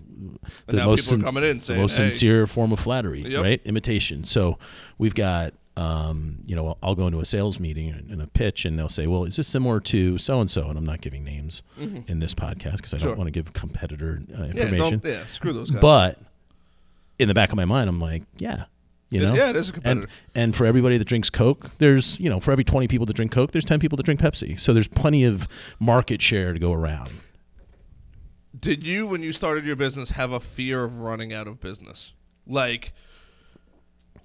the 0.66 0.76
now 0.76 0.86
most, 0.86 1.08
sin- 1.08 1.22
coming 1.22 1.44
in 1.44 1.58
the 1.60 1.76
most 1.76 1.96
"Hey." 1.96 2.10
sincere 2.10 2.46
form 2.46 2.72
of 2.72 2.80
flattery, 2.80 3.22
Yep. 3.30 3.42
right? 3.42 3.60
Imitation. 3.64 4.24
So 4.24 4.58
we've 4.98 5.14
got, 5.14 5.54
um, 5.76 6.38
you 6.46 6.56
know, 6.56 6.76
I'll 6.82 6.96
go 6.96 7.06
into 7.06 7.20
a 7.20 7.24
sales 7.24 7.60
meeting 7.60 7.90
and 7.90 8.20
a 8.20 8.26
pitch 8.26 8.64
and 8.64 8.76
they'll 8.78 8.88
say, 8.88 9.06
well, 9.06 9.24
is 9.24 9.36
this 9.36 9.46
similar 9.48 9.78
to 9.80 10.18
so 10.18 10.40
and 10.40 10.50
so? 10.50 10.68
And 10.68 10.76
I'm 10.76 10.84
not 10.84 11.00
giving 11.00 11.22
names 11.24 11.62
in 11.78 12.18
this 12.18 12.34
podcast 12.34 12.76
because 12.78 12.92
I 12.92 12.98
Sure. 12.98 13.10
don't 13.10 13.18
want 13.18 13.28
to 13.28 13.32
give 13.32 13.52
competitor 13.52 14.20
uh, 14.36 14.42
Yeah, 14.42 14.46
information. 14.64 14.98
don't. 14.98 15.04
Yeah, 15.04 15.26
screw 15.26 15.52
those 15.52 15.70
guys. 15.70 15.80
But 15.80 16.18
in 17.18 17.28
the 17.28 17.34
back 17.34 17.50
of 17.50 17.56
my 17.56 17.64
mind, 17.64 17.88
I'm 17.88 18.00
like, 18.00 18.24
yeah, 18.38 18.64
you 19.10 19.20
know, 19.20 19.34
yeah, 19.34 19.50
it 19.50 19.56
is 19.56 19.68
a 19.68 19.72
and 19.74 19.82
competitor. 19.82 20.08
and 20.34 20.56
for 20.56 20.66
everybody 20.66 20.98
that 20.98 21.06
drinks 21.06 21.30
Coke, 21.30 21.70
there's 21.78 22.18
you 22.18 22.28
know 22.28 22.40
for 22.40 22.50
every 22.50 22.64
20 22.64 22.88
people 22.88 23.06
that 23.06 23.14
drink 23.14 23.30
Coke, 23.30 23.52
there's 23.52 23.64
10 23.64 23.78
people 23.78 23.96
that 23.96 24.02
drink 24.02 24.18
Pepsi. 24.20 24.58
So 24.58 24.72
there's 24.72 24.88
plenty 24.88 25.22
of 25.24 25.46
market 25.78 26.20
share 26.20 26.52
to 26.52 26.58
go 26.58 26.72
around. 26.72 27.10
Did 28.64 28.82
you, 28.84 29.06
when 29.06 29.22
you 29.22 29.32
started 29.32 29.64
your 29.64 29.76
business, 29.76 30.10
have 30.10 30.32
a 30.32 30.40
fear 30.40 30.84
of 30.84 31.00
running 31.00 31.32
out 31.32 31.46
of 31.46 31.60
business? 31.60 32.12
Like, 32.46 32.92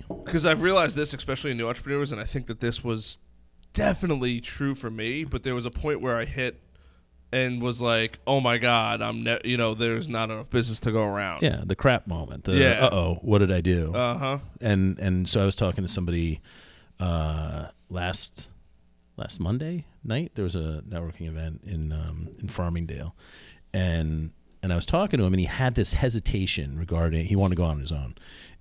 because 0.07 0.45
I've 0.45 0.61
realized 0.61 0.95
this, 0.95 1.13
especially 1.13 1.51
in 1.51 1.57
new 1.57 1.67
entrepreneurs, 1.67 2.11
and 2.11 2.19
I 2.19 2.23
think 2.23 2.47
that 2.47 2.59
this 2.61 2.83
was 2.83 3.19
definitely 3.73 4.39
true 4.41 4.75
for 4.75 4.89
me. 4.89 5.23
But 5.23 5.43
there 5.43 5.55
was 5.55 5.65
a 5.65 5.71
point 5.71 6.01
where 6.01 6.17
I 6.17 6.25
hit 6.25 6.61
and 7.31 7.61
was 7.61 7.81
like, 7.81 8.19
"Oh 8.25 8.39
my 8.39 8.57
god, 8.57 9.01
I'm 9.01 9.23
ne- 9.23 9.41
you 9.43 9.57
know, 9.57 9.73
there's 9.73 10.09
not 10.09 10.31
enough 10.31 10.49
business 10.49 10.79
to 10.81 10.91
go 10.91 11.03
around." 11.03 11.43
Yeah, 11.43 11.61
the 11.65 11.75
crap 11.75 12.07
moment. 12.07 12.45
The 12.45 12.57
Yeah. 12.57 12.85
uh 12.85 12.89
oh, 12.91 13.19
what 13.21 13.39
did 13.39 13.51
I 13.51 13.61
do? 13.61 13.93
Uh 13.93 14.17
huh. 14.17 14.37
and 14.61 14.97
and 14.99 15.29
so 15.29 15.41
I 15.41 15.45
was 15.45 15.55
talking 15.55 15.83
to 15.83 15.89
somebody 15.89 16.41
uh, 16.99 17.67
last 17.89 18.47
last 19.15 19.39
Monday 19.39 19.85
night. 20.03 20.31
There 20.35 20.43
was 20.43 20.55
a 20.55 20.81
networking 20.87 21.27
event 21.27 21.61
in 21.65 21.91
um, 21.91 22.29
in 22.39 22.47
Farmingdale, 22.47 23.11
and 23.73 24.31
and 24.61 24.73
I 24.73 24.75
was 24.75 24.85
talking 24.85 25.19
to 25.19 25.25
him, 25.25 25.33
and 25.33 25.39
he 25.39 25.45
had 25.45 25.75
this 25.75 25.93
hesitation 25.93 26.77
regarding 26.77 27.25
he 27.25 27.35
wanted 27.35 27.55
to 27.55 27.61
go 27.61 27.65
on 27.65 27.79
his 27.79 27.91
own, 27.91 28.15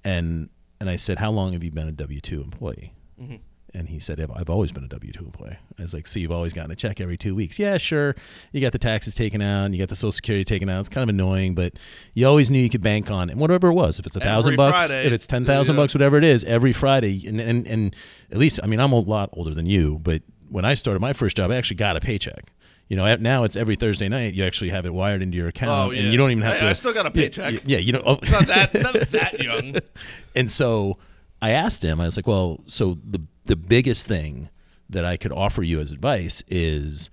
and 0.05 0.49
and 0.81 0.89
I 0.89 0.97
said, 0.97 1.19
"How 1.19 1.31
long 1.31 1.53
have 1.55 1.65
you 1.65 1.71
been 1.71 1.89
a 1.89 1.93
W 1.93 2.21
two 2.21 2.41
employee?" 2.43 2.93
hmm 3.19 3.37
And 3.75 3.89
he 3.89 3.99
said, 3.99 4.19
"I've- 4.21 4.33
"I've 4.35 4.49
always 4.49 4.73
been 4.73 4.85
a 4.85 4.89
W 4.89 5.13
two 5.13 5.25
employee." 5.25 5.57
I 5.79 5.83
was 5.83 5.93
like, 5.93 6.07
"So 6.07 6.19
you've 6.21 6.33
always 6.33 6.53
gotten 6.53 6.71
a 6.71 6.77
check 6.77 7.01
every 7.01 7.17
two 7.19 7.35
weeks?" 7.35 7.59
Yeah, 7.59 7.79
sure. 7.79 8.15
You 8.53 8.61
got 8.61 8.73
the 8.73 8.79
taxes 8.79 9.15
taken 9.15 9.43
out, 9.43 9.65
and 9.67 9.75
you 9.75 9.79
got 9.81 9.89
the 9.89 9.97
Social 9.97 10.13
Security 10.13 10.45
taken 10.45 10.69
out. 10.71 10.81
It's 10.81 10.89
kind 10.89 11.03
of 11.03 11.15
annoying, 11.15 11.55
but 11.55 11.73
you 12.15 12.27
always 12.27 12.49
knew 12.51 12.61
you 12.61 12.71
could 12.71 12.83
bank 12.83 13.11
on 13.11 13.29
it. 13.29 13.33
And 13.33 13.41
whatever 13.41 13.69
it 13.69 13.75
was, 13.75 13.99
if 13.99 14.07
it's 14.07 14.17
a 14.17 14.21
thousand 14.21 14.57
bucks, 14.57 14.87
Friday, 14.87 15.07
if 15.07 15.13
it's 15.13 15.27
ten 15.27 15.45
thousand 15.45 15.75
yeah. 15.77 15.83
bucks, 15.83 15.95
whatever 15.95 16.17
it 16.17 16.25
is, 16.25 16.45
every 16.45 16.73
Friday, 16.73 17.27
and, 17.27 17.41
and 17.41 17.67
and 17.67 17.97
at 18.31 18.39
least, 18.39 18.61
I 18.63 18.67
mean, 18.69 18.79
I'm 18.81 18.93
a 18.93 19.01
lot 19.01 19.31
older 19.33 19.53
than 19.53 19.67
you, 19.67 19.99
but 20.03 20.23
when 20.49 20.65
I 20.65 20.75
started 20.75 21.01
my 21.01 21.13
first 21.13 21.37
job, 21.37 21.51
I 21.51 21.57
actually 21.57 21.77
got 21.77 21.97
a 21.97 22.01
paycheck. 22.01 22.53
You 22.89 22.97
know, 22.97 23.17
now 23.17 23.45
it's 23.45 23.55
every 23.57 23.77
Thursday 23.77 24.09
night. 24.09 24.33
You 24.35 24.45
actually 24.45 24.71
have 24.71 24.87
it 24.87 24.95
wired 24.95 25.21
into 25.23 25.37
your 25.37 25.49
account, 25.49 25.71
Oh, 25.71 25.91
yeah. 25.93 26.01
and 26.03 26.11
you 26.13 26.17
don't 26.17 26.31
even 26.31 26.43
have 26.43 26.55
I- 26.57 26.61
to. 26.61 26.67
I 26.67 26.73
still 26.73 26.95
got 26.95 27.05
a 27.07 27.11
paycheck. 27.11 27.63
Yeah, 27.67 27.79
you 27.79 27.93
know. 27.93 28.03
Oh, 28.07 28.15
Not 28.31 28.47
that, 28.47 28.75
not 28.83 28.95
that 29.11 29.41
young. 29.43 29.77
and 30.35 30.51
so 30.51 30.97
I 31.43 31.51
asked 31.51 31.85
him, 31.85 32.01
I 32.01 32.07
was 32.07 32.17
like, 32.17 32.27
well, 32.27 32.61
so 32.67 32.99
the 33.09 33.21
the 33.45 33.57
biggest 33.57 34.07
thing 34.09 34.49
that 34.91 35.05
I 35.05 35.17
could 35.19 35.33
offer 35.33 35.63
you 35.63 35.81
as 35.81 35.93
advice 35.93 36.43
is 36.49 37.11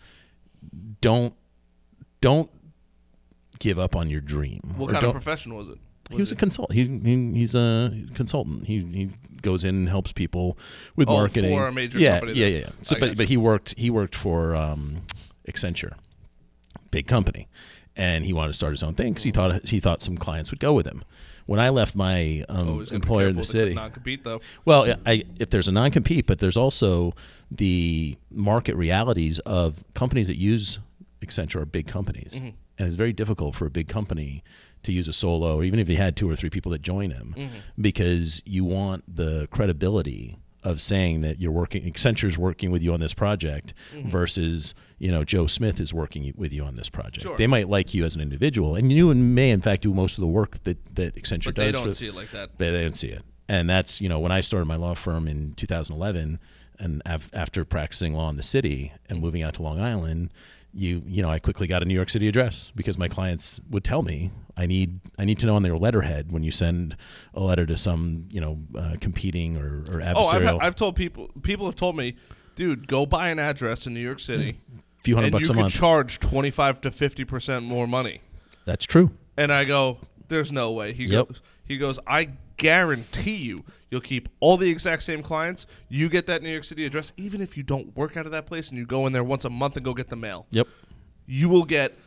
don't 1.02 1.34
don't 2.22 2.50
give 3.60 3.78
up 3.80 3.96
on 3.96 4.10
your 4.10 4.22
dream. 4.22 4.62
What 4.78 4.92
kind 4.92 5.04
of 5.06 5.12
profession 5.12 5.56
was 5.56 5.70
it? 5.70 5.78
he 6.10 6.18
was 6.18 6.32
a 6.32 6.36
consult. 6.36 6.72
He, 6.72 6.84
he 6.86 7.32
he's 7.34 7.56
a 7.56 7.92
consultant. 8.14 8.66
He 8.68 8.80
he 8.80 9.10
goes 9.42 9.64
in 9.64 9.76
and 9.76 9.90
helps 9.90 10.12
people 10.12 10.58
with 10.96 11.10
Oh, 11.10 11.14
marketing 11.14 11.56
for 11.58 11.68
a 11.68 11.72
major 11.72 12.00
yeah, 12.00 12.20
company 12.20 12.40
Yeah, 12.40 12.48
yeah, 12.48 12.60
yeah. 12.60 12.70
So, 12.82 12.96
I 12.96 13.00
but 13.00 13.18
but 13.18 13.28
he 13.28 13.38
worked 13.38 13.76
he 13.78 13.90
worked 13.90 14.16
for 14.16 14.56
um, 14.56 15.02
Accenture, 15.48 15.94
big 16.92 17.08
company, 17.08 17.48
and 17.96 18.26
he 18.26 18.34
wanted 18.34 18.50
to 18.50 18.54
start 18.54 18.72
his 18.74 18.84
own 18.84 18.94
thing 18.94 19.14
because 19.14 19.24
he 19.24 19.32
thought 19.32 19.68
he 19.70 19.80
thought 19.80 20.02
some 20.02 20.18
clients 20.18 20.52
would 20.52 20.60
go 20.60 20.74
with 20.74 20.86
him. 20.86 21.04
When 21.46 21.60
I 21.60 21.70
left 21.70 21.96
my 21.96 22.44
um, 22.50 22.68
Always 22.70 22.90
gotta 22.90 22.90
be 22.90 22.96
employer 22.96 23.28
in 23.28 23.36
the 23.36 23.44
city, 23.44 23.76
compete 23.76 24.24
though. 24.24 24.42
well, 24.66 24.96
I, 25.06 25.24
if 25.40 25.52
there's 25.52 25.68
a 25.68 25.72
non-compete, 25.72 26.26
but 26.26 26.40
there's 26.40 26.58
also 26.58 27.14
the 27.52 28.18
market 28.32 28.76
realities 28.76 29.38
of 29.40 29.84
companies 29.94 30.28
that 30.28 30.38
use 30.38 30.80
Accenture 31.22 31.58
are 31.62 31.66
big 31.66 31.88
companies, 31.88 32.34
Mm-hmm. 32.36 32.48
and 32.80 32.88
it's 32.88 32.96
very 32.96 33.14
difficult 33.14 33.56
for 33.56 33.66
a 33.68 33.70
big 33.70 33.88
company 33.88 34.44
to 34.84 34.92
use 34.92 35.08
a 35.08 35.14
solo, 35.14 35.58
or 35.58 35.64
even 35.64 35.80
if 35.80 35.88
he 35.88 35.96
had 35.96 36.16
two 36.16 36.30
or 36.30 36.36
three 36.36 36.50
people 36.50 36.72
that 36.72 36.82
join 36.82 37.12
him, 37.12 37.34
Mm-hmm. 37.38 37.56
because 37.80 38.42
you 38.46 38.66
want 38.66 39.04
the 39.16 39.48
credibility 39.52 40.38
of 40.64 40.82
saying 40.82 41.22
that 41.22 41.40
you're 41.40 41.52
working 41.52 41.84
Accenture's 41.84 42.40
working 42.40 42.72
with 42.72 42.82
you 42.82 42.92
on 42.92 43.00
this 43.00 43.14
project 43.14 43.74
versus 44.04 44.74
you 44.98 45.12
know 45.12 45.24
Joe 45.24 45.48
Smith 45.48 45.80
is 45.80 45.94
working 45.94 46.34
with 46.38 46.54
you 46.54 46.64
on 46.64 46.76
this 46.76 46.90
project. 46.90 47.22
Sure. 47.24 47.38
They 47.38 47.48
might 47.48 47.70
like 47.70 47.94
you 47.94 48.06
as 48.06 48.16
an 48.16 48.22
individual, 48.22 48.76
and 48.76 48.92
you 48.92 49.14
may 49.14 49.52
in 49.52 49.62
fact 49.62 49.84
do 49.84 49.94
most 49.94 50.18
of 50.18 50.22
the 50.22 50.28
work 50.28 50.64
that 50.64 50.96
that 50.96 51.16
Accenture 51.16 51.46
But 51.46 51.56
does. 51.56 51.66
they 51.66 51.72
don't 51.72 51.84
for, 51.86 51.92
see 51.92 52.08
it 52.08 52.16
like 52.16 52.32
that. 52.32 52.52
but 52.58 52.72
they 52.72 52.82
don't 52.82 52.98
see 52.98 53.10
it. 53.10 53.24
And 53.48 53.70
that's 53.70 54.02
you 54.02 54.10
know 54.10 54.20
when 54.20 54.32
I 54.32 54.42
started 54.42 54.66
my 54.66 54.76
law 54.76 54.94
firm 54.96 55.28
in 55.28 55.54
2011, 55.56 56.40
and 56.80 57.02
af- 57.06 57.30
after 57.34 57.64
practicing 57.66 58.14
law 58.14 58.30
in 58.30 58.36
the 58.38 58.44
city 58.44 58.92
and 59.10 59.20
moving 59.20 59.44
out 59.44 59.54
to 59.56 59.62
Long 59.64 59.80
Island, 59.80 60.32
you 60.74 61.04
you 61.06 61.22
know 61.22 61.30
I 61.30 61.40
quickly 61.40 61.68
got 61.68 61.82
a 61.82 61.86
New 61.86 61.94
York 61.94 62.10
City 62.10 62.28
address 62.28 62.72
because 62.76 62.98
my 62.98 63.08
clients 63.08 63.60
would 63.70 63.84
tell 63.84 64.02
me 64.02 64.32
I 64.58 64.66
need 64.66 65.00
I 65.20 65.26
need 65.26 65.38
to 65.40 65.46
know 65.46 65.56
on 65.56 65.64
their 65.64 65.78
letterhead 65.78 66.32
when 66.32 66.44
you 66.44 66.52
send 66.52 66.96
a 67.34 67.42
letter 67.42 67.66
to 67.66 67.78
some 67.78 68.28
you 68.32 68.42
know 68.42 68.60
uh, 68.78 68.96
competing 69.00 69.58
or, 69.58 69.80
or 69.90 70.02
adversarial. 70.02 70.16
Oh, 70.54 70.56
I've, 70.58 70.62
I've 70.62 70.76
told 70.76 70.96
people. 70.96 71.30
People 71.44 71.66
have 71.66 71.76
told 71.76 71.96
me, 71.96 72.16
dude, 72.56 72.88
go 72.88 73.06
buy 73.06 73.30
an 73.30 73.40
address 73.40 73.86
in 73.86 73.94
New 73.94 74.00
York 74.00 74.18
hmm. 74.20 74.24
City, 74.24 74.60
A 75.00 75.04
few 75.04 75.16
hundred 75.16 75.28
and 75.28 75.32
bucks 75.34 75.44
you 75.44 75.52
a 75.52 75.54
could 75.54 75.62
month. 75.62 75.74
charge 75.74 76.20
twenty 76.20 76.52
five 76.52 76.82
to 76.82 76.92
fifty 76.92 77.24
percent 77.26 77.66
more 77.66 77.88
money. 77.88 78.22
that's 78.66 78.86
true. 78.86 79.12
And 79.38 79.52
I 79.52 79.66
go, 79.66 80.00
there's 80.30 80.52
no 80.52 80.72
way. 80.72 80.94
He 80.94 81.06
Yep. 81.06 81.28
goes, 81.28 81.42
he 81.64 81.78
goes, 81.78 82.00
I 82.08 82.30
guarantee 82.58 83.36
you, 83.36 83.66
you'll 83.92 84.02
keep 84.02 84.30
all 84.40 84.58
the 84.58 84.70
exact 84.70 85.04
same 85.04 85.22
clients. 85.22 85.66
You 85.90 86.10
get 86.10 86.26
that 86.28 86.42
New 86.42 86.50
York 86.50 86.64
City 86.64 86.86
address, 86.86 87.12
even 87.18 87.42
if 87.42 87.58
you 87.58 87.64
don't 87.64 87.96
work 87.96 88.16
out 88.16 88.26
of 88.26 88.32
that 88.32 88.46
place 88.46 88.70
and 88.70 88.78
you 88.78 88.86
go 88.86 89.06
in 89.06 89.14
there 89.14 89.24
once 89.24 89.44
a 89.46 89.50
month 89.50 89.76
and 89.76 89.84
go 89.86 89.94
get 89.94 90.10
the 90.10 90.16
mail. 90.16 90.48
Yep. 90.52 90.68
You 91.28 91.50
will 91.50 91.66
get 91.66 91.98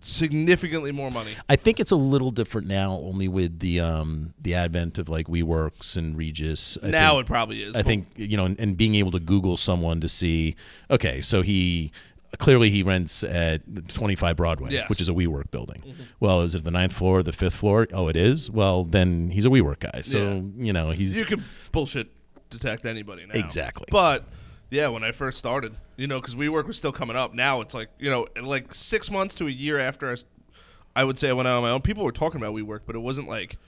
significantly 0.00 0.92
more 0.92 1.10
money. 1.10 1.32
I 1.48 1.56
think 1.56 1.80
it's 1.80 1.90
a 1.90 1.96
little 1.96 2.30
different 2.30 2.66
now, 2.66 2.92
only 3.02 3.28
with 3.28 3.58
the 3.60 3.80
um, 3.80 4.34
the 4.40 4.54
advent 4.54 4.98
of 4.98 5.08
like 5.08 5.26
WeWorks 5.26 5.96
and 5.96 6.16
Regus. 6.16 6.78
I 6.82 6.88
now 6.90 7.14
think- 7.14 7.24
it 7.24 7.26
probably 7.26 7.62
is. 7.62 7.76
I 7.76 7.80
but 7.80 7.86
think 7.86 8.06
you 8.16 8.36
know, 8.36 8.44
and, 8.44 8.58
and 8.60 8.76
being 8.76 8.94
able 8.94 9.10
to 9.12 9.20
Google 9.20 9.56
someone 9.56 10.00
to 10.00 10.08
see, 10.08 10.56
okay, 10.90 11.20
so 11.20 11.42
he 11.42 11.92
clearly 12.38 12.70
he 12.70 12.82
rents 12.82 13.24
at 13.24 13.62
25 13.88 14.36
Broadway, 14.36 14.70
Yes. 14.70 14.88
which 14.90 15.00
is 15.00 15.08
a 15.08 15.12
WeWork 15.12 15.50
building. 15.50 15.82
Well, 16.20 16.42
is 16.42 16.54
it 16.54 16.64
the 16.64 16.70
ninth 16.70 16.92
floor, 16.92 17.22
the 17.22 17.32
fifth 17.32 17.54
floor? 17.54 17.86
Oh, 17.92 18.08
it 18.08 18.16
is. 18.16 18.50
Well, 18.50 18.84
then 18.84 19.30
he's 19.30 19.46
a 19.46 19.48
WeWork 19.48 19.78
guy. 19.90 20.00
So 20.02 20.44
you 20.58 20.72
know, 20.72 20.90
he's 20.90 21.18
you 21.18 21.26
can 21.26 21.42
bullshit 21.72 22.08
detect 22.50 22.84
anybody 22.84 23.26
now. 23.26 23.34
Exactly. 23.38 23.86
But 23.90 24.24
yeah, 24.70 24.88
when 24.88 25.04
I 25.04 25.12
first 25.12 25.38
started, 25.38 25.74
you 25.96 26.06
know, 26.06 26.20
because 26.20 26.34
WeWork 26.34 26.66
was 26.66 26.76
still 26.76 26.92
coming 26.92 27.16
up. 27.16 27.34
Now 27.34 27.60
it's 27.60 27.74
like 27.74 27.88
you 27.98 28.10
know, 28.10 28.26
like 28.40 28.74
six 28.74 29.10
months 29.10 29.34
to 29.36 29.46
a 29.46 29.50
year 29.50 29.78
after 29.78 30.10
I, 30.12 30.16
I 30.94 31.04
would 31.04 31.18
say 31.18 31.28
I 31.28 31.32
went 31.32 31.46
out 31.48 31.56
on 31.58 31.62
my 31.62 31.70
own. 31.70 31.82
People 31.82 32.04
were 32.04 32.12
talking 32.12 32.40
about 32.40 32.54
WeWork, 32.54 32.80
but 32.86 32.96
it 32.96 33.00
wasn't 33.00 33.28
like 33.28 33.58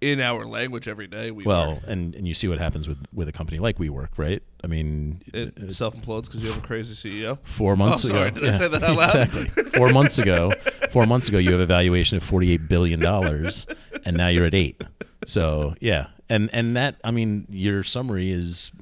in 0.00 0.20
our 0.20 0.44
language 0.44 0.86
every 0.86 1.06
day. 1.06 1.30
WeWork. 1.30 1.44
well, 1.46 1.80
and 1.86 2.14
and 2.14 2.28
you 2.28 2.34
see 2.34 2.46
what 2.48 2.58
happens 2.58 2.88
with 2.88 2.98
with 3.12 3.28
a 3.28 3.32
company 3.32 3.58
like 3.58 3.78
WeWork, 3.78 4.16
right? 4.18 4.42
I 4.62 4.66
mean, 4.66 5.22
it 5.32 5.54
uh, 5.62 5.70
self 5.72 5.96
implodes 5.96 6.24
because 6.24 6.42
you 6.42 6.50
have 6.52 6.58
a 6.62 6.66
crazy 6.66 6.94
CEO. 6.94 7.38
four 7.44 7.76
months 7.76 8.04
Oh, 8.04 8.08
sorry, 8.08 8.28
ago. 8.28 8.40
did 8.40 8.48
I 8.54 8.58
say 8.58 8.68
that 8.68 8.82
out 8.82 8.96
loud? 8.96 9.16
Exactly. 9.16 9.64
Four 9.64 9.90
months 9.90 10.18
ago, 10.18 10.52
four 10.90 11.06
months 11.06 11.28
ago, 11.28 11.38
you 11.38 11.50
have 11.52 11.60
a 11.60 11.66
valuation 11.66 12.16
of 12.16 12.22
forty-eight 12.22 12.68
billion 12.68 13.00
dollars, 13.00 13.66
and 14.04 14.16
now 14.16 14.28
you're 14.28 14.46
at 14.46 14.54
eight. 14.54 14.82
So 15.26 15.74
yeah, 15.80 16.08
and 16.28 16.50
and 16.52 16.76
that 16.76 16.96
I 17.04 17.10
mean, 17.10 17.46
your 17.50 17.82
summary 17.82 18.30
is 18.30 18.72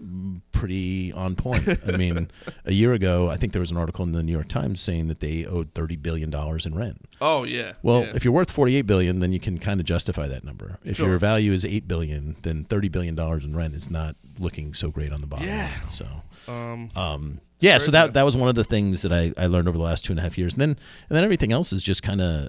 pretty 0.52 1.12
on 1.12 1.34
point. 1.36 1.68
I 1.86 1.92
mean, 1.96 2.30
a 2.64 2.72
year 2.72 2.92
ago, 2.92 3.28
I 3.28 3.36
think 3.36 3.52
there 3.52 3.60
was 3.60 3.70
an 3.70 3.76
article 3.76 4.04
in 4.04 4.12
the 4.12 4.22
New 4.22 4.32
York 4.32 4.48
Times 4.48 4.80
saying 4.80 5.08
that 5.08 5.20
they 5.20 5.44
owed 5.44 5.74
thirty 5.74 5.96
billion 5.96 6.30
dollars 6.30 6.66
in 6.66 6.74
rent. 6.74 7.04
Oh 7.20 7.44
yeah. 7.44 7.72
Well, 7.82 8.02
yeah. 8.02 8.12
if 8.14 8.24
you're 8.24 8.34
worth 8.34 8.50
48 8.50 8.82
billion, 8.82 9.18
then 9.20 9.32
you 9.32 9.40
can 9.40 9.58
kind 9.58 9.80
of 9.80 9.86
justify 9.86 10.26
that 10.28 10.44
number. 10.44 10.78
If 10.84 10.96
Sure. 10.96 11.08
your 11.08 11.18
value 11.18 11.52
is 11.52 11.64
8 11.64 11.86
billion, 11.86 12.36
then 12.42 12.64
30 12.64 12.88
billion 12.88 13.14
dollars 13.14 13.44
in 13.44 13.54
rent 13.56 13.74
is 13.74 13.90
not 13.90 14.16
looking 14.38 14.74
so 14.74 14.90
great 14.90 15.12
on 15.12 15.20
the 15.20 15.26
bottom 15.26 15.46
Yeah. 15.46 15.70
line. 15.80 15.88
So, 15.88 16.06
um, 16.48 16.88
um, 16.96 17.40
yeah, 17.60 17.78
so 17.78 17.92
that 17.92 18.14
that 18.14 18.24
was 18.24 18.36
one 18.36 18.48
of 18.48 18.56
the 18.56 18.64
things 18.64 19.02
that 19.02 19.12
I, 19.12 19.32
I 19.36 19.46
learned 19.46 19.68
over 19.68 19.78
the 19.78 19.84
last 19.84 20.04
two 20.04 20.12
and 20.12 20.18
a 20.18 20.22
half 20.22 20.36
years. 20.36 20.54
And 20.54 20.60
then 20.60 20.70
and 20.70 21.16
then 21.16 21.22
everything 21.24 21.52
else 21.52 21.72
is 21.72 21.82
just 21.84 22.02
kind 22.02 22.20
of 22.20 22.48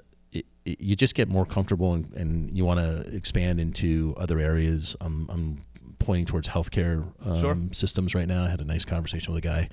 you 0.64 0.96
just 0.96 1.14
get 1.14 1.28
more 1.28 1.44
comfortable 1.44 1.92
and, 1.92 2.12
and 2.14 2.56
you 2.56 2.64
want 2.64 2.80
to 2.80 3.14
expand 3.14 3.60
into 3.60 4.14
other 4.16 4.38
areas. 4.38 4.96
I'm, 5.00 5.28
I'm 5.30 5.58
pointing 5.98 6.26
towards 6.26 6.48
healthcare 6.48 7.06
um, 7.26 7.40
Sure. 7.40 7.56
systems 7.72 8.14
right 8.14 8.26
now. 8.28 8.44
I 8.44 8.48
had 8.48 8.60
a 8.60 8.64
nice 8.64 8.84
conversation 8.84 9.32
with 9.34 9.44
a 9.44 9.46
guy 9.46 9.68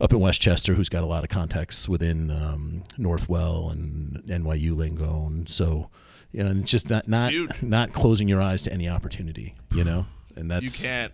up 0.00 0.12
in 0.12 0.20
Westchester 0.20 0.74
who's 0.74 0.88
got 0.88 1.02
a 1.02 1.06
lot 1.06 1.22
of 1.24 1.30
contacts 1.30 1.88
within 1.88 2.30
um, 2.30 2.82
Northwell 2.98 3.70
and 3.72 4.22
NYU 4.24 4.72
Langone, 4.74 5.26
and 5.26 5.48
so 5.48 5.90
you 6.32 6.42
know, 6.42 6.50
and 6.50 6.62
it's 6.62 6.70
just 6.70 6.88
not 6.88 7.08
not 7.08 7.32
not 7.62 7.92
closing 7.92 8.26
your 8.28 8.40
eyes 8.40 8.62
to 8.64 8.72
any 8.72 8.88
opportunity, 8.88 9.54
you 9.72 9.84
know, 9.84 10.06
and 10.36 10.50
that's 10.50 10.82
you 10.82 10.88
can't. 10.88 11.12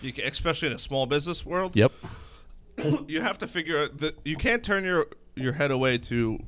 You 0.00 0.12
can, 0.12 0.24
especially 0.26 0.68
in 0.68 0.74
a 0.74 0.78
small 0.78 1.06
business 1.06 1.44
world. 1.44 1.74
Yep. 1.76 1.92
you 3.08 3.20
have 3.20 3.38
to 3.38 3.46
figure 3.46 3.82
out 3.84 3.98
that 3.98 4.16
you 4.24 4.36
can't 4.36 4.62
turn 4.62 4.84
your 4.84 5.06
your 5.34 5.52
head 5.52 5.70
away 5.70 5.98
to 5.98 6.38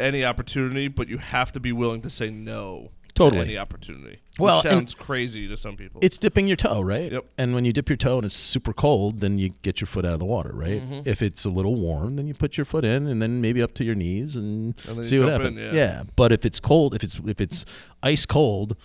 any 0.00 0.24
opportunity, 0.24 0.88
but 0.88 1.08
you 1.08 1.18
have 1.18 1.52
to 1.52 1.60
be 1.60 1.72
willing 1.72 2.02
to 2.02 2.10
say 2.10 2.30
no 2.30 2.90
Totally. 3.14 3.42
to 3.42 3.48
any 3.48 3.58
opportunity. 3.58 4.20
Well, 4.38 4.56
which 4.58 4.70
sounds 4.70 4.94
crazy 4.94 5.48
to 5.48 5.56
some 5.56 5.76
people. 5.76 6.00
It's 6.04 6.18
dipping 6.18 6.46
your 6.46 6.56
toe, 6.56 6.80
right? 6.80 7.10
Yep. 7.10 7.24
And 7.36 7.52
when 7.54 7.64
you 7.64 7.72
dip 7.72 7.88
your 7.88 7.96
toe 7.96 8.18
and 8.18 8.24
it's 8.24 8.36
super 8.36 8.72
cold, 8.72 9.18
then 9.20 9.38
you 9.38 9.50
get 9.62 9.80
your 9.80 9.88
foot 9.88 10.04
out 10.04 10.12
of 10.12 10.20
the 10.20 10.24
water, 10.26 10.52
right? 10.54 10.80
Mm-hmm. 10.80 11.08
If 11.08 11.20
it's 11.22 11.44
a 11.44 11.50
little 11.50 11.74
warm, 11.74 12.14
then 12.16 12.28
you 12.28 12.34
put 12.34 12.56
your 12.56 12.64
foot 12.64 12.84
in, 12.84 13.08
and 13.08 13.20
then 13.20 13.40
maybe 13.40 13.60
up 13.60 13.74
to 13.74 13.84
your 13.84 13.96
knees 13.96 14.36
and, 14.36 14.74
And 14.86 15.04
see 15.04 15.18
what 15.18 15.26
jump 15.30 15.44
in, 15.44 15.54
happens. 15.56 15.74
yeah. 15.76 16.04
But 16.14 16.32
if 16.32 16.46
it's 16.46 16.60
cold, 16.60 16.94
if 16.94 17.02
it's 17.02 17.18
if 17.26 17.40
it's 17.40 17.64
ice 18.02 18.24
cold, 18.26 18.76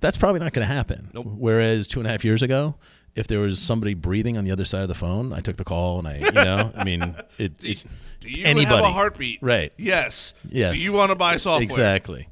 that's 0.00 0.18
probably 0.18 0.40
not 0.40 0.52
going 0.52 0.68
to 0.68 0.72
happen. 0.74 1.10
Nope. 1.14 1.24
Whereas 1.26 1.88
two 1.88 2.00
and 2.00 2.06
a 2.06 2.10
half 2.10 2.22
years 2.26 2.42
ago, 2.42 2.74
if 3.18 3.26
there 3.26 3.40
was 3.40 3.58
somebody 3.60 3.94
breathing 3.94 4.38
on 4.38 4.44
the 4.44 4.50
other 4.50 4.64
side 4.64 4.82
of 4.82 4.88
the 4.88 4.94
phone, 4.94 5.32
I 5.32 5.40
took 5.40 5.56
the 5.56 5.64
call 5.64 5.98
and 5.98 6.08
I, 6.08 6.16
you 6.18 6.30
know, 6.32 6.72
I 6.76 6.84
mean, 6.84 7.14
it, 7.38 7.52
it 7.64 7.84
Do 8.20 8.30
you 8.30 8.44
anybody, 8.46 8.76
have 8.76 8.84
a 8.84 8.90
heartbeat? 8.92 9.38
right? 9.42 9.72
Yes. 9.76 10.32
Yes. 10.48 10.74
Do 10.74 10.80
you 10.82 10.92
want 10.92 11.10
to 11.10 11.14
buy 11.16 11.36
software? 11.36 11.62
Exactly. 11.62 12.28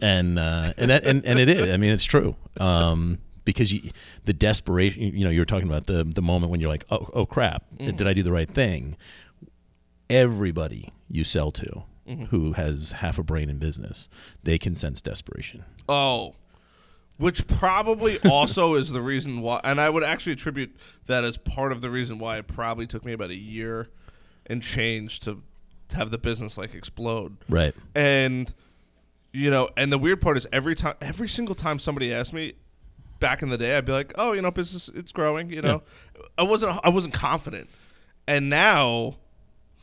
And 0.00 0.38
uh, 0.38 0.72
and 0.76 0.90
that, 0.90 1.04
and 1.04 1.24
and 1.26 1.38
it 1.38 1.48
is. 1.48 1.68
I 1.70 1.76
mean, 1.76 1.92
it's 1.92 2.04
true. 2.04 2.36
Um, 2.58 3.18
because 3.44 3.72
you, 3.72 3.90
the 4.24 4.32
desperation. 4.32 5.02
You 5.02 5.24
know, 5.24 5.30
you 5.30 5.40
were 5.40 5.44
talking 5.44 5.66
about 5.68 5.86
the 5.86 6.04
the 6.04 6.22
moment 6.22 6.50
when 6.52 6.60
you're 6.60 6.70
like, 6.70 6.84
oh, 6.90 7.08
oh 7.12 7.26
crap, 7.26 7.64
Mm-hmm. 7.76 7.96
did 7.96 8.06
I 8.06 8.12
do 8.12 8.22
the 8.22 8.30
right 8.32 8.48
thing? 8.48 8.96
Everybody 10.08 10.92
you 11.08 11.24
sell 11.24 11.50
to, 11.52 11.82
Mm-hmm. 12.08 12.24
who 12.26 12.52
has 12.54 12.90
half 12.92 13.18
a 13.18 13.22
brain 13.22 13.48
in 13.48 13.58
business, 13.58 14.08
they 14.42 14.58
can 14.58 14.74
sense 14.74 15.00
desperation. 15.00 15.64
Oh, 15.88 16.34
which 17.20 17.46
probably 17.46 18.18
also 18.28 18.74
is 18.74 18.90
the 18.90 19.00
reason 19.02 19.40
why, 19.42 19.60
and 19.62 19.80
I 19.80 19.88
would 19.90 20.02
actually 20.02 20.32
attribute 20.32 20.74
that 21.06 21.22
as 21.22 21.36
part 21.36 21.70
of 21.70 21.80
the 21.80 21.90
reason 21.90 22.18
why 22.18 22.38
it 22.38 22.46
probably 22.48 22.86
took 22.86 23.04
me 23.04 23.12
about 23.12 23.30
a 23.30 23.36
year 23.36 23.88
and 24.46 24.62
change 24.62 25.20
to 25.20 25.42
have 25.94 26.10
the 26.10 26.18
business 26.18 26.56
like 26.58 26.74
explode. 26.74 27.36
Right. 27.48 27.74
And 27.94 28.52
you 29.32 29.50
know, 29.50 29.68
and 29.76 29.92
the 29.92 29.98
weird 29.98 30.20
part 30.20 30.36
is 30.36 30.46
every 30.52 30.74
time, 30.74 30.94
every 31.00 31.28
single 31.28 31.54
time 31.54 31.78
somebody 31.78 32.12
asked 32.12 32.32
me 32.32 32.54
back 33.20 33.42
in 33.42 33.50
the 33.50 33.58
day, 33.58 33.76
I'd 33.76 33.84
be 33.84 33.92
like, 33.92 34.12
"Oh, 34.16 34.32
you 34.32 34.42
know, 34.42 34.50
business 34.50 34.88
it's 34.92 35.12
growing." 35.12 35.50
You 35.50 35.60
know, 35.62 35.82
I 36.36 36.42
wasn't 36.42 36.80
I 36.82 36.88
wasn't 36.88 37.14
confident, 37.14 37.68
and 38.26 38.50
now. 38.50 39.16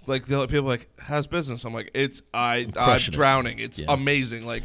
Like 0.09 0.25
the 0.25 0.38
other 0.38 0.47
people, 0.47 0.67
are 0.67 0.69
like 0.69 0.89
how's 0.97 1.27
business? 1.27 1.65
I'm 1.65 1.73
like, 1.73 1.91
it's 1.93 2.21
I 2.33 2.67
I'm 2.77 2.97
drowning. 2.97 3.59
It's 3.59 3.77
Yeah. 3.77 3.88
amazing. 3.89 4.45
Like 4.45 4.63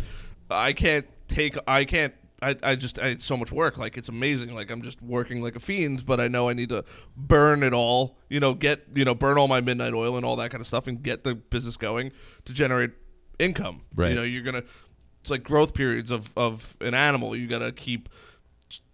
I 0.49 0.73
can't 0.73 1.05
take 1.27 1.57
I 1.67 1.85
can't 1.85 2.15
I, 2.43 2.57
I 2.63 2.75
just 2.75 2.99
I, 2.99 3.09
it's 3.09 3.25
so 3.25 3.37
much 3.37 3.53
work. 3.53 3.79
Like 3.79 3.97
it's 3.97 4.09
amazing. 4.09 4.55
Like 4.55 4.71
i'm 4.71 4.83
just 4.83 5.01
working 5.01 5.43
like 5.43 5.57
a 5.57 5.61
fiend 5.61 6.05
but 6.05 6.21
i 6.21 6.29
know 6.29 6.49
i 6.49 6.53
need 6.53 6.69
to 6.71 6.85
burn 7.17 7.63
it 7.63 7.73
all 7.73 8.19
you 8.29 8.41
know 8.41 8.55
get 8.55 8.85
you 8.95 9.05
know 9.05 9.15
burn 9.15 9.39
all 9.39 9.49
my 9.49 9.61
midnight 9.61 9.95
oil 9.95 10.17
and 10.17 10.27
all 10.27 10.37
that 10.37 10.51
kind 10.51 10.61
of 10.61 10.67
stuff 10.67 10.87
and 10.87 11.03
get 11.03 11.25
the 11.25 11.35
business 11.35 11.77
going 11.77 12.13
to 12.45 12.53
generate 12.53 12.91
income. 13.39 13.83
Right. 13.95 14.11
you 14.11 14.15
know 14.17 14.23
you're 14.23 14.43
gonna 14.43 14.63
it's 15.21 15.31
like 15.31 15.43
growth 15.45 15.75
periods 15.75 16.11
of 16.11 16.33
of 16.37 16.77
an 16.81 16.95
animal. 16.95 17.37
You 17.37 17.47
gotta 17.47 17.73
keep 17.73 18.09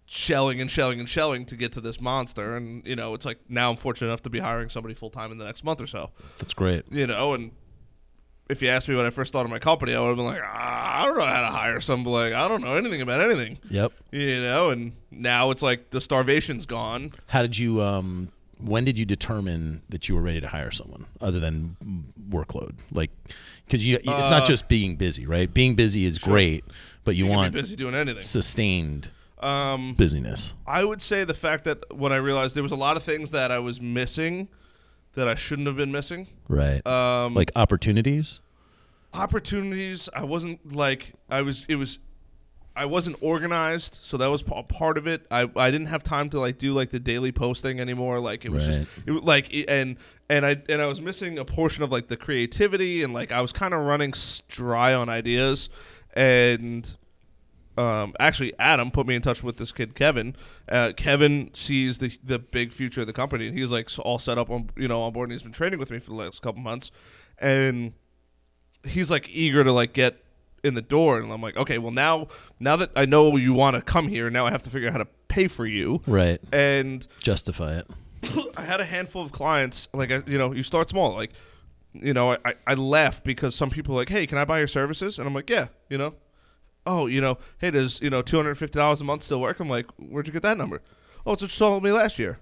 shelling 0.05 0.59
and 0.59 0.71
shelling 0.71 0.99
and 0.99 1.07
shelling 1.07 1.45
to 1.45 1.55
get 1.55 1.71
to 1.73 1.81
this 1.81 2.01
monster. 2.01 2.55
And 2.57 2.85
you 2.85 2.95
know 2.95 3.13
it's 3.13 3.25
like 3.25 3.39
now 3.47 3.69
i'm 3.69 3.77
fortunate 3.77 4.07
enough 4.07 4.23
to 4.23 4.29
be 4.29 4.39
hiring 4.39 4.69
somebody 4.69 4.95
full-time 4.95 5.31
in 5.31 5.37
the 5.37 5.45
next 5.45 5.63
month 5.63 5.81
or 5.81 5.87
so. 5.87 6.11
That's 6.39 6.53
great. 6.53 6.85
you 6.91 7.07
know, 7.07 7.33
and 7.33 7.51
if 8.49 8.61
you 8.61 8.69
asked 8.69 8.89
me 8.89 8.95
when 8.95 9.05
I 9.05 9.09
first 9.11 9.29
started 9.29 9.49
my 9.49 9.59
company, 9.59 9.93
I 9.93 9.99
would 9.99 10.07
have 10.07 10.17
been 10.17 10.25
like, 10.25 10.41
ah, 10.43 11.01
I 11.01 11.05
don't 11.05 11.17
know 11.17 11.25
how 11.25 11.41
to 11.41 11.47
hire 11.51 11.79
somebody. 11.79 12.31
Like, 12.31 12.33
I 12.33 12.47
don't 12.47 12.61
know 12.61 12.75
anything 12.75 13.01
about 13.01 13.21
anything, 13.21 13.59
Yep. 13.69 13.93
you 14.11 14.41
know. 14.41 14.69
And 14.71 14.93
now 15.11 15.51
it's 15.51 15.61
like 15.61 15.91
the 15.91 16.01
starvation's 16.01 16.65
gone. 16.65 17.11
How 17.27 17.41
did 17.43 17.57
you? 17.57 17.81
Um, 17.81 18.29
when 18.61 18.83
did 18.83 18.97
you 18.99 19.05
determine 19.05 19.83
that 19.87 20.09
you 20.09 20.15
were 20.15 20.21
ready 20.21 20.41
to 20.41 20.47
hire 20.49 20.71
someone 20.71 21.05
other 21.21 21.39
than 21.39 21.77
workload? 22.29 22.73
Like, 22.91 23.11
because 23.65 23.85
you, 23.85 23.95
it's 23.97 24.05
not 24.05 24.43
Uh, 24.43 24.45
just 24.45 24.67
being 24.67 24.95
busy, 24.97 25.25
right? 25.25 25.53
Being 25.53 25.75
busy 25.75 26.03
is 26.05 26.17
great, 26.17 26.65
but 27.05 27.15
you, 27.15 27.25
You, 27.25 27.31
want 27.31 27.53
be 27.53 27.61
busy 27.61 27.75
doing 27.77 27.95
anything. 27.95 28.21
sustained 28.21 29.09
Um, 29.41 29.93
busyness. 29.93 30.53
I 30.67 30.83
would 30.83 31.01
say 31.01 31.23
the 31.23 31.33
fact 31.33 31.63
that 31.63 31.95
when 31.95 32.11
I 32.11 32.17
realized 32.17 32.53
there 32.55 32.63
was 32.63 32.73
a 32.73 32.75
lot 32.75 32.97
of 32.97 33.03
things 33.03 33.31
that 33.31 33.49
I 33.51 33.59
was 33.59 33.79
missing 33.79 34.49
that 35.15 35.27
I 35.27 35.35
shouldn't 35.35 35.67
have 35.67 35.75
been 35.77 35.91
missing. 35.91 36.27
Right. 36.47 36.85
Um, 36.85 37.33
like 37.35 37.51
opportunities. 37.55 38.41
opportunities. 39.13 40.09
I 40.13 40.23
wasn't 40.23 40.73
like 40.73 41.13
I 41.29 41.41
was. 41.41 41.65
It 41.67 41.75
was. 41.75 41.99
I 42.75 42.85
wasn't 42.85 43.17
organized, 43.19 43.95
so 43.95 44.15
that 44.17 44.27
was 44.27 44.41
pa- 44.41 44.61
part 44.61 44.97
of 44.97 45.05
it. 45.05 45.25
I, 45.29 45.49
I 45.55 45.69
didn't 45.69 45.87
have 45.87 46.01
time 46.01 46.29
to 46.29 46.39
like 46.39 46.57
do 46.57 46.73
like 46.73 46.91
the 46.91 46.99
daily 46.99 47.31
posting 47.33 47.79
anymore. 47.79 48.19
Like 48.21 48.45
it 48.45 48.51
was 48.51 48.69
Right. 48.69 48.77
just 48.95 49.07
it, 49.07 49.11
like 49.23 49.51
it- 49.51 49.69
and 49.69 49.97
and 50.29 50.45
I 50.45 50.61
and 50.69 50.81
I 50.81 50.85
was 50.85 51.01
missing 51.01 51.37
a 51.37 51.43
portion 51.43 51.83
of 51.83 51.91
like 51.91 52.07
the 52.07 52.15
creativity 52.15 53.03
and 53.03 53.13
like 53.13 53.31
I 53.33 53.41
was 53.41 53.51
kind 53.51 53.73
of 53.73 53.81
running 53.81 54.13
dry 54.47 54.93
on 54.93 55.09
ideas 55.09 55.67
and 56.13 56.95
um, 57.79 58.13
actually 58.19 58.53
Adam 58.59 58.91
put 58.91 59.07
me 59.07 59.15
in 59.15 59.21
touch 59.21 59.41
with 59.43 59.57
this 59.57 59.71
kid 59.71 59.95
Kevin. 59.95 60.35
Uh, 60.67 60.91
Kevin 60.95 61.49
sees 61.53 61.97
the 61.99 62.17
the 62.23 62.37
big 62.39 62.73
future 62.73 63.01
of 63.01 63.07
the 63.07 63.13
company, 63.13 63.47
and 63.47 63.57
he's 63.57 63.71
like 63.71 63.89
all 63.99 64.19
set 64.19 64.37
up 64.37 64.49
on 64.49 64.69
you 64.75 64.87
know 64.87 65.01
on 65.01 65.13
board, 65.13 65.29
and 65.29 65.33
he's 65.33 65.43
been 65.43 65.51
training 65.51 65.79
with 65.79 65.89
me 65.91 65.99
for 65.99 66.09
the 66.11 66.15
last 66.15 66.41
couple 66.41 66.61
months, 66.61 66.91
and 67.37 67.93
he's 68.83 69.09
like 69.09 69.27
eager 69.29 69.63
to 69.63 69.71
like 69.71 69.93
get 69.93 70.23
in 70.63 70.73
the 70.75 70.81
door, 70.81 71.19
and 71.19 71.31
I'm 71.31 71.41
like, 71.41 71.55
okay, 71.55 71.77
well 71.77 71.91
now 71.91 72.27
now 72.59 72.75
that 72.75 72.91
I 72.95 73.05
know 73.05 73.35
you 73.37 73.53
want 73.53 73.75
to 73.75 73.81
come 73.81 74.07
here, 74.09 74.29
now 74.29 74.45
I 74.45 74.51
have 74.51 74.63
to 74.63 74.69
figure 74.69 74.87
out 74.89 74.93
how 74.93 74.99
to 74.99 75.07
pay 75.29 75.47
for 75.47 75.65
you, 75.65 76.01
Right. 76.07 76.41
and 76.51 77.07
Justify 77.21 77.77
it. 77.79 77.87
I 78.57 78.63
had 78.63 78.81
a 78.81 78.85
handful 78.85 79.21
of 79.21 79.31
clients. 79.31 79.87
Like, 79.93 80.09
you 80.27 80.37
know, 80.37 80.51
you 80.51 80.63
start 80.63 80.89
small. 80.89 81.13
Like, 81.13 81.31
you 81.93 82.13
know, 82.13 82.35
I, 82.43 82.55
I 82.67 82.73
left 82.73 83.23
because 83.23 83.55
some 83.55 83.69
people 83.69 83.95
are 83.95 83.99
like, 83.99 84.09
hey, 84.09 84.27
can 84.27 84.37
I 84.37 84.43
buy 84.43 84.57
your 84.57 84.67
services? 84.67 85.17
And 85.17 85.25
I'm 85.27 85.33
like, 85.33 85.49
yeah, 85.49 85.67
you 85.89 85.97
know. 85.97 86.15
Oh, 86.89 87.05
you 87.05 87.21
know, 87.21 87.37
hey, 87.59 87.69
does, 87.69 88.01
you 88.01 88.09
know, 88.09 88.23
$250 88.23 88.99
a 88.99 89.03
month 89.03 89.21
still 89.21 89.39
work? 89.39 89.59
I'm 89.59 89.69
like, 89.69 89.85
where'd 89.97 90.25
you 90.25 90.33
get 90.33 90.41
that 90.41 90.57
number? 90.57 90.81
Oh, 91.23 91.33
it's 91.33 91.43
what 91.43 91.51
you 91.51 91.57
told 91.57 91.83
me 91.83 91.91
last 91.91 92.17
year. 92.17 92.39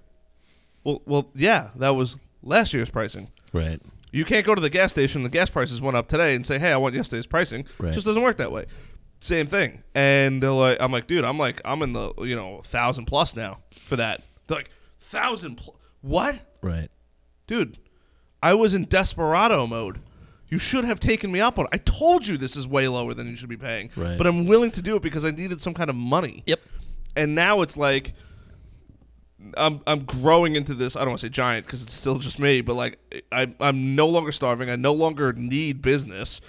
Well, 0.84 1.02
well, 1.04 1.30
yeah, 1.34 1.68
that 1.76 1.90
was 1.90 2.16
last 2.42 2.72
year's 2.72 2.88
pricing. 2.88 3.28
Right. 3.52 3.78
You 4.10 4.24
can't 4.24 4.46
go 4.46 4.54
to 4.54 4.60
the 4.60 4.70
gas 4.70 4.92
station, 4.92 5.22
the 5.22 5.28
gas 5.28 5.50
prices 5.50 5.82
went 5.82 5.98
up 5.98 6.08
today, 6.08 6.34
and 6.34 6.46
say, 6.46 6.58
hey, 6.58 6.72
I 6.72 6.78
want 6.78 6.94
yesterday's 6.94 7.26
pricing. 7.26 7.66
Right. 7.78 7.90
It 7.90 7.92
just 7.92 8.06
doesn't 8.06 8.22
work 8.22 8.38
that 8.38 8.50
way. 8.50 8.64
Same 9.20 9.48
thing. 9.48 9.82
And 9.94 10.42
they're 10.42 10.50
like, 10.50 10.78
I'm 10.80 10.92
like, 10.92 11.06
dude, 11.06 11.24
I'm 11.24 11.38
like, 11.38 11.60
I'm 11.66 11.82
in 11.82 11.92
the, 11.92 12.14
you 12.20 12.34
know, 12.34 12.62
thousand 12.64 13.04
plus 13.04 13.36
now 13.36 13.58
for 13.82 13.96
that. 13.96 14.22
They're 14.46 14.56
like, 14.58 14.70
thousand 14.98 15.56
plus? 15.56 15.76
What? 16.00 16.40
Right. 16.62 16.88
dude, 17.46 17.78
I 18.42 18.54
was 18.54 18.72
in 18.72 18.84
desperado 18.84 19.66
mode. 19.66 20.00
You 20.48 20.58
should 20.58 20.84
have 20.84 20.98
taken 20.98 21.30
me 21.30 21.40
up 21.40 21.58
on 21.58 21.66
it. 21.66 21.70
I 21.72 21.78
told 21.78 22.26
you 22.26 22.38
this 22.38 22.56
is 22.56 22.66
way 22.66 22.88
lower 22.88 23.14
than 23.14 23.26
you 23.26 23.36
should 23.36 23.48
be 23.48 23.56
paying. 23.56 23.90
Right. 23.94 24.16
But 24.16 24.26
I'm 24.26 24.46
willing 24.46 24.70
to 24.72 24.82
do 24.82 24.96
it 24.96 25.02
because 25.02 25.24
I 25.24 25.30
needed 25.30 25.60
some 25.60 25.74
kind 25.74 25.90
of 25.90 25.96
money. 25.96 26.42
Yep. 26.46 26.60
And 27.16 27.34
now 27.34 27.60
it's 27.62 27.76
like 27.76 28.14
I'm 29.56 29.80
I'm 29.86 30.04
growing 30.04 30.56
into 30.56 30.74
this. 30.74 30.96
I 30.96 31.00
don't 31.00 31.10
want 31.10 31.20
to 31.20 31.26
say 31.26 31.30
giant 31.30 31.66
because 31.66 31.82
it's 31.82 31.92
still 31.92 32.18
just 32.18 32.38
me, 32.38 32.60
but 32.60 32.74
like 32.74 32.98
I 33.30 33.52
I'm 33.60 33.94
no 33.94 34.08
longer 34.08 34.32
starving. 34.32 34.68
I 34.70 34.76
no 34.76 34.92
longer 34.92 35.32
need 35.32 35.80
business, 35.80 36.40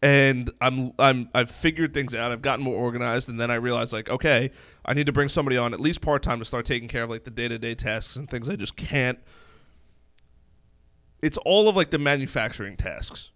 and 0.00 0.50
I'm 0.60 0.92
I'm 0.98 1.28
I've 1.34 1.50
figured 1.50 1.92
things 1.92 2.14
out. 2.14 2.32
I've 2.32 2.42
gotten 2.42 2.64
more 2.64 2.76
organized, 2.76 3.28
and 3.28 3.40
then 3.40 3.50
I 3.50 3.56
realized 3.56 3.92
like 3.92 4.08
okay, 4.08 4.52
I 4.84 4.94
need 4.94 5.06
to 5.06 5.12
bring 5.12 5.28
somebody 5.28 5.56
on 5.56 5.74
at 5.74 5.80
least 5.80 6.00
part 6.00 6.22
time 6.22 6.38
to 6.38 6.44
start 6.44 6.66
taking 6.66 6.88
care 6.88 7.04
of 7.04 7.10
like 7.10 7.24
the 7.24 7.30
day 7.30 7.48
to 7.48 7.58
day 7.58 7.74
tasks 7.74 8.16
and 8.16 8.28
things 8.30 8.48
I 8.48 8.56
just 8.56 8.76
can't. 8.76 9.18
It's 11.22 11.38
all 11.38 11.68
of 11.68 11.74
like 11.74 11.90
the 11.90 11.98
manufacturing 11.98 12.76
tasks. 12.76 13.30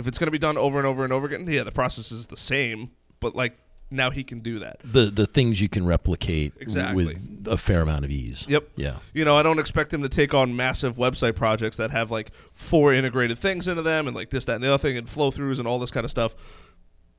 If 0.00 0.08
it's 0.08 0.18
going 0.18 0.26
to 0.26 0.32
be 0.32 0.38
done 0.38 0.56
over 0.58 0.78
and 0.78 0.86
over 0.86 1.04
and 1.04 1.12
over 1.12 1.26
again, 1.26 1.46
yeah, 1.46 1.62
the 1.62 1.70
process 1.72 2.10
is 2.10 2.26
the 2.26 2.36
same, 2.36 2.90
but 3.20 3.36
like 3.36 3.56
now 3.90 4.10
he 4.10 4.22
can 4.24 4.40
do 4.40 4.58
that. 4.60 4.80
The 4.84 5.06
the 5.06 5.26
things 5.26 5.60
you 5.60 5.68
can 5.68 5.84
replicate 5.84 6.54
Exactly. 6.60 7.06
with 7.06 7.46
a 7.48 7.56
fair 7.56 7.82
amount 7.82 8.04
of 8.04 8.10
ease. 8.10 8.46
Yep. 8.48 8.70
Yeah. 8.76 8.96
You 9.12 9.24
know, 9.24 9.36
I 9.36 9.42
don't 9.42 9.58
expect 9.58 9.92
him 9.92 10.02
to 10.02 10.08
take 10.08 10.32
on 10.32 10.54
massive 10.56 10.96
website 10.96 11.34
projects 11.36 11.76
that 11.76 11.90
have 11.90 12.10
like 12.10 12.30
four 12.52 12.92
integrated 12.92 13.38
things 13.38 13.66
into 13.68 13.82
them 13.82 14.06
and 14.06 14.14
like 14.16 14.30
this, 14.30 14.44
that, 14.46 14.54
and 14.56 14.64
the 14.64 14.68
other 14.68 14.78
thing 14.78 14.96
and 14.96 15.08
flow 15.08 15.30
throughs 15.30 15.58
and 15.58 15.66
all 15.66 15.78
this 15.78 15.90
kind 15.90 16.04
of 16.04 16.10
stuff. 16.10 16.34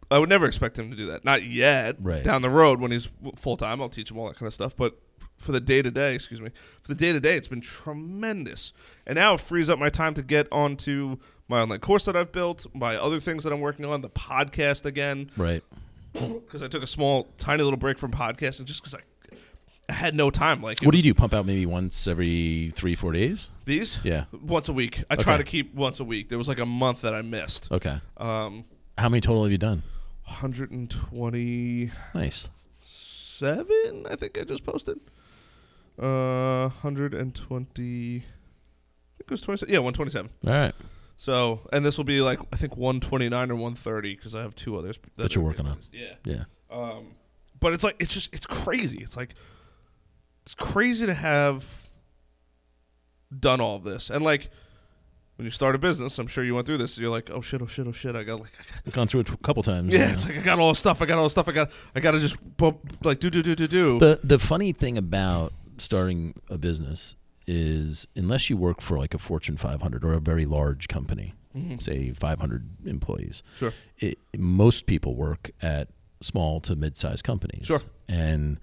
I 0.09 0.19
would 0.19 0.27
never 0.29 0.45
expect 0.45 0.77
him 0.77 0.91
to 0.91 0.97
do 0.97 1.07
that. 1.07 1.23
Not 1.23 1.43
yet. 1.43 1.95
Right. 1.99 2.23
Down 2.23 2.41
the 2.41 2.49
road 2.49 2.81
when 2.81 2.91
he's 2.91 3.07
full 3.35 3.55
time, 3.55 3.81
I'll 3.81 3.87
teach 3.89 4.11
him 4.11 4.17
all 4.17 4.27
that 4.27 4.37
kind 4.37 4.47
of 4.47 4.53
stuff. 4.53 4.75
But 4.75 4.97
for 5.37 5.51
the 5.53 5.61
day 5.61 5.81
to 5.81 5.89
day, 5.89 6.15
excuse 6.15 6.41
me, 6.41 6.51
for 6.81 6.93
the 6.93 6.95
day 6.95 7.13
to 7.13 7.19
day, 7.19 7.35
it's 7.37 7.47
been 7.47 7.61
tremendous. 7.61 8.73
And 9.07 9.15
now 9.15 9.35
it 9.35 9.39
frees 9.41 9.69
up 9.69 9.79
my 9.79 9.89
time 9.89 10.13
to 10.15 10.21
get 10.21 10.47
onto 10.51 11.17
my 11.51 11.59
online 11.61 11.79
course 11.81 12.05
that 12.05 12.15
I've 12.15 12.31
built, 12.31 12.65
my 12.73 12.95
other 12.95 13.19
things 13.19 13.43
that 13.43 13.51
I'm 13.53 13.59
working 13.59 13.85
on, 13.85 14.01
the 14.01 14.09
podcast 14.09 14.85
again 14.85 15.29
Right. 15.37 15.63
because 16.13 16.63
I 16.63 16.67
took 16.67 16.81
a 16.81 16.87
small, 16.87 17.27
tiny 17.37 17.61
little 17.61 17.77
break 17.77 17.99
from 17.99 18.11
podcasting 18.11 18.63
just 18.65 18.81
because 18.81 18.95
I, 18.95 19.35
I 19.89 19.93
had 19.93 20.15
no 20.15 20.29
time. 20.29 20.61
Like, 20.63 20.81
What 20.81 20.91
do 20.91 20.97
you 20.97 21.03
do? 21.03 21.13
Pump 21.13 21.33
out 21.33 21.45
maybe 21.45 21.65
once 21.65 22.07
every 22.07 22.71
three, 22.73 22.95
four 22.95 23.11
days? 23.11 23.49
These? 23.65 23.99
Yeah. 24.03 24.25
Once 24.31 24.69
a 24.69 24.73
week. 24.73 25.03
I 25.09 25.15
try 25.17 25.33
Okay. 25.35 25.43
to 25.43 25.49
keep 25.49 25.75
once 25.75 25.99
a 25.99 26.03
week. 26.05 26.29
There 26.29 26.37
was 26.37 26.47
like 26.47 26.59
a 26.59 26.65
month 26.65 27.01
that 27.01 27.13
I 27.13 27.21
missed. 27.21 27.69
Okay. 27.71 27.99
Um, 28.17 28.63
How 28.97 29.09
many 29.09 29.19
total 29.21 29.43
have 29.43 29.51
you 29.51 29.57
done? 29.57 29.83
127, 30.27 31.91
Nice. 32.15 32.49
Seven. 33.37 34.05
I 34.09 34.15
think 34.15 34.37
I 34.37 34.43
just 34.43 34.63
posted. 34.65 34.99
Uh, 35.99 36.69
120. 36.81 38.17
I 38.17 38.21
think 38.21 38.23
it 39.19 39.31
was 39.31 39.41
27. 39.41 39.73
Yeah, 39.73 39.79
127. 39.79 40.29
All 40.47 40.53
right. 40.53 40.75
So, 41.21 41.59
and 41.71 41.85
this 41.85 41.99
will 41.99 42.03
be 42.03 42.19
like 42.19 42.39
I 42.51 42.55
think 42.55 42.75
129 42.75 43.51
or 43.51 43.53
130 43.53 44.15
because 44.15 44.33
I 44.33 44.41
have 44.41 44.55
two 44.55 44.75
others 44.75 44.97
That 45.17 45.25
are 45.25 45.39
you're 45.39 45.43
working 45.43 45.67
on. 45.67 45.77
Yeah. 45.93 46.13
Yeah. 46.25 46.43
Um, 46.71 47.13
but 47.59 47.73
it's 47.73 47.83
like 47.83 47.95
it's 47.99 48.11
just 48.11 48.33
it's 48.33 48.47
crazy. 48.47 48.97
It's 49.03 49.15
like 49.15 49.35
it's 50.41 50.55
crazy 50.55 51.05
to 51.05 51.13
have 51.13 51.87
done 53.39 53.61
all 53.61 53.75
of 53.75 53.83
this, 53.83 54.09
and 54.09 54.23
like 54.23 54.49
when 55.35 55.45
you 55.45 55.51
start 55.51 55.75
a 55.75 55.77
business, 55.77 56.17
I'm 56.17 56.25
sure 56.25 56.43
you 56.43 56.55
went 56.55 56.65
through 56.65 56.79
this. 56.79 56.97
You're 56.97 57.11
like, 57.11 57.29
oh 57.29 57.41
shit, 57.41 57.61
oh 57.61 57.67
shit, 57.67 57.85
oh 57.85 57.91
shit. 57.91 58.15
I 58.15 58.23
got 58.23 58.39
like, 58.39 58.53
I 58.59 58.63
got, 58.85 58.93
gone 58.95 59.07
through 59.07 59.19
it 59.19 59.29
a 59.29 59.37
couple 59.37 59.61
times. 59.61 59.93
yeah, 59.93 60.13
it's 60.13 60.25
like 60.25 60.39
I 60.39 60.41
got 60.41 60.57
all 60.57 60.69
this 60.69 60.79
stuff. 60.79 61.03
I 61.03 61.05
got 61.05 61.19
all 61.19 61.25
this 61.25 61.33
stuff. 61.33 61.47
I 61.47 61.51
got 61.51 61.69
I 61.93 61.99
got 61.99 62.11
to 62.13 62.19
just 62.19 62.35
like 63.03 63.19
do 63.19 63.29
do 63.29 63.43
do 63.43 63.53
do 63.53 63.67
do. 63.67 63.99
The 63.99 64.21
the 64.23 64.39
funny 64.39 64.73
thing 64.73 64.97
about 64.97 65.53
starting 65.77 66.33
a 66.49 66.57
business 66.57 67.15
is 67.47 68.07
unless 68.15 68.49
you 68.49 68.57
work 68.57 68.81
for 68.81 68.97
like 68.97 69.13
a 69.13 69.17
Fortune 69.17 69.57
500 69.57 70.03
or 70.03 70.13
a 70.13 70.19
very 70.19 70.45
large 70.45 70.87
company, 70.87 71.33
say 71.79 72.11
500 72.11 72.87
employees. 72.87 73.43
Sure. 73.57 73.73
It, 73.99 74.17
most 74.37 74.85
people 74.85 75.15
work 75.15 75.51
at 75.61 75.89
small 76.21 76.59
to 76.61 76.75
mid-sized 76.75 77.23
companies. 77.23 77.65
Sure. 77.65 77.81
And 78.07 78.59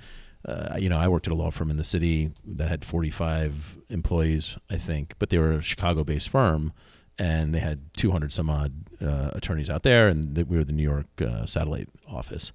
uh, 0.47 0.77
you 0.79 0.89
know, 0.89 0.99
I 0.99 1.09
worked 1.09 1.27
at 1.27 1.33
a 1.33 1.37
law 1.37 1.51
firm 1.51 1.71
in 1.71 1.77
the 1.77 1.85
city 1.85 2.31
that 2.45 2.69
had 2.69 2.85
45 2.85 3.77
employees, 3.91 4.57
I 4.71 4.77
think, 4.77 5.15
but 5.19 5.31
they 5.31 5.39
were 5.39 5.53
a 5.53 5.63
Chicago-based 5.63 6.29
firm, 6.29 6.73
and 7.19 7.55
they 7.55 7.59
had 7.59 7.93
200 7.97 8.33
some 8.33 8.49
odd 8.49 8.73
uh, 9.03 9.31
attorneys 9.33 9.69
out 9.69 9.83
there, 9.83 10.09
and 10.09 10.37
we 10.49 10.57
were 10.57 10.65
the 10.65 10.73
New 10.73 10.83
York 10.83 11.07
uh, 11.21 11.45
satellite 11.45 11.89
office. 12.09 12.53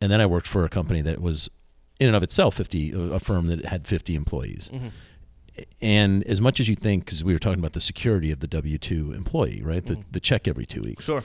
And 0.00 0.10
then 0.10 0.20
I 0.20 0.26
worked 0.26 0.48
for 0.48 0.64
a 0.64 0.68
company 0.68 1.00
that 1.02 1.20
was, 1.20 1.48
in 2.00 2.08
and 2.08 2.16
of 2.16 2.24
itself, 2.24 2.56
50, 2.56 3.12
a 3.14 3.20
firm 3.20 3.46
that 3.46 3.64
had 3.66 3.86
50 3.86 4.16
employees. 4.16 4.70
Mm-hmm. 4.72 4.88
And 5.80 6.22
as 6.24 6.40
much 6.40 6.60
as 6.60 6.68
you 6.68 6.76
think, 6.76 7.04
because 7.04 7.22
we 7.24 7.32
were 7.32 7.38
talking 7.38 7.58
about 7.58 7.72
the 7.72 7.80
security 7.80 8.30
of 8.30 8.40
the 8.40 8.46
W 8.46 8.78
two 8.78 9.12
employee, 9.12 9.60
right? 9.62 9.84
The, 9.84 10.02
the 10.10 10.20
check 10.20 10.48
every 10.48 10.64
two 10.66 10.82
weeks 10.82 11.04
Sure. 11.06 11.22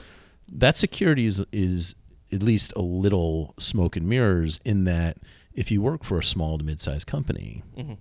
that 0.50 0.76
security 0.76 1.26
is 1.26 1.42
is 1.52 1.94
at 2.32 2.42
least 2.42 2.72
a 2.76 2.82
little 2.82 3.54
smoke 3.58 3.96
and 3.96 4.06
mirrors 4.06 4.60
in 4.64 4.84
that 4.84 5.16
if 5.54 5.70
you 5.70 5.80
work 5.80 6.04
for 6.04 6.18
a 6.18 6.22
small 6.22 6.58
to 6.58 6.64
mid-sized 6.64 7.06
company, 7.06 7.62
Mm-hmm. 7.76 7.94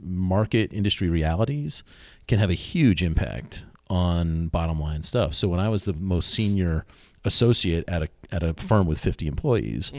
market 0.00 0.72
industry 0.72 1.08
realities 1.08 1.84
can 2.26 2.38
have 2.38 2.50
a 2.50 2.54
huge 2.54 3.02
impact 3.02 3.64
on 3.88 4.48
bottom 4.48 4.80
line 4.80 5.02
stuff. 5.02 5.34
So 5.34 5.48
when 5.48 5.60
I 5.60 5.68
was 5.68 5.84
the 5.84 5.92
most 5.92 6.30
senior 6.30 6.84
associate 7.24 7.84
at 7.86 8.02
a 8.02 8.08
at 8.32 8.42
a 8.42 8.54
firm 8.54 8.86
with 8.86 8.98
50 8.98 9.26
employees, 9.28 9.92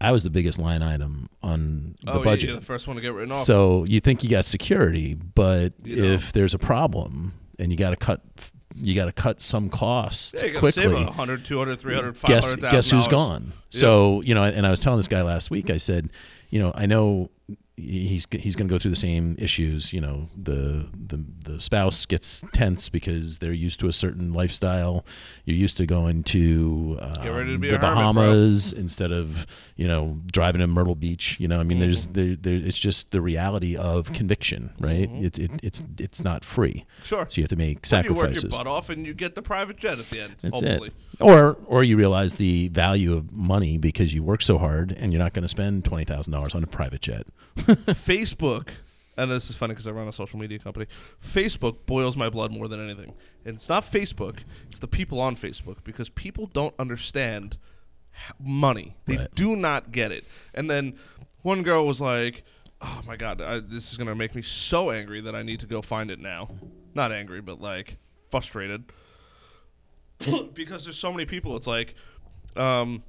I 0.00 0.12
was 0.12 0.22
the 0.22 0.30
biggest 0.30 0.58
line 0.58 0.82
item 0.82 1.28
on 1.42 1.96
the 2.04 2.12
oh, 2.12 2.18
yeah, 2.18 2.24
budget. 2.24 2.50
you're 2.50 2.58
the 2.58 2.64
first 2.64 2.86
one 2.86 2.96
to 2.96 3.02
get 3.02 3.12
written 3.14 3.32
off. 3.32 3.42
So 3.42 3.84
you 3.84 4.00
think 4.00 4.22
you 4.22 4.30
got 4.30 4.44
security, 4.44 5.14
but 5.14 5.72
You 5.82 5.96
know. 5.96 6.04
if 6.04 6.32
there's 6.32 6.54
a 6.54 6.58
problem 6.58 7.34
and 7.58 7.72
you 7.72 7.76
got 7.76 7.90
to 7.90 7.96
cut 7.96 8.20
you 8.80 8.94
got 8.94 9.06
to 9.06 9.12
cut 9.12 9.40
some 9.40 9.68
costs 9.68 10.34
yeah, 10.36 10.44
you 10.44 10.58
quickly 10.60 10.82
save 10.82 10.92
a 10.92 11.04
100, 11.04 11.44
200, 11.44 11.80
300, 11.80 12.14
guess 12.14 12.52
500,000 12.52 12.70
guess 12.70 12.90
who's 12.90 13.08
gone. 13.08 13.52
So 13.70 14.20
you 14.22 14.34
know, 14.34 14.44
and 14.44 14.66
I 14.66 14.70
was 14.70 14.78
telling 14.78 14.98
this 14.98 15.08
guy 15.08 15.22
last 15.22 15.50
week. 15.50 15.68
I 15.68 15.78
said, 15.78 16.10
you 16.50 16.60
know, 16.60 16.70
I 16.74 16.86
know 16.86 17.30
he's 17.78 18.26
he's 18.32 18.56
going 18.56 18.68
to 18.68 18.72
go 18.74 18.78
through 18.78 18.90
the 18.90 18.96
same 18.96 19.36
issues. 19.38 19.92
You 19.92 20.00
know, 20.00 20.28
the 20.36 20.86
the 21.06 21.24
the 21.44 21.60
spouse 21.60 22.04
gets 22.06 22.42
tense 22.52 22.88
because 22.88 23.38
they're 23.38 23.52
used 23.52 23.80
to 23.80 23.88
a 23.88 23.92
certain 23.92 24.32
lifestyle. 24.32 25.04
You're 25.44 25.56
used 25.56 25.76
to 25.78 25.86
going 25.86 26.24
to 26.24 26.98
um, 27.00 27.12
to 27.14 27.20
the 27.22 27.28
a 27.30 27.32
hermit. 27.32 27.80
Bahamas 27.80 28.72
instead 28.72 29.12
of 29.12 29.46
you 29.76 29.86
know 29.86 30.18
driving 30.30 30.60
to 30.60 30.66
Myrtle 30.66 30.94
Beach. 30.94 31.36
You 31.38 31.48
know, 31.48 31.60
I 31.60 31.64
mean, 31.64 31.78
there's 31.78 32.06
Mm-hmm. 32.08 32.12
there, 32.12 32.36
there 32.36 32.66
it's 32.68 32.78
just 32.78 33.10
the 33.10 33.20
reality 33.20 33.76
of 33.76 34.12
conviction, 34.12 34.70
right? 34.80 35.08
It, 35.12 35.38
it 35.38 35.50
it's 35.62 35.82
it's 35.98 36.22
not 36.22 36.44
free. 36.44 36.84
Sure. 37.04 37.26
So 37.28 37.38
you 37.38 37.42
have 37.44 37.50
to 37.50 37.56
make 37.56 37.88
But 37.88 38.04
you 38.04 38.14
work 38.14 38.34
sacrifices. 38.36 38.42
your 38.44 38.50
butt 38.50 38.66
off 38.66 38.88
and 38.90 39.06
you 39.06 39.14
get 39.14 39.34
the 39.34 39.42
private 39.42 39.76
jet 39.76 39.98
at 39.98 40.10
the 40.10 40.22
end. 40.22 40.36
That's 40.42 40.60
hopefully. 40.60 40.88
it. 40.88 40.94
Or 41.20 41.56
or 41.66 41.82
you 41.84 41.96
realize 41.96 42.36
the 42.36 42.68
value 42.68 43.14
of 43.14 43.32
money 43.32 43.76
because 43.78 44.14
you 44.14 44.22
work 44.22 44.42
so 44.42 44.58
hard 44.58 44.92
and 44.92 45.12
you're 45.12 45.22
not 45.22 45.32
going 45.32 45.42
to 45.42 45.48
spend 45.48 45.84
twenty 45.84 46.04
thousand 46.04 46.32
dollars 46.32 46.54
on 46.54 46.62
a 46.62 46.66
private 46.66 47.00
jet. 47.00 47.26
Facebook, 47.68 48.68
and 49.16 49.30
this 49.30 49.50
is 49.50 49.56
funny 49.56 49.72
because 49.74 49.86
I 49.86 49.90
run 49.90 50.08
a 50.08 50.12
social 50.12 50.38
media 50.38 50.58
company. 50.58 50.86
Facebook 51.22 51.86
boils 51.86 52.16
my 52.16 52.28
blood 52.30 52.50
more 52.52 52.68
than 52.68 52.80
anything, 52.82 53.12
and 53.44 53.56
it's 53.56 53.68
not 53.68 53.84
Facebook; 53.84 54.38
it's 54.70 54.80
the 54.80 54.88
people 54.88 55.20
on 55.20 55.36
Facebook 55.36 55.78
because 55.84 56.08
people 56.08 56.46
don't 56.46 56.74
understand 56.78 57.56
h- 58.14 58.32
money. 58.40 58.96
They 59.06 59.16
Right. 59.16 59.34
do 59.34 59.54
not 59.56 59.92
get 59.92 60.12
it. 60.12 60.24
And 60.54 60.70
then 60.70 60.94
one 61.42 61.62
girl 61.62 61.86
was 61.86 62.00
like, 62.00 62.44
"Oh 62.80 63.00
my 63.06 63.16
god, 63.16 63.40
I, 63.40 63.60
this 63.60 63.90
is 63.90 63.96
gonna 63.98 64.14
make 64.14 64.34
me 64.34 64.42
so 64.42 64.90
angry 64.90 65.20
that 65.20 65.34
I 65.34 65.42
need 65.42 65.60
to 65.60 65.66
go 65.66 65.82
find 65.82 66.10
it 66.10 66.18
now." 66.20 66.50
Not 66.94 67.12
angry, 67.12 67.40
but 67.40 67.60
like 67.60 67.96
frustrated 68.30 68.84
because 70.54 70.84
there's 70.84 70.98
so 70.98 71.12
many 71.12 71.26
people. 71.26 71.56
It's 71.56 71.66
like. 71.66 71.94
Um, 72.56 73.04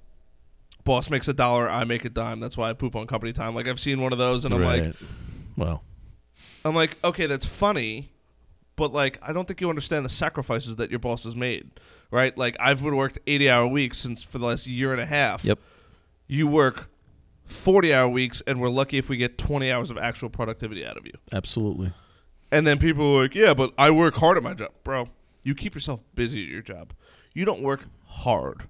boss 0.89 1.09
makes 1.11 1.27
a 1.27 1.33
dollar, 1.33 1.69
I 1.69 1.83
make 1.83 2.03
a 2.03 2.09
dime. 2.09 2.39
That's 2.39 2.57
why 2.57 2.71
I 2.71 2.73
poop 2.73 2.95
on 2.95 3.05
company 3.05 3.31
time. 3.31 3.53
Like 3.53 3.67
I've 3.67 3.79
seen 3.79 4.01
one 4.01 4.11
of 4.11 4.17
those, 4.17 4.43
and 4.43 4.53
I'm 4.55 4.63
like, 4.63 4.81
Right. 4.81 4.95
well, 5.55 5.83
I'm 6.65 6.73
like, 6.73 6.97
okay, 7.03 7.27
that's 7.27 7.45
funny, 7.45 8.11
but 8.75 8.91
like, 8.91 9.19
I 9.21 9.31
don't 9.31 9.47
think 9.47 9.61
you 9.61 9.69
understand 9.69 10.03
the 10.03 10.09
sacrifices 10.09 10.77
that 10.77 10.89
your 10.89 10.97
boss 10.97 11.25
has 11.25 11.35
made, 11.35 11.69
right? 12.09 12.35
Like, 12.35 12.57
I've 12.59 12.81
been 12.83 12.95
worked 12.95 13.19
80 13.27 13.49
hour 13.51 13.67
weeks 13.67 13.99
since 13.99 14.23
for 14.23 14.39
the 14.39 14.47
last 14.47 14.65
year 14.65 14.91
and 14.91 14.99
a 14.99 15.05
half. 15.05 15.45
Yep. 15.45 15.59
You 16.27 16.47
work 16.47 16.89
40 17.45 17.93
hour 17.93 18.09
weeks, 18.09 18.41
and 18.47 18.59
we're 18.59 18.69
lucky 18.69 18.97
if 18.97 19.09
we 19.09 19.17
get 19.17 19.37
20 19.37 19.71
hours 19.71 19.91
of 19.91 19.97
actual 19.99 20.29
productivity 20.31 20.83
out 20.83 20.97
of 20.97 21.05
you. 21.05 21.13
absolutely. 21.31 21.93
And 22.51 22.65
then 22.65 22.79
people 22.79 23.15
are 23.15 23.21
like, 23.21 23.35
yeah, 23.35 23.53
but 23.53 23.73
I 23.77 23.91
work 23.91 24.15
hard 24.15 24.37
at 24.37 24.41
my 24.41 24.55
job, 24.55 24.71
bro. 24.83 25.09
You 25.43 25.53
keep 25.53 25.75
yourself 25.75 25.99
busy 26.15 26.43
at 26.45 26.49
your 26.49 26.63
job. 26.63 26.93
You 27.35 27.45
don't 27.45 27.61
work 27.61 27.81
hard. 28.07 28.63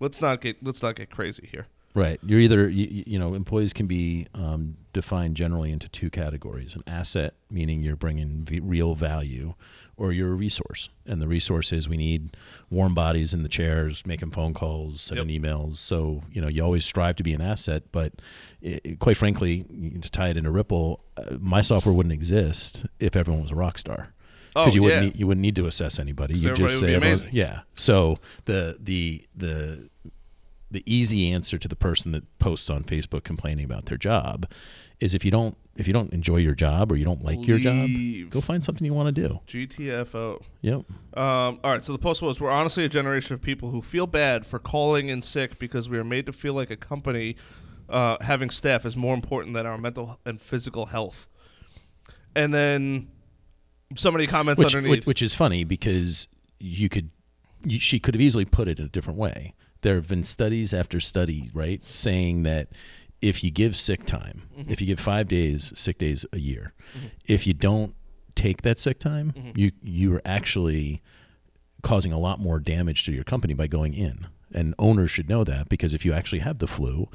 Let's 0.00 0.20
not 0.20 0.40
get 0.40 0.62
let's 0.62 0.82
not 0.82 0.96
get 0.96 1.10
crazy 1.10 1.48
here. 1.50 1.66
Right. 1.94 2.20
You're 2.22 2.38
either 2.40 2.68
you, 2.68 3.04
you 3.06 3.18
know 3.18 3.34
employees 3.34 3.72
can 3.72 3.86
be 3.86 4.26
um, 4.34 4.76
defined 4.92 5.36
generally 5.36 5.72
into 5.72 5.88
two 5.88 6.10
categories: 6.10 6.74
an 6.76 6.84
asset, 6.86 7.34
meaning 7.50 7.82
you're 7.82 7.96
bringing 7.96 8.44
v- 8.44 8.60
real 8.60 8.94
value, 8.94 9.54
or 9.96 10.12
you're 10.12 10.30
a 10.30 10.34
resource. 10.34 10.90
And 11.06 11.20
the 11.20 11.26
resource 11.26 11.72
is 11.72 11.88
we 11.88 11.96
need 11.96 12.36
warm 12.70 12.94
bodies 12.94 13.32
in 13.32 13.42
the 13.42 13.48
chairs, 13.48 14.04
making 14.06 14.30
phone 14.30 14.54
calls, 14.54 15.00
sending 15.00 15.28
emails. 15.28 15.76
So 15.76 16.22
you 16.30 16.40
know 16.42 16.46
you 16.48 16.62
always 16.62 16.84
strive 16.84 17.16
to 17.16 17.22
be 17.24 17.32
an 17.32 17.40
asset, 17.40 17.84
but 17.90 18.12
i 18.64 18.80
i- 18.84 18.96
quite 19.00 19.16
frankly, 19.16 19.64
to 20.00 20.10
tie 20.10 20.28
it 20.28 20.36
into 20.36 20.50
Ripple, 20.50 21.00
uh, 21.16 21.36
my 21.40 21.62
software 21.62 21.94
wouldn't 21.94 22.12
exist 22.12 22.84
if 23.00 23.16
everyone 23.16 23.42
was 23.42 23.50
a 23.50 23.56
rock 23.56 23.78
star. 23.78 24.12
Because 24.54 24.72
Oh, 24.72 24.74
you 24.74 24.82
wouldn't 24.82 25.02
yeah. 25.02 25.08
need, 25.10 25.18
you 25.18 25.26
wouldn't 25.26 25.42
need 25.42 25.56
to 25.56 25.66
assess 25.66 25.98
anybody. 25.98 26.34
You 26.36 26.54
just 26.54 26.80
say 26.80 26.86
would 26.86 26.86
be 26.88 26.94
everyone's- 26.96 27.20
amazing. 27.22 27.36
yeah. 27.36 27.60
So 27.74 28.18
the 28.46 28.76
the 28.80 29.24
the 29.36 29.88
the 30.70 30.82
easy 30.84 31.30
answer 31.32 31.56
to 31.56 31.66
the 31.66 31.76
person 31.76 32.12
that 32.12 32.38
posts 32.38 32.68
on 32.68 32.84
Facebook 32.84 33.24
complaining 33.24 33.64
about 33.64 33.86
their 33.86 33.96
job 33.96 34.46
is 35.00 35.14
if 35.14 35.24
you 35.24 35.30
don't 35.30 35.56
if 35.76 35.86
you 35.86 35.92
don't 35.94 36.12
enjoy 36.12 36.36
your 36.36 36.54
job 36.54 36.90
or 36.92 36.96
you 36.96 37.04
don't 37.04 37.24
like 37.24 37.46
your 37.46 37.58
job, 37.58 37.88
go 38.30 38.40
find 38.40 38.62
something 38.64 38.84
you 38.84 38.92
want 38.92 39.14
to 39.14 39.28
do. 39.28 39.38
GTFO. 39.46 40.42
Yep. 40.60 40.74
Um, 41.16 41.60
all 41.62 41.70
right, 41.70 41.84
so 41.84 41.92
the 41.92 41.98
post 42.00 42.20
was 42.20 42.40
We're 42.40 42.50
honestly 42.50 42.84
a 42.84 42.88
generation 42.88 43.32
of 43.34 43.40
people 43.40 43.70
who 43.70 43.80
feel 43.80 44.06
bad 44.08 44.44
for 44.44 44.58
calling 44.58 45.08
in 45.08 45.22
sick 45.22 45.58
because 45.58 45.88
we 45.88 45.96
are 45.98 46.04
made 46.04 46.26
to 46.26 46.32
feel 46.32 46.52
like 46.52 46.70
a 46.70 46.76
company 46.76 47.36
uh, 47.88 48.16
having 48.22 48.50
staff 48.50 48.84
is 48.84 48.96
more 48.96 49.14
important 49.14 49.54
than 49.54 49.64
our 49.66 49.78
mental 49.78 50.18
and 50.26 50.40
physical 50.40 50.86
health. 50.86 51.28
And 52.34 52.52
then 52.52 53.08
somebody 53.94 54.26
comments 54.26 54.62
Which, 54.62 54.74
underneath. 54.74 54.90
which 55.00 55.06
which 55.06 55.22
is 55.22 55.34
funny 55.34 55.64
because 55.64 56.28
you 56.60 56.88
could 56.88 57.10
you, 57.64 57.78
she 57.80 57.98
could 57.98 58.14
have 58.14 58.20
easily 58.20 58.44
put 58.44 58.68
it 58.68 58.78
in 58.78 58.84
a 58.86 58.88
different 58.88 59.18
way. 59.18 59.54
There 59.82 59.94
have 59.96 60.08
been 60.08 60.24
studies 60.24 60.72
after 60.74 61.00
study, 61.00 61.50
right, 61.54 61.80
saying 61.90 62.42
that 62.44 62.68
if 63.22 63.42
you 63.44 63.50
give 63.50 63.76
sick 63.76 64.04
time, 64.06 64.42
Mm-hmm. 64.58 64.70
if 64.72 64.80
you 64.80 64.86
give 64.88 65.00
5 65.00 65.28
days 65.28 65.72
sick 65.76 65.98
days 65.98 66.24
a 66.32 66.38
year, 66.38 66.72
if 67.26 67.46
you 67.46 67.54
don't 67.54 67.94
take 68.34 68.62
that 68.62 68.78
sick 68.78 68.98
time, 68.98 69.32
Mm-hmm. 69.36 69.50
you 69.58 69.72
you 69.82 70.14
are 70.14 70.22
actually 70.24 71.02
causing 71.82 72.12
a 72.12 72.18
lot 72.18 72.40
more 72.40 72.58
damage 72.58 73.04
to 73.04 73.12
your 73.12 73.24
company 73.24 73.54
by 73.54 73.66
going 73.68 73.94
in. 73.94 74.26
And 74.52 74.74
owners 74.78 75.10
should 75.10 75.28
know 75.28 75.44
that 75.44 75.68
because 75.68 75.92
if 75.92 76.04
you 76.06 76.12
actually 76.14 76.38
have 76.38 76.58
the 76.58 76.66
flu, 76.66 77.08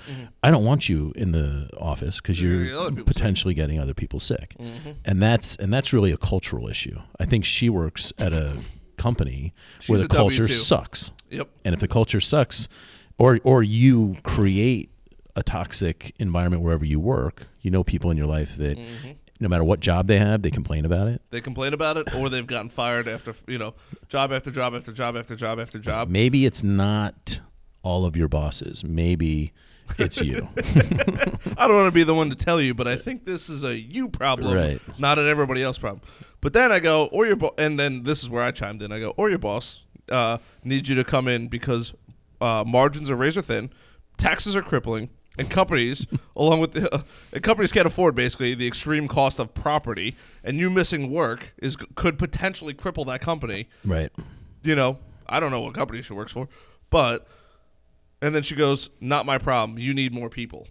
I 0.43 0.51
don't 0.51 0.63
want 0.63 0.87
you 0.87 1.11
in 1.15 1.31
the 1.31 1.69
office 1.79 2.17
because 2.17 2.39
You're 2.41 2.63
you're 2.63 2.65
gonna 2.65 2.69
get 2.73 2.77
other 2.79 2.89
people 2.91 3.05
sick. 3.07 3.15
potentially 3.15 3.53
getting 3.55 3.79
other 3.79 3.93
people 3.95 4.19
sick. 4.19 4.55
Mm-hmm. 4.59 4.91
And 5.05 5.21
that's 5.21 5.55
and 5.55 5.73
that's 5.73 5.91
really 5.93 6.11
a 6.11 6.17
cultural 6.17 6.67
issue. 6.69 6.99
I 7.19 7.25
think 7.25 7.43
she 7.45 7.69
works 7.69 8.13
at 8.19 8.33
a 8.33 8.57
company 8.97 9.53
where 9.87 9.99
the 9.99 10.07
culture 10.07 10.43
W2. 10.43 10.51
sucks. 10.51 11.11
yep. 11.31 11.49
And 11.65 11.73
if 11.73 11.79
the 11.81 11.87
culture 11.87 12.21
sucks 12.21 12.67
or 13.17 13.39
or 13.43 13.63
you 13.63 14.17
create 14.23 14.89
a 15.35 15.41
toxic 15.41 16.13
environment 16.19 16.61
wherever 16.61 16.85
you 16.85 16.99
work, 16.99 17.47
you 17.61 17.71
know 17.71 17.83
people 17.83 18.11
in 18.11 18.17
your 18.17 18.27
life 18.27 18.55
that 18.57 18.77
Mm-hmm. 18.77 19.11
No 19.39 19.49
matter 19.49 19.63
what 19.63 19.79
job 19.79 20.07
they 20.07 20.19
have, 20.19 20.41
they 20.41 20.51
complain 20.51 20.85
about 20.85 21.07
it. 21.07 21.21
They 21.31 21.41
complain 21.41 21.73
about 21.73 21.97
it, 21.97 22.13
or 22.15 22.29
they've 22.29 22.45
gotten 22.47 22.69
fired 22.69 23.07
after, 23.07 23.33
you 23.47 23.57
know, 23.57 23.73
job 24.07 24.31
after 24.31 24.51
job 24.51 24.73
after 24.75 24.91
job 24.91 25.17
after 25.17 25.35
job 25.35 25.59
after 25.59 25.79
job. 25.79 26.09
Maybe 26.09 26.45
it's 26.45 26.63
not 26.63 27.39
all 27.81 28.05
of 28.05 28.15
your 28.15 28.27
bosses. 28.27 28.83
Maybe 28.83 29.51
it's 29.97 30.21
you. 30.21 30.47
I 31.57 31.67
don't 31.67 31.75
want 31.75 31.87
to 31.87 31.91
be 31.91 32.03
the 32.03 32.13
one 32.13 32.29
to 32.29 32.35
tell 32.35 32.61
you, 32.61 32.73
but 32.73 32.87
I 32.87 32.95
think 32.95 33.25
this 33.25 33.49
is 33.49 33.63
a 33.63 33.77
you 33.77 34.07
problem, 34.09 34.53
Right. 34.55 34.81
not 34.97 35.19
an 35.19 35.27
everybody 35.27 35.61
else 35.61 35.77
problem. 35.77 36.01
But 36.39 36.53
then 36.53 36.71
I 36.71 36.79
go, 36.79 37.05
or 37.07 37.25
your 37.25 37.35
bo- 37.35 37.53
and 37.57 37.79
then 37.79 38.03
this 38.03 38.21
is 38.23 38.29
where 38.29 38.43
I 38.43 38.51
chimed 38.51 38.81
in. 38.81 38.91
I 38.91 38.99
go, 38.99 39.09
or 39.17 39.29
your 39.29 39.39
boss 39.39 39.83
uh, 40.09 40.37
needs 40.63 40.89
you 40.89 40.95
to 40.95 41.03
come 41.03 41.27
in 41.27 41.47
because 41.47 41.93
uh, 42.41 42.63
margins 42.65 43.09
are 43.09 43.15
razor 43.15 43.41
thin, 43.41 43.71
taxes 44.17 44.55
are 44.55 44.61
crippling, 44.61 45.09
and 45.37 45.49
companies, 45.49 46.05
along 46.35 46.59
with 46.59 46.73
the, 46.73 46.93
uh, 46.93 47.01
and 47.31 47.43
companies 47.43 47.71
can't 47.71 47.87
afford 47.87 48.15
basically 48.15 48.53
the 48.55 48.67
extreme 48.67 49.07
cost 49.07 49.39
of 49.39 49.53
property, 49.53 50.15
and 50.43 50.57
you 50.57 50.69
missing 50.69 51.11
work 51.11 51.53
is 51.57 51.75
could 51.95 52.17
potentially 52.19 52.73
cripple 52.73 53.05
that 53.07 53.21
company 53.21 53.67
right. 53.83 54.11
you 54.63 54.75
know, 54.75 54.99
I 55.27 55.39
don't 55.39 55.51
know 55.51 55.61
what 55.61 55.73
company 55.73 56.01
she 56.01 56.13
works 56.13 56.31
for, 56.31 56.47
but 56.89 57.27
and 58.21 58.33
then 58.33 58.43
she 58.43 58.55
goes, 58.55 58.89
"Not 59.01 59.25
my 59.25 59.37
problem. 59.37 59.77
You 59.79 59.93
need 59.93 60.13
more 60.13 60.29
people." 60.29 60.67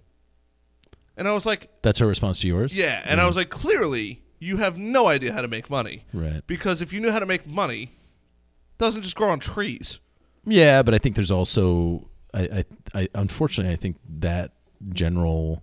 And 1.16 1.28
I 1.28 1.32
was 1.32 1.44
like, 1.44 1.68
That's 1.82 1.98
her 1.98 2.06
response 2.06 2.40
to 2.40 2.48
yours. 2.48 2.74
yeah. 2.74 3.02
And 3.04 3.20
I 3.20 3.26
was 3.26 3.36
like, 3.36 3.50
clearly, 3.50 4.22
you 4.38 4.56
have 4.56 4.78
no 4.78 5.08
idea 5.08 5.32
how 5.32 5.42
to 5.42 5.48
make 5.48 5.68
money. 5.68 6.04
Right. 6.12 6.42
Because 6.46 6.80
if 6.80 6.92
you 6.92 7.00
knew 7.00 7.10
how 7.12 7.18
to 7.18 7.26
make 7.26 7.46
money, 7.46 7.82
it 7.82 8.78
doesn't 8.78 9.02
just 9.02 9.14
grow 9.14 9.30
on 9.30 9.38
trees. 9.38 10.00
Yeah, 10.46 10.82
but 10.82 10.94
I 10.94 10.98
think 10.98 11.14
there's 11.14 11.30
also, 11.30 12.08
I, 12.34 12.40
I, 12.40 12.64
I 13.02 13.08
unfortunately, 13.14 13.72
I 13.72 13.76
think 13.76 13.96
that 14.20 14.52
general 14.92 15.62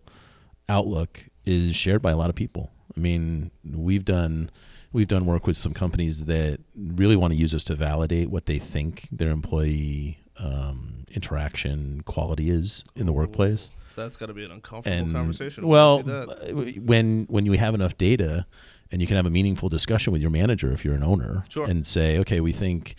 outlook 0.68 1.26
is 1.46 1.76
shared 1.76 2.02
by 2.02 2.12
a 2.12 2.18
lot 2.18 2.30
of 2.30 2.36
people. 2.36 2.72
I 2.96 3.00
mean, 3.00 3.52
we've 3.64 4.06
done 4.06 4.50
we've 4.92 5.08
done 5.08 5.26
work 5.26 5.46
with 5.46 5.56
some 5.58 5.74
companies 5.74 6.26
that 6.26 6.60
really 6.76 7.16
want 7.16 7.32
to 7.34 7.38
use 7.40 7.54
us 7.54 7.64
to 7.66 7.76
validate 7.76 8.30
what 8.30 8.46
they 8.48 8.58
think 8.60 9.08
their 9.12 9.30
employee 9.30 10.18
um, 10.40 11.06
interaction 11.14 12.02
quality 12.06 12.50
is 12.50 12.84
in 12.96 13.06
the 13.06 13.14
workplace. 13.14 13.72
That's 13.96 14.16
got 14.18 14.28
to 14.28 14.34
be 14.34 14.44
an 14.46 14.52
uncomfortable 14.52 14.96
And 14.98 15.14
conversation. 15.14 15.68
well, 15.68 15.98
you 15.98 16.04
see 16.04 16.74
that. 16.74 16.82
when 16.86 17.26
when 17.30 17.46
you 17.46 17.54
have 17.54 17.74
enough 17.76 17.98
data 17.98 18.46
and 18.92 19.02
you 19.02 19.08
can 19.08 19.18
have 19.18 19.26
a 19.26 19.30
meaningful 19.30 19.70
discussion 19.70 20.12
with 20.14 20.22
your 20.22 20.32
manager 20.32 20.72
if 20.72 20.84
you're 20.86 20.96
an 20.96 21.04
owner 21.04 21.46
Sure. 21.50 21.68
and 21.70 21.86
say, 21.86 22.18
okay, 22.20 22.40
we 22.40 22.52
think 22.52 22.96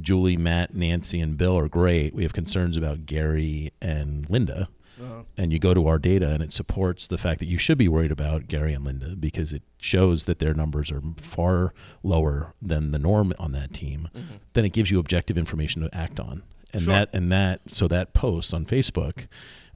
Julie, 0.00 0.36
Matt, 0.36 0.74
Nancy, 0.74 1.20
and 1.20 1.36
Bill 1.36 1.56
are 1.56 1.68
great. 1.68 2.14
We 2.14 2.22
have 2.22 2.32
concerns 2.32 2.76
about 2.76 3.06
Gary 3.06 3.72
and 3.80 4.28
Linda. 4.28 4.68
Uh-huh. 5.00 5.22
And 5.36 5.52
you 5.52 5.58
go 5.58 5.74
to 5.74 5.88
our 5.88 5.98
data 5.98 6.30
and 6.30 6.42
it 6.42 6.52
supports 6.52 7.08
the 7.08 7.18
fact 7.18 7.40
that 7.40 7.46
you 7.46 7.58
should 7.58 7.78
be 7.78 7.88
worried 7.88 8.12
about 8.12 8.46
Gary 8.46 8.72
and 8.72 8.84
Linda 8.84 9.16
because 9.16 9.52
it 9.52 9.62
shows 9.78 10.24
that 10.24 10.38
their 10.38 10.54
numbers 10.54 10.92
are 10.92 11.02
far 11.16 11.74
lower 12.04 12.54
than 12.62 12.92
the 12.92 12.98
norm 12.98 13.32
on 13.38 13.50
that 13.52 13.74
team. 13.74 14.08
Then 14.52 14.64
it 14.64 14.72
gives 14.72 14.92
you 14.92 15.00
objective 15.00 15.36
information 15.36 15.82
to 15.82 15.92
act 15.94 16.20
on. 16.20 16.44
And 16.72 16.82
Sure. 16.82 16.94
that 16.94 17.10
and 17.12 17.30
that 17.30 17.60
so 17.68 17.86
that 17.88 18.14
post 18.14 18.52
on 18.54 18.66
Facebook 18.66 19.26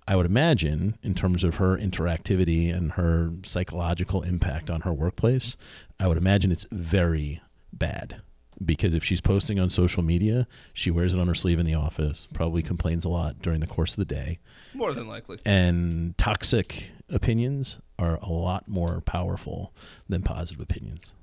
I 0.09 0.17
would 0.17 0.25
imagine, 0.25 0.97
in 1.03 1.15
terms 1.15 1.45
of 1.45 1.57
her 1.57 1.77
interactivity 1.77 2.75
and 2.75 2.93
her 2.93 3.31
psychological 3.43 4.23
impact 4.23 4.71
on 4.71 4.81
her 4.81 4.93
workplace, 4.93 5.55
I 6.01 6.09
would 6.09 6.17
imagine 6.17 6.51
it's 6.51 6.67
very 6.73 7.43
bad. 7.75 8.23
Because 8.65 8.95
if 8.95 9.05
she's 9.05 9.21
posting 9.21 9.59
on 9.61 9.71
social 9.71 10.03
media, 10.03 10.49
she 10.73 10.91
wears 10.91 11.15
it 11.15 11.21
on 11.21 11.29
her 11.29 11.35
sleeve 11.35 11.59
in 11.59 11.67
the 11.67 11.75
office, 11.75 12.27
probably 12.33 12.63
complains 12.63 13.05
a 13.05 13.09
lot 13.09 13.41
during 13.41 13.61
the 13.61 13.67
course 13.67 13.93
of 13.93 13.99
the 13.99 14.05
day. 14.05 14.41
More 14.75 14.93
than 14.93 15.07
likely. 15.07 15.39
And 15.45 16.19
toxic 16.19 16.91
opinions 17.09 17.81
are 17.99 18.19
a 18.21 18.31
lot 18.33 18.69
more 18.69 19.01
powerful 19.01 19.73
than 20.09 20.23
positive 20.23 20.61
opinions. 20.61 21.15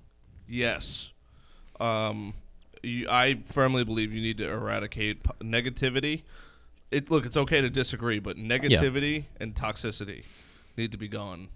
Yes. 0.48 1.12
Um, 1.80 2.34
you, 2.84 3.08
I 3.10 3.42
firmly 3.46 3.84
believe 3.84 4.14
you 4.14 4.22
need 4.22 4.38
to 4.38 4.50
eradicate 4.50 5.24
p- 5.24 5.32
negativity. 5.44 6.24
It 6.92 7.12
look, 7.12 7.26
it's 7.26 7.38
okay 7.38 7.62
to 7.62 7.70
disagree, 7.70 8.20
but 8.20 8.38
negativity 8.38 9.26
and 9.40 9.54
toxicity 9.56 10.24
need 10.78 10.92
to 10.92 10.98
be 10.98 11.08
gone 11.08 11.50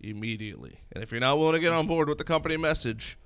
immediately. 0.00 0.80
And 0.92 1.02
if 1.02 1.10
you're 1.10 1.20
not 1.20 1.38
willing 1.38 1.54
to 1.54 1.60
get 1.60 1.72
on 1.72 1.86
board 1.86 2.08
with 2.08 2.18
the 2.18 2.24
company 2.24 2.56
message, 2.56 3.18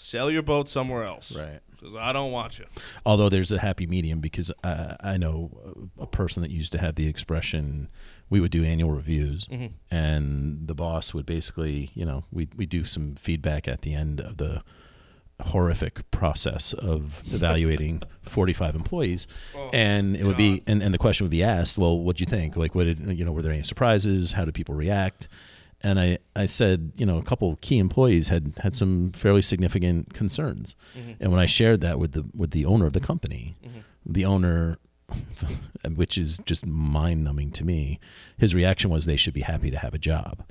sell 0.00 0.30
your 0.30 0.42
boat 0.42 0.68
somewhere 0.68 1.04
else. 1.04 1.36
Right. 1.36 1.60
Because 1.70 1.94
I 1.94 2.12
don't 2.12 2.32
want 2.32 2.58
you. 2.58 2.66
Although 3.06 3.28
there's 3.28 3.52
a 3.52 3.58
happy 3.58 3.86
medium 3.86 4.20
because 4.20 4.50
I, 4.64 4.96
I 5.00 5.16
know 5.16 5.88
a 5.98 6.06
person 6.06 6.42
that 6.42 6.50
used 6.50 6.72
to 6.72 6.78
have 6.78 6.94
the 6.94 7.06
expression, 7.06 7.88
we 8.28 8.40
would 8.40 8.50
do 8.50 8.64
annual 8.64 8.90
reviews, 8.90 9.46
mm-hmm. 9.46 9.74
and 9.90 10.66
the 10.66 10.74
boss 10.74 11.14
would 11.14 11.26
basically, 11.26 11.90
you 11.94 12.04
know, 12.04 12.24
we 12.30 12.48
we 12.56 12.66
do 12.66 12.84
some 12.84 13.14
feedback 13.14 13.68
at 13.68 13.82
the 13.82 13.94
end 13.94 14.20
of 14.20 14.36
the 14.38 14.62
horrific 15.42 16.10
process 16.10 16.74
of 16.74 17.22
evaluating 17.32 18.02
45 18.24 18.74
employees 18.74 19.26
Oh, 19.56 19.70
and 19.72 20.14
it 20.14 20.24
would 20.24 20.36
be 20.36 20.62
and, 20.66 20.82
and 20.82 20.92
the 20.92 20.98
question 20.98 21.24
would 21.24 21.30
be 21.30 21.42
asked 21.42 21.78
well 21.78 21.98
what 21.98 22.18
do 22.18 22.22
you 22.22 22.26
think 22.26 22.56
like 22.56 22.74
what 22.74 22.84
did 22.84 23.18
you 23.18 23.24
know 23.24 23.32
were 23.32 23.40
there 23.40 23.50
any 23.50 23.62
surprises 23.62 24.32
how 24.32 24.44
did 24.44 24.52
people 24.52 24.74
react 24.74 25.28
and 25.82 25.98
I, 25.98 26.18
I 26.36 26.46
said 26.46 26.92
you 26.96 27.06
know 27.06 27.18
a 27.18 27.22
couple 27.22 27.56
key 27.60 27.78
employees 27.78 28.28
had 28.28 28.54
had 28.58 28.74
some 28.74 29.12
fairly 29.12 29.42
significant 29.42 30.12
concerns. 30.14 30.76
Mm-hmm. 30.96 31.12
And 31.20 31.30
when 31.30 31.40
I 31.40 31.46
shared 31.46 31.80
that 31.82 31.98
with 31.98 32.12
the 32.12 32.24
with 32.34 32.50
the 32.50 32.64
owner 32.64 32.86
of 32.86 32.92
the 32.92 33.00
company 33.00 33.56
mm-hmm. 33.64 33.80
the 34.06 34.24
owner 34.24 34.78
which 35.94 36.16
is 36.16 36.38
just 36.44 36.64
mind 36.64 37.24
numbing 37.24 37.50
to 37.50 37.64
me 37.64 37.98
his 38.38 38.54
reaction 38.54 38.90
was 38.90 39.06
they 39.06 39.16
should 39.16 39.34
be 39.34 39.40
happy 39.40 39.70
to 39.70 39.76
have 39.76 39.92
a 39.92 39.98
job 39.98 40.44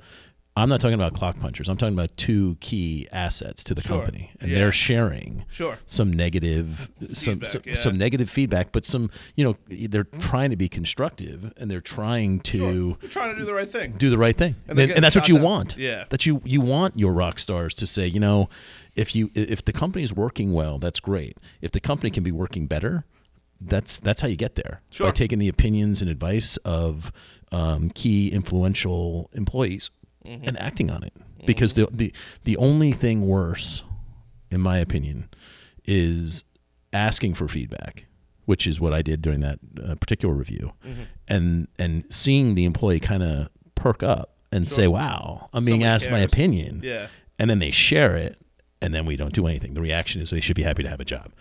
I'm 0.60 0.68
not 0.68 0.80
talking 0.80 0.94
about 0.94 1.14
clock 1.14 1.38
punchers. 1.40 1.68
I'm 1.68 1.76
talking 1.76 1.94
about 1.94 2.16
two 2.16 2.56
key 2.60 3.08
assets 3.12 3.64
to 3.64 3.74
the 3.74 3.80
Sure. 3.80 3.98
company, 3.98 4.30
and 4.40 4.50
Yeah. 4.50 4.58
they're 4.58 4.72
sharing 4.72 5.44
Sure. 5.50 5.78
some 5.86 6.12
negative 6.12 6.90
some 7.12 7.34
Feedback, 7.40 7.48
some, 7.48 7.62
yeah. 7.64 7.74
some 7.74 7.98
negative 7.98 8.28
feedback 8.30 8.72
but 8.72 8.84
some 8.84 9.10
you 9.36 9.44
know 9.44 9.56
they're 9.68 10.04
trying 10.04 10.50
to 10.50 10.56
be 10.56 10.68
constructive 10.68 11.52
and 11.56 11.70
they're 11.70 11.80
trying 11.80 12.40
to 12.40 12.96
Sure. 13.00 13.08
Trying 13.10 13.34
to 13.34 13.40
do 13.40 13.44
the 13.46 13.54
right 13.54 13.68
thing. 13.70 13.94
do 13.98 14.10
the 14.10 14.18
right 14.18 14.36
thing 14.36 14.54
And 14.68 14.78
and, 14.78 14.92
and, 14.92 15.04
that's 15.04 15.16
what 15.16 15.28
you 15.28 15.36
want 15.36 15.76
Yeah. 15.78 16.04
that 16.10 16.26
you 16.26 16.40
you 16.44 16.60
want 16.60 16.98
your 16.98 17.12
rock 17.12 17.38
stars 17.38 17.74
to 17.76 17.86
say 17.86 18.06
you 18.06 18.20
know 18.20 18.48
if 18.94 19.14
you 19.14 19.30
if 19.34 19.64
the 19.64 19.72
company 19.72 20.04
is 20.04 20.12
working 20.12 20.52
well 20.52 20.78
that's 20.78 21.00
great 21.00 21.38
if 21.60 21.70
the 21.72 21.80
company 21.80 22.10
can 22.10 22.22
be 22.22 22.32
working 22.32 22.66
better 22.66 23.04
that's 23.60 23.98
that's 23.98 24.20
how 24.20 24.28
you 24.28 24.36
get 24.36 24.54
there 24.56 24.82
Sure. 24.90 25.06
by 25.08 25.12
taking 25.12 25.38
the 25.38 25.48
opinions 25.48 26.00
and 26.02 26.10
advice 26.10 26.56
of 26.58 27.10
um, 27.52 27.90
key 27.90 28.28
influential 28.28 29.28
employees 29.32 29.90
Mm-hmm. 30.30 30.48
and 30.48 30.58
acting 30.60 30.90
on 30.90 31.02
it 31.02 31.12
because 31.46 31.72
the, 31.72 31.88
the 31.90 32.12
the 32.44 32.56
only 32.56 32.92
thing 32.92 33.26
worse 33.26 33.82
in 34.50 34.60
my 34.60 34.78
opinion 34.78 35.28
is 35.84 36.44
asking 36.92 37.34
for 37.34 37.48
feedback 37.48 38.06
which 38.46 38.66
is 38.66 38.80
what 38.80 38.92
I 38.92 39.02
did 39.02 39.22
during 39.22 39.40
that 39.40 39.58
uh, 39.84 39.94
particular 39.96 40.34
review 40.34 40.72
Mm-hmm. 40.86 41.02
and 41.28 41.68
and 41.78 42.04
seeing 42.10 42.54
the 42.54 42.64
employee 42.64 43.00
kind 43.00 43.22
of 43.22 43.48
perk 43.74 44.02
up 44.02 44.36
and 44.52 44.70
say 44.70 44.86
wow 44.86 45.48
I'm 45.52 45.64
being 45.64 45.80
Somebody 45.80 45.88
asked 45.94 46.10
my 46.10 46.20
opinion 46.20 46.80
Yeah. 46.84 47.08
and 47.38 47.48
then 47.50 47.58
they 47.58 47.70
share 47.70 48.16
it 48.16 48.38
and 48.82 48.92
then 48.94 49.04
we 49.06 49.16
don't 49.16 49.32
do 49.32 49.46
anything 49.46 49.74
the 49.74 49.80
reaction 49.80 50.20
is 50.22 50.30
they 50.30 50.40
should 50.40 50.56
be 50.56 50.62
happy 50.62 50.82
to 50.82 50.88
have 50.88 51.00
a 51.00 51.04
job 51.04 51.32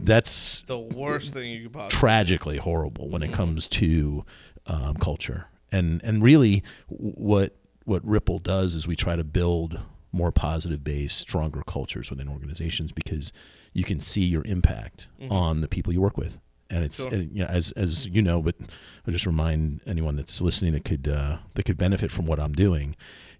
that's 0.00 0.62
The 0.66 0.78
worst 0.78 1.34
thing 1.34 1.50
you 1.50 1.64
could 1.64 1.72
possibly 1.74 1.98
tragically 1.98 2.56
horrible 2.56 3.08
when 3.10 3.22
Mm-hmm. 3.22 3.32
it 3.32 3.36
comes 3.36 3.68
to 3.68 4.24
um, 4.66 4.94
culture. 4.94 5.46
And 5.70 6.02
and 6.04 6.22
really, 6.22 6.62
what 6.88 7.56
what 7.84 8.04
Ripple 8.04 8.38
does 8.38 8.74
is 8.74 8.86
we 8.86 8.96
try 8.96 9.16
to 9.16 9.24
build 9.24 9.80
more 10.12 10.30
positive 10.30 10.84
based, 10.84 11.18
stronger 11.18 11.62
cultures 11.66 12.10
within 12.10 12.28
organizations 12.28 12.92
because 12.92 13.32
you 13.72 13.82
can 13.84 13.98
see 14.00 14.24
your 14.24 14.44
impact 14.44 15.08
on 15.30 15.60
the 15.62 15.68
people 15.68 15.92
you 15.92 16.00
work 16.00 16.18
with. 16.18 16.38
And 16.68 16.84
it's 16.84 17.00
Mm-hmm. 17.00 17.10
Sure. 17.10 17.20
and, 17.20 17.32
you 17.36 17.42
know, 17.44 17.48
as 17.50 17.72
as 17.72 18.06
you 18.06 18.22
know, 18.22 18.42
but 18.42 18.54
I'll 19.06 19.12
just 19.12 19.26
remind 19.26 19.80
anyone 19.86 20.16
that's 20.16 20.40
listening 20.40 20.72
that 20.72 20.84
could 20.84 21.06
uh, 21.08 21.38
that 21.54 21.64
could 21.64 21.76
benefit 21.76 22.10
from 22.10 22.26
what 22.26 22.38
I'm 22.40 22.52
doing. 22.52 22.96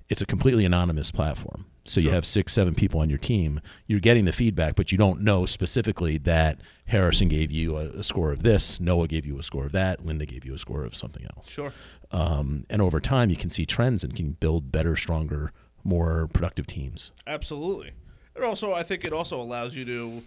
It's 0.08 0.20
a 0.22 0.26
completely 0.26 0.64
anonymous 0.66 1.10
platform. 1.10 1.66
So 1.84 2.00
you 2.00 2.10
have 2.10 2.24
six, 2.24 2.52
seven 2.52 2.74
people 2.74 3.00
on 3.00 3.08
your 3.08 3.18
team. 3.18 3.60
You're 3.86 4.00
getting 4.00 4.24
the 4.24 4.32
feedback, 4.32 4.76
but 4.76 4.92
you 4.92 4.98
don't 4.98 5.20
know 5.20 5.46
specifically 5.46 6.16
that 6.18 6.60
Harrison 6.86 7.28
gave 7.28 7.50
you 7.50 7.76
a, 7.76 7.86
a 7.86 8.02
score 8.04 8.30
of 8.32 8.42
this, 8.42 8.78
Noah 8.78 9.08
gave 9.08 9.26
you 9.26 9.38
a 9.38 9.42
score 9.42 9.66
of 9.66 9.72
that, 9.72 10.04
Linda 10.04 10.24
gave 10.26 10.44
you 10.44 10.54
a 10.54 10.58
score 10.58 10.84
of 10.84 10.94
something 10.94 11.26
else. 11.36 11.50
Sure. 11.50 11.72
Um, 12.12 12.66
and 12.70 12.80
over 12.80 13.00
time, 13.00 13.30
you 13.30 13.36
can 13.36 13.50
see 13.50 13.66
trends 13.66 14.04
and 14.04 14.14
can 14.14 14.32
build 14.32 14.70
better, 14.70 14.94
stronger, 14.96 15.52
more 15.82 16.28
productive 16.32 16.66
teams. 16.66 17.10
Absolutely. 17.26 17.92
It 18.36 18.42
also, 18.44 18.72
I 18.72 18.82
think, 18.82 19.04
it 19.04 19.12
also 19.12 19.40
allows 19.40 19.74
you 19.74 19.84
to 19.86 20.22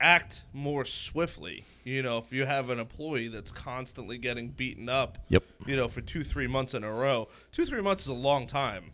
act 0.00 0.42
more 0.52 0.84
swiftly. 0.84 1.64
You 1.84 2.02
know, 2.02 2.18
if 2.18 2.32
you 2.32 2.44
have 2.44 2.70
an 2.70 2.78
employee 2.78 3.28
that's 3.28 3.50
constantly 3.50 4.18
getting 4.18 4.48
beaten 4.50 4.88
up, 4.88 5.18
Yep. 5.28 5.44
you 5.66 5.76
know, 5.76 5.88
for 5.88 6.00
two, 6.00 6.24
three 6.24 6.46
months 6.46 6.74
in 6.74 6.84
a 6.84 6.92
row, 6.92 7.28
two, 7.52 7.64
three 7.64 7.80
months 7.82 8.02
is 8.04 8.08
a 8.08 8.14
long 8.14 8.46
time. 8.46 8.92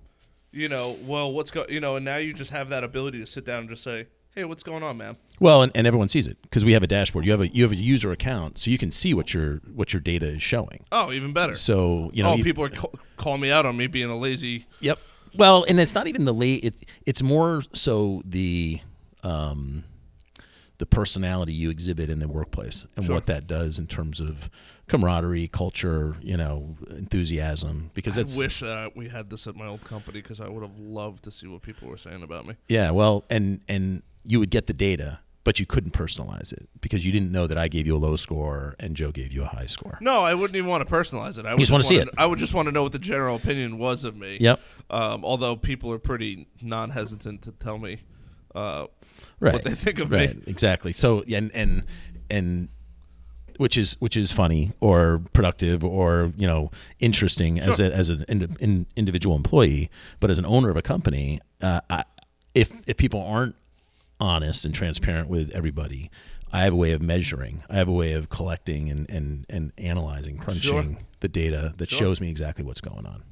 You 0.55 0.69
know, 0.69 0.97
well, 1.05 1.33
what's 1.33 1.51
going, 1.51 1.69
you 1.71 1.81
know, 1.81 1.97
and 1.97 2.05
now 2.05 2.17
you 2.17 2.33
just 2.33 2.51
have 2.53 2.69
that 2.69 2.85
ability 2.85 3.19
to 3.19 3.27
sit 3.27 3.45
down 3.45 3.61
and 3.61 3.69
just 3.69 3.83
say, 3.83 4.07
"Hey, 4.35 4.45
what's 4.45 4.63
going 4.63 4.83
on, 4.85 4.97
man?" 4.97 5.17
Well, 5.41 5.63
and, 5.63 5.73
and 5.75 5.85
everyone 5.87 6.09
sees 6.09 6.27
it 6.29 6.39
because 6.43 6.65
we 6.65 6.73
have 6.75 6.83
a 6.85 6.87
dashboard. 6.87 7.25
You 7.27 7.33
have 7.33 7.41
a 7.41 7.49
you 7.49 7.65
have 7.65 7.73
a 7.73 7.77
user 7.77 8.13
account, 8.13 8.59
so 8.59 8.71
you 8.71 8.79
can 8.79 8.91
see 8.93 9.15
what 9.15 9.35
your 9.35 9.57
what 9.75 9.93
your 9.93 10.01
data 10.01 10.27
is 10.27 10.43
showing. 10.43 10.85
Oh, 10.93 11.11
even 11.13 11.33
better. 11.33 11.57
So 11.57 12.11
you 12.15 12.23
know, 12.23 12.33
oh, 12.33 12.37
you- 12.37 12.45
people 12.45 12.63
are 12.65 12.69
ca- 12.71 12.89
calling 13.17 13.41
me 13.41 13.51
out 13.51 13.67
on 13.67 13.77
me 13.77 13.89
being 13.89 14.11
a 14.11 14.17
lazy. 14.17 14.67
Yep. 14.81 14.99
Well, 15.37 15.65
and 15.69 15.81
it's 15.81 15.95
not 15.97 16.07
even 16.07 16.25
the 16.25 16.33
late. 16.35 16.63
It's 16.63 16.83
it's 17.05 17.21
more 17.23 17.63
so 17.73 18.23
the 18.25 18.79
um, 19.25 19.83
the 20.79 20.87
personality 20.87 21.53
you 21.53 21.71
exhibit 21.71 22.11
in 22.11 22.21
the 22.21 22.29
workplace 22.29 22.87
and 22.97 23.07
Sure. 23.07 23.15
what 23.17 23.27
that 23.27 23.47
does 23.49 23.79
in 23.79 23.87
terms 23.89 24.21
of 24.21 24.51
camaraderie, 24.89 25.49
culture, 25.49 26.17
you 26.21 26.37
know, 26.37 26.77
enthusiasm. 26.91 27.91
Because 27.95 28.19
I 28.19 28.23
wish 28.39 28.61
that 28.61 28.97
we 28.97 29.09
had 29.09 29.31
this 29.31 29.47
at 29.47 29.57
my 29.57 29.67
old 29.67 29.83
company 29.85 30.21
because 30.21 30.41
I 30.41 30.49
would 30.49 30.63
have 30.63 30.79
loved 30.79 31.25
to 31.25 31.31
see 31.31 31.47
what 31.47 31.63
people 31.63 31.89
were 31.89 31.97
saying 31.97 32.23
about 32.23 32.47
me. 32.47 32.55
yeah. 32.69 32.91
Well, 32.91 33.25
and 33.31 33.61
and 33.69 34.03
you 34.25 34.39
would 34.41 34.51
get 34.51 34.67
the 34.67 34.73
data, 34.73 35.21
but 35.43 35.61
you 35.61 35.67
couldn't 35.67 35.93
personalize 35.93 36.53
it 36.53 36.69
because 36.81 37.05
you 37.05 37.13
didn't 37.13 37.31
know 37.31 37.47
that 37.47 37.59
I 37.59 37.69
gave 37.69 37.87
you 37.87 37.97
a 37.97 37.99
low 37.99 38.17
score 38.17 38.75
and 38.79 38.97
Joe 38.97 39.11
gave 39.13 39.33
you 39.33 39.43
a 39.43 39.47
high 39.47 39.67
score. 39.67 39.99
No, 40.01 40.25
I 40.25 40.35
wouldn't 40.35 40.57
even 40.57 40.69
want 40.69 40.87
to 40.87 40.95
personalize 40.95 41.39
it. 41.39 41.45
I 41.47 41.51
would 41.51 41.61
just 41.61 41.71
wanna 41.73 41.85
see 41.85 41.97
it. 41.99 42.09
I 42.17 42.25
would 42.27 42.39
just 42.39 42.55
want 42.55 42.67
to 42.67 42.73
know 42.73 42.83
what 42.83 42.93
the 42.93 42.99
general 42.99 43.37
opinion 43.37 43.79
was 43.79 44.05
of 44.05 44.17
me. 44.17 44.39
Yep. 44.41 44.61
Um, 44.91 45.25
although 45.25 45.57
people 45.57 45.91
are 45.93 45.99
pretty 45.99 46.47
non-hesitant 46.63 47.43
to 47.43 47.53
tell 47.53 47.79
me 47.79 47.99
uh, 48.55 48.87
Right. 49.41 49.53
what 49.55 49.65
they 49.65 49.75
think 49.75 49.99
of 49.99 50.11
right. 50.11 50.35
me. 50.37 50.43
Exactly. 50.47 50.93
So 50.93 51.23
and 51.29 51.51
and 51.53 51.85
and 52.31 52.69
which 53.59 53.77
is 53.77 53.95
which 54.01 54.17
is 54.17 54.33
funny 54.33 54.73
or 54.81 55.21
productive 55.33 55.85
or 55.85 56.33
you 56.37 56.47
know 56.47 56.71
interesting 57.01 57.59
as 57.61 57.81
a, 57.81 57.93
as 57.95 58.11
an 58.11 58.25
in, 58.29 58.57
in, 58.61 58.87
individual 58.97 59.37
employee, 59.37 59.91
but 60.21 60.31
as 60.31 60.39
an 60.39 60.47
owner 60.47 60.71
of 60.71 60.77
a 60.77 60.83
company, 60.83 61.41
uh, 61.63 61.81
I, 61.91 62.05
if 62.55 62.73
if 62.89 62.97
people 62.97 63.21
aren't 63.21 63.57
honest 64.21 64.65
and 64.65 64.75
transparent 64.75 65.29
with 65.29 65.51
everybody, 65.51 66.11
I 66.53 66.63
have 66.63 66.73
a 66.73 66.77
way 66.77 66.93
of 66.93 67.03
measuring. 67.03 67.65
I 67.69 67.77
have 67.77 67.89
a 67.89 67.93
way 67.93 68.13
of 68.13 68.29
collecting 68.29 68.89
and 68.91 69.09
and, 69.11 69.47
and 69.49 69.73
analyzing, 69.79 70.39
crunching 70.39 70.99
the 71.21 71.29
data 71.29 71.75
that 71.79 71.89
Sure. 71.89 71.99
shows 71.99 72.21
me 72.21 72.31
exactly 72.31 72.65
what's 72.65 72.81
going 72.81 73.07
on. 73.07 73.23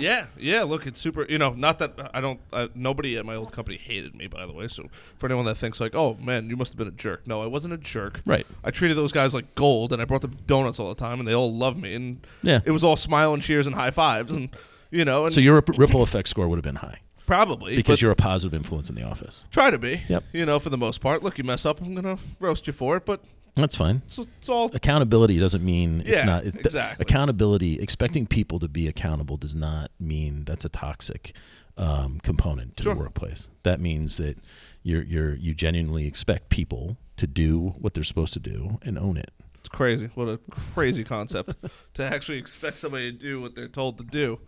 Yeah, 0.00 0.26
yeah. 0.38 0.62
Look, 0.64 0.86
it's 0.86 0.98
super. 1.00 1.24
You 1.28 1.38
know, 1.38 1.50
not 1.50 1.78
that 1.78 2.10
I 2.14 2.20
don't. 2.20 2.40
Uh, 2.52 2.68
nobody 2.74 3.16
at 3.16 3.24
my 3.26 3.34
old 3.36 3.52
company 3.52 3.76
hated 3.76 4.14
me, 4.14 4.26
by 4.26 4.46
the 4.46 4.52
way. 4.52 4.66
So 4.68 4.86
for 5.18 5.26
anyone 5.26 5.44
that 5.46 5.56
thinks 5.56 5.80
like, 5.80 5.94
oh 5.94 6.14
man, 6.20 6.48
you 6.50 6.56
must 6.56 6.72
have 6.72 6.78
been 6.78 6.88
a 6.88 6.92
jerk. 6.92 7.26
No, 7.26 7.42
I 7.42 7.46
wasn't 7.46 7.74
a 7.74 7.78
jerk. 7.78 8.20
Right. 8.26 8.46
I 8.64 8.70
treated 8.70 8.96
those 8.96 9.12
guys 9.12 9.34
like 9.34 9.54
gold, 9.54 9.92
and 9.92 10.00
I 10.00 10.04
brought 10.04 10.22
them 10.22 10.36
donuts 10.46 10.78
all 10.80 10.88
the 10.88 10.94
time, 10.94 11.18
and 11.20 11.28
they 11.28 11.34
all 11.34 11.54
loved 11.54 11.78
me. 11.78 11.94
And 11.94 12.26
Yeah. 12.42 12.60
it 12.64 12.70
was 12.70 12.82
all 12.82 12.96
smile 12.96 13.34
and 13.34 13.42
cheers 13.42 13.66
and 13.66 13.74
high 13.76 13.90
fives, 13.90 14.30
and 14.30 14.48
you 14.90 15.04
know, 15.04 15.24
and 15.24 15.32
So 15.32 15.40
your 15.40 15.62
ripple 15.76 16.02
effect 16.02 16.28
score 16.28 16.48
would 16.48 16.56
have 16.56 16.64
been 16.64 16.76
high 16.76 17.00
probably 17.26 17.76
because 17.76 18.02
you're 18.02 18.10
a 18.10 18.16
positive 18.16 18.52
influence 18.52 18.88
in 18.90 18.96
the 18.96 19.04
office. 19.04 19.44
try 19.52 19.70
to 19.70 19.78
be. 19.78 20.00
Yep. 20.08 20.24
You 20.32 20.44
know, 20.46 20.58
for 20.58 20.68
the 20.70 20.78
most 20.78 21.00
part. 21.00 21.22
Look, 21.22 21.38
you 21.38 21.44
mess 21.44 21.64
up, 21.64 21.80
I'm 21.80 21.94
gonna 21.94 22.18
roast 22.40 22.66
you 22.66 22.72
for 22.72 22.96
it, 22.96 23.04
but 23.06 23.22
That's 23.54 23.76
fine. 23.76 24.02
So 24.06 24.26
it's 24.38 24.48
all. 24.48 24.70
accountability 24.74 25.38
doesn't 25.38 25.64
mean 25.64 26.02
it's 26.06 26.24
not 26.24 26.44
it, 26.44 26.54
exactly. 26.56 27.02
accountability 27.02 27.78
expecting 27.80 28.26
people 28.26 28.58
to 28.60 28.68
be 28.68 28.86
accountable 28.88 29.36
does 29.36 29.54
not 29.54 29.90
mean 29.98 30.44
that's 30.44 30.64
a 30.64 30.68
toxic 30.68 31.34
um, 31.76 32.20
component 32.22 32.76
to 32.76 32.82
Sure. 32.84 32.94
the 32.94 33.00
workplace 33.00 33.48
that 33.62 33.80
means 33.80 34.16
that 34.18 34.36
you're 34.82 35.02
you're 35.02 35.34
you 35.34 35.54
genuinely 35.54 36.06
expect 36.06 36.48
people 36.48 36.96
to 37.16 37.26
do 37.26 37.74
what 37.78 37.94
they're 37.94 38.04
supposed 38.04 38.32
to 38.34 38.40
do 38.40 38.78
and 38.82 38.98
own 38.98 39.16
it 39.16 39.30
It's 39.58 39.68
crazy. 39.68 40.10
What 40.14 40.28
a 40.28 40.38
crazy 40.50 41.04
concept 41.04 41.54
to 41.94 42.04
actually 42.04 42.38
expect 42.38 42.78
somebody 42.78 43.12
to 43.12 43.18
do 43.18 43.40
what 43.40 43.54
they're 43.54 43.68
told 43.68 43.98
to 43.98 44.04
do. 44.04 44.40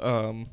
Um, 0.00 0.48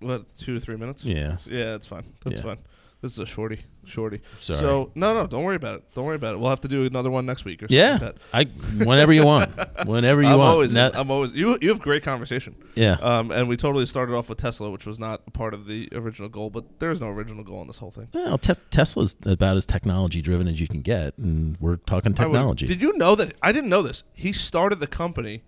what 0.00 0.34
two 0.36 0.54
to 0.54 0.60
three 0.60 0.76
minutes? 0.76 1.04
yeah 1.04 1.36
Yeah, 1.46 1.74
it's 1.74 1.86
fine. 1.86 2.04
That's 2.24 2.36
Yeah. 2.38 2.42
fine. 2.54 2.58
This 3.02 3.12
is 3.14 3.18
a 3.18 3.26
shorty, 3.26 3.58
shorty. 3.84 4.20
Sorry. 4.38 4.60
So 4.60 4.92
no, 4.94 5.12
no, 5.12 5.26
don't 5.26 5.42
worry 5.42 5.56
about 5.56 5.74
it. 5.78 5.84
Don't 5.92 6.04
worry 6.04 6.14
about 6.14 6.34
it. 6.34 6.38
We'll 6.38 6.50
have 6.50 6.60
to 6.60 6.68
do 6.68 6.84
another 6.86 7.10
one 7.10 7.26
next 7.26 7.44
week 7.44 7.60
or 7.60 7.66
something 7.66 7.76
yeah 7.76 7.90
like 7.92 8.00
that. 8.00 8.16
i 8.32 8.44
whenever 8.84 9.12
you 9.12 9.24
want 9.24 9.50
whenever 9.86 10.22
you 10.22 10.28
I'm 10.28 10.38
want 10.38 10.50
always, 10.52 10.72
Not- 10.72 10.94
I'm 10.94 11.10
always. 11.10 11.32
You, 11.32 11.58
you 11.60 11.68
have 11.70 11.80
great 11.80 12.04
conversation. 12.04 12.54
yeah 12.76 12.92
Um, 13.02 13.32
and 13.32 13.48
we 13.48 13.56
totally 13.56 13.86
started 13.86 14.14
off 14.14 14.28
with 14.28 14.38
Tesla, 14.38 14.70
which 14.70 14.86
was 14.86 15.00
not 15.00 15.22
a 15.26 15.32
part 15.32 15.52
of 15.52 15.66
the 15.66 15.88
original 15.92 16.28
goal, 16.28 16.48
but 16.48 16.78
there 16.78 16.92
is 16.92 17.00
no 17.00 17.08
original 17.08 17.42
goal 17.42 17.60
in 17.60 17.66
this 17.66 17.78
whole 17.78 17.90
thing. 17.90 18.06
well 18.14 18.38
te- 18.38 18.52
tesla's 18.70 19.16
about 19.26 19.56
as 19.56 19.66
technology 19.66 20.22
driven 20.22 20.46
as 20.46 20.60
you 20.60 20.68
can 20.68 20.80
get 20.80 21.18
and 21.18 21.56
we're 21.60 21.76
talking 21.78 22.12
I 22.16 22.22
would- 22.26 22.32
technology 22.32 22.66
Did 22.66 22.80
you 22.80 22.96
know 22.96 23.16
that? 23.16 23.34
I 23.42 23.50
didn't 23.50 23.68
know 23.70 23.82
this. 23.82 24.04
He 24.14 24.32
started 24.32 24.78
the 24.78 24.86
company 24.86 25.42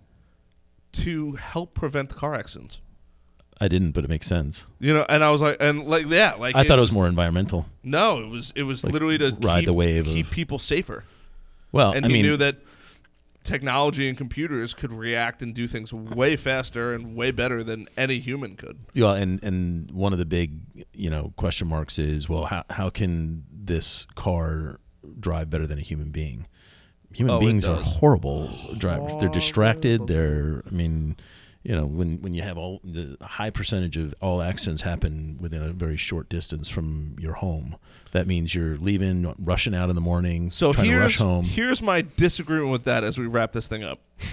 to 0.91 1.33
help 1.33 1.73
prevent 1.73 2.15
car 2.15 2.35
accidents. 2.35 2.81
I 3.61 3.67
didn't 3.67 3.91
but 3.91 4.03
it 4.03 4.09
makes 4.09 4.27
sense 4.27 4.65
You 4.79 4.93
know, 4.93 5.05
and 5.07 5.23
I 5.23 5.31
was 5.31 5.41
like, 5.41 5.57
and 5.59 5.85
like, 5.85 6.07
yeah, 6.07 6.33
like 6.33 6.55
i 6.55 6.63
thought 6.63 6.77
it 6.77 6.81
was 6.81 6.91
more 6.91 7.07
environmental 7.07 7.65
no, 7.83 8.19
it 8.19 8.27
was 8.29 8.51
it 8.55 8.63
was 8.63 8.83
Like, 8.83 8.93
literally 8.93 9.17
to 9.19 9.35
ride 9.41 9.59
keep, 9.61 9.65
the 9.67 9.73
wave 9.73 10.05
keep 10.05 10.25
of- 10.27 10.31
people 10.31 10.59
safer. 10.59 11.03
well 11.71 11.91
and 11.93 12.05
i 12.05 12.07
he 12.09 12.13
mean 12.15 12.25
knew 12.25 12.37
that 12.37 12.57
technology 13.43 14.09
and 14.09 14.17
computers 14.17 14.73
could 14.73 14.91
react 14.91 15.41
and 15.41 15.53
do 15.53 15.67
things 15.67 15.93
way 15.93 16.35
faster 16.35 16.93
and 16.93 17.15
way 17.15 17.29
better 17.31 17.63
than 17.63 17.87
any 17.95 18.17
human 18.19 18.55
could. 18.55 18.79
Yeah, 18.93 19.13
and 19.13 19.43
and 19.43 19.91
one 19.91 20.13
of 20.13 20.19
the 20.19 20.25
big 20.25 20.61
you 20.93 21.09
know 21.11 21.31
question 21.37 21.67
marks 21.67 21.99
is 21.99 22.27
well, 22.27 22.45
how 22.45 22.63
how 22.71 22.89
can 22.89 23.43
this 23.51 24.07
car 24.15 24.79
drive 25.19 25.49
better 25.51 25.67
than 25.67 25.77
a 25.77 25.81
human 25.83 26.09
being? 26.09 26.47
Human 27.13 27.35
Oh, 27.35 27.39
beings 27.39 27.67
are 27.67 27.75
horrible 27.81 28.49
drivers. 28.79 29.13
They're 29.19 29.29
distracted. 29.29 30.07
They're 30.07 30.63
I 30.67 30.71
mean, 30.71 31.15
you 31.65 31.75
know, 31.75 31.85
when 31.85 32.21
when 32.21 32.33
you 32.33 32.41
have 32.43 32.57
all 32.57 32.79
the 32.83 33.17
high 33.21 33.49
percentage 33.49 33.97
of 33.97 34.13
all 34.21 34.41
accidents 34.41 34.83
happen 34.83 35.37
within 35.41 35.63
a 35.63 35.73
very 35.73 35.97
short 35.97 36.29
distance 36.29 36.69
from 36.69 37.15
your 37.19 37.33
home, 37.33 37.75
that 38.11 38.27
means 38.27 38.53
you're 38.53 38.77
leaving, 38.77 39.33
rushing 39.39 39.73
out 39.75 39.89
in 39.89 39.95
the 39.95 40.01
morning, 40.01 40.51
So 40.51 40.71
trying 40.71 40.89
to 40.91 40.97
rush 40.99 41.17
home. 41.17 41.43
here's 41.45 41.81
my 41.81 42.05
disagreement 42.17 42.71
with 42.71 42.83
that 42.83 43.03
as 43.03 43.17
we 43.17 43.25
wrap 43.27 43.51
this 43.51 43.67
thing 43.67 43.83
up. 43.83 43.99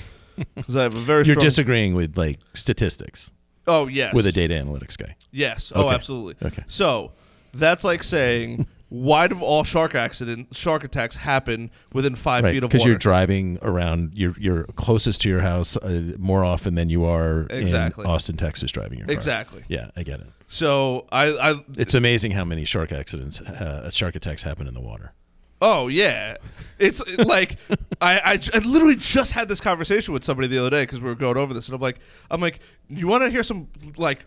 Because 0.54 0.76
I 0.76 0.82
have 0.84 0.94
a 0.94 0.98
very 1.00 1.24
You're 1.26 1.36
disagreeing 1.36 1.94
with 1.94 2.16
like 2.16 2.38
statistics 2.54 3.32
oh 3.66 3.86
yes. 3.86 4.14
with 4.14 4.26
a 4.26 4.32
data 4.32 4.54
analytics 4.54 4.96
guy. 4.96 5.14
Yes. 5.30 5.70
Oh, 5.74 5.84
Okay. 5.84 5.94
absolutely. 5.94 6.46
Okay. 6.48 6.64
So 6.66 7.12
that's 7.52 7.84
like 7.84 8.02
saying, 8.02 8.66
why 8.94 9.26
do 9.26 9.40
all 9.40 9.64
shark 9.64 9.94
accident 9.94 10.54
shark 10.54 10.84
attacks 10.84 11.16
happen 11.16 11.70
within 11.94 12.14
five 12.14 12.44
right 12.44 12.50
feet 12.50 12.58
of 12.58 12.64
water? 12.64 12.72
because 12.72 12.84
you're 12.86 12.98
driving 12.98 13.58
around 13.62 14.12
you're 14.14 14.34
you're 14.38 14.64
closest 14.76 15.22
to 15.22 15.30
your 15.30 15.40
house 15.40 15.78
uh, 15.78 16.12
more 16.18 16.44
often 16.44 16.74
than 16.74 16.90
you 16.90 17.02
are 17.04 17.46
Exactly. 17.48 18.04
in 18.04 18.10
Austin 18.10 18.36
Texas 18.36 18.70
driving 18.70 18.98
your 18.98 19.06
car 19.06 19.14
exactly. 19.14 19.64
yeah 19.68 19.88
I 19.96 20.02
get 20.02 20.20
it 20.20 20.26
So 20.46 21.06
I, 21.10 21.24
I 21.52 21.64
it's 21.78 21.94
amazing 21.94 22.32
how 22.32 22.44
many 22.44 22.66
shark 22.66 22.92
accidents 22.92 23.40
uh, 23.40 23.88
shark 23.88 24.14
attacks 24.14 24.42
happen 24.42 24.66
in 24.66 24.74
the 24.74 24.82
water 24.82 25.12
Oh 25.64 25.86
yeah, 25.88 26.38
it's 26.80 27.00
like 27.18 27.56
I, 28.02 28.38
I 28.52 28.58
literally 28.58 28.96
just 28.96 29.30
had 29.30 29.46
this 29.48 29.60
conversation 29.60 30.12
with 30.12 30.24
somebody 30.24 30.48
the 30.48 30.58
other 30.58 30.70
day 30.70 30.82
because 30.82 30.98
we 31.00 31.08
were 31.08 31.14
going 31.14 31.36
over 31.36 31.54
this, 31.54 31.68
and 31.68 31.74
I'm 31.76 31.80
like, 31.80 32.00
I'm 32.32 32.40
like, 32.40 32.58
you 32.88 33.06
want 33.06 33.22
to 33.22 33.30
hear 33.30 33.44
some 33.44 33.68
like, 33.96 34.26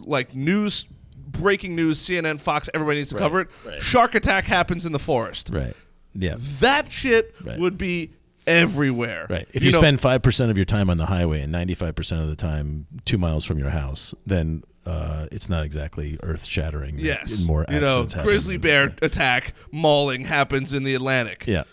like 0.00 0.34
news, 0.34 0.88
breaking 1.26 1.74
news, 1.76 1.98
CNN, 1.98 2.40
Fox, 2.40 2.68
everybody 2.74 2.98
needs 2.98 3.10
to 3.10 3.16
Right, 3.16 3.22
cover 3.22 3.40
it. 3.42 3.48
right. 3.64 3.82
Shark 3.82 4.14
attack 4.14 4.44
happens 4.44 4.86
in 4.86 4.92
the 4.92 4.98
forest. 4.98 5.50
right 5.52 5.74
yeah 6.14 6.34
That 6.60 6.90
shit 6.90 7.34
Right. 7.44 7.58
would 7.58 7.76
be 7.76 8.12
everywhere. 8.46 9.26
right 9.28 9.46
if 9.52 9.62
you, 9.64 9.72
know, 9.72 9.78
spend 9.78 10.00
5% 10.00 10.50
of 10.50 10.56
your 10.56 10.64
time 10.64 10.88
on 10.88 10.96
the 10.98 11.06
highway 11.06 11.40
and 11.42 11.52
95% 11.52 12.22
of 12.22 12.28
the 12.28 12.36
time 12.36 12.86
2 13.04 13.18
miles 13.18 13.44
from 13.44 13.58
your 13.58 13.70
house 13.70 14.14
then 14.24 14.62
uh, 14.86 15.26
it's 15.32 15.48
not 15.48 15.64
exactly 15.64 16.16
earth 16.22 16.44
shattering 16.46 16.96
yes, 16.98 17.40
more 17.42 17.66
you 17.68 17.80
know, 17.80 18.06
grizzly 18.22 18.56
bear 18.56 18.94
attack, 19.02 19.52
mauling 19.72 20.26
happens 20.26 20.72
in 20.72 20.84
the 20.84 20.94
Atlantic. 20.94 21.44
yeah 21.46 21.64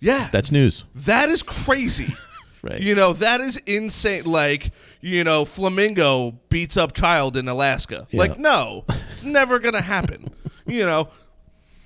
yeah, 0.00 0.28
that's 0.32 0.50
news 0.50 0.84
that 0.94 1.28
is 1.28 1.42
crazy. 1.42 2.14
right 2.66 2.80
You 2.80 2.94
know, 2.94 3.12
that 3.14 3.40
is 3.40 3.56
insane. 3.66 4.24
Like, 4.24 4.72
you 5.00 5.24
know, 5.24 5.44
flamingo 5.44 6.32
beats 6.48 6.76
up 6.76 6.92
child 6.92 7.36
in 7.36 7.48
Alaska. 7.48 8.06
Yeah. 8.10 8.20
Like, 8.20 8.38
no, 8.38 8.84
it's 9.12 9.24
never 9.24 9.58
gonna 9.58 9.80
happen. 9.80 10.30
you 10.66 10.84
know, 10.84 11.08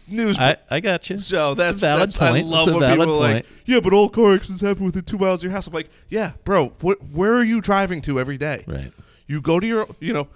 news. 0.09 0.39
I, 0.39 0.57
I 0.71 0.81
got 0.81 1.09
you 1.11 1.19
so 1.19 1.55
that's 1.55 1.79
a 1.79 1.81
valid 1.81 2.03
that's, 2.03 2.17
point 2.17 2.37
I 2.37 2.41
love 2.41 2.61
it's 2.61 2.69
a 2.69 2.73
when 2.73 2.81
valid 2.81 2.99
people 2.99 3.15
are 3.15 3.19
point 3.19 3.35
like, 3.35 3.47
yeah, 3.67 3.81
but 3.81 3.93
all 3.93 4.09
car 4.09 4.35
accidents 4.35 4.63
happen 4.63 4.85
within 4.85 5.05
two 5.05 5.19
miles 5.19 5.41
of 5.41 5.45
your 5.45 5.53
house. 5.53 5.67
I'm 5.67 5.73
like, 5.73 5.91
yeah, 6.09 6.33
bro, 6.45 6.69
wh- 6.83 7.15
where 7.15 7.35
are 7.35 7.45
you 7.45 7.61
driving 7.61 8.03
to 8.03 8.19
every 8.19 8.39
day? 8.39 8.65
right 8.67 8.93
You 9.27 9.41
go 9.41 9.61
to 9.61 9.67
your, 9.67 9.87
you 10.01 10.13
know, 10.13 10.29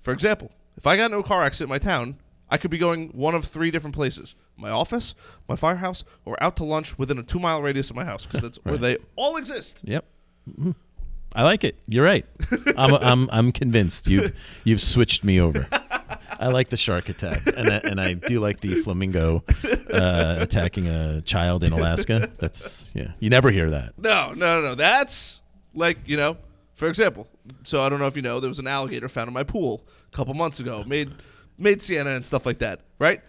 for 0.00 0.12
example, 0.12 0.50
if 0.76 0.86
I 0.86 0.96
got 0.96 1.10
no 1.10 1.22
car 1.22 1.44
accident 1.44 1.68
in 1.68 1.70
my 1.70 1.78
town, 1.78 2.16
I 2.50 2.56
could 2.56 2.70
be 2.70 2.78
going 2.78 3.08
one 3.08 3.34
of 3.34 3.44
three 3.44 3.70
different 3.70 3.94
places: 3.94 4.34
my 4.56 4.70
office, 4.70 5.14
my 5.48 5.56
firehouse, 5.56 6.04
or 6.24 6.42
out 6.42 6.56
to 6.56 6.64
lunch 6.64 6.98
within 6.98 7.18
a 7.18 7.22
two 7.22 7.38
mile 7.38 7.62
radius 7.62 7.90
of 7.90 7.96
my 7.96 8.04
house 8.04 8.26
because 8.26 8.42
that's 8.42 8.58
where 8.64 8.76
they 8.78 8.98
all 9.16 9.36
exist. 9.36 9.80
Yep. 9.84 10.04
Mhm. 10.60 10.74
I 11.32 11.44
like 11.44 11.62
it. 11.62 11.76
You're 11.86 12.04
right. 12.04 12.26
I'm, 12.76 12.92
I'm, 12.94 13.30
I'm 13.30 13.52
convinced 13.52 14.08
you've 14.08 14.32
you've 14.64 14.80
switched 14.80 15.22
me 15.22 15.40
over. 15.40 15.68
I 16.40 16.48
like 16.48 16.70
the 16.70 16.76
shark 16.76 17.08
attack, 17.08 17.46
and 17.56 17.68
I, 17.68 17.76
and 17.84 18.00
I 18.00 18.14
do 18.14 18.40
like 18.40 18.60
the 18.60 18.82
flamingo 18.82 19.44
uh, 19.92 20.36
attacking 20.40 20.88
a 20.88 21.20
child 21.20 21.62
in 21.62 21.72
Alaska. 21.72 22.30
That's 22.38 22.90
yeah. 22.94 23.12
You 23.20 23.30
never 23.30 23.50
hear 23.52 23.70
that. 23.70 23.92
No, 23.96 24.32
no, 24.32 24.60
no, 24.60 24.68
no. 24.68 24.74
That's 24.74 25.40
like, 25.74 25.98
you 26.06 26.16
know, 26.16 26.36
for 26.74 26.88
example, 26.88 27.28
so 27.62 27.82
I 27.82 27.88
don't 27.88 28.00
know 28.00 28.06
if 28.06 28.16
you 28.16 28.22
know, 28.22 28.40
there 28.40 28.48
was 28.48 28.58
an 28.58 28.66
alligator 28.66 29.08
found 29.08 29.28
in 29.28 29.34
my 29.34 29.44
pool 29.44 29.86
a 30.12 30.16
couple 30.16 30.34
months 30.34 30.58
ago, 30.60 30.82
made 30.84 31.12
made 31.60 31.78
CNN 31.80 32.16
and 32.16 32.26
stuff 32.26 32.46
like 32.46 32.58
that, 32.58 32.80
right? 32.98 33.22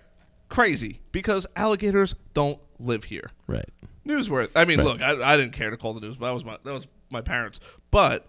Crazy 0.49 1.01
because 1.11 1.45
alligators 1.55 2.15
don't 2.33 2.59
live 2.79 3.05
here. 3.05 3.31
Right. 3.47 3.69
Newsworthy. 4.07 4.49
I 4.55 4.65
mean, 4.65 4.79
Right. 4.79 4.87
look, 4.87 5.01
I, 5.01 5.33
I 5.33 5.37
didn't 5.37 5.53
care 5.53 5.69
to 5.69 5.77
call 5.77 5.93
the 5.93 6.01
news, 6.01 6.17
but 6.17 6.27
that 6.27 6.33
was 6.33 6.43
my 6.45 6.57
that 6.63 6.73
was 6.73 6.87
my 7.09 7.21
parents. 7.21 7.59
But 7.91 8.27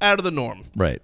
out 0.00 0.18
of 0.18 0.24
the 0.24 0.30
norm, 0.30 0.64
Right. 0.76 1.00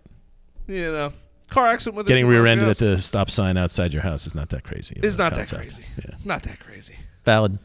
you 0.67 0.93
know, 0.93 1.13
car 1.49 1.67
accident 1.69 1.97
with 1.97 2.07
Getting 2.07 2.27
rear-ended 2.27 2.69
at 2.69 2.79
the 2.79 3.01
stop 3.01 3.31
sign 3.31 3.57
outside 3.57 3.93
your 3.93 4.03
house 4.03 4.27
is 4.27 4.35
not 4.35 4.51
that 4.51 4.63
crazy. 4.65 4.99
is 5.03 5.17
not 5.19 5.35
that 5.35 5.49
crazy. 5.49 5.83
Yeah. 5.99 6.15
Not 6.25 6.43
that 6.45 6.61
crazy. 6.61 6.95
Valid. 7.25 7.59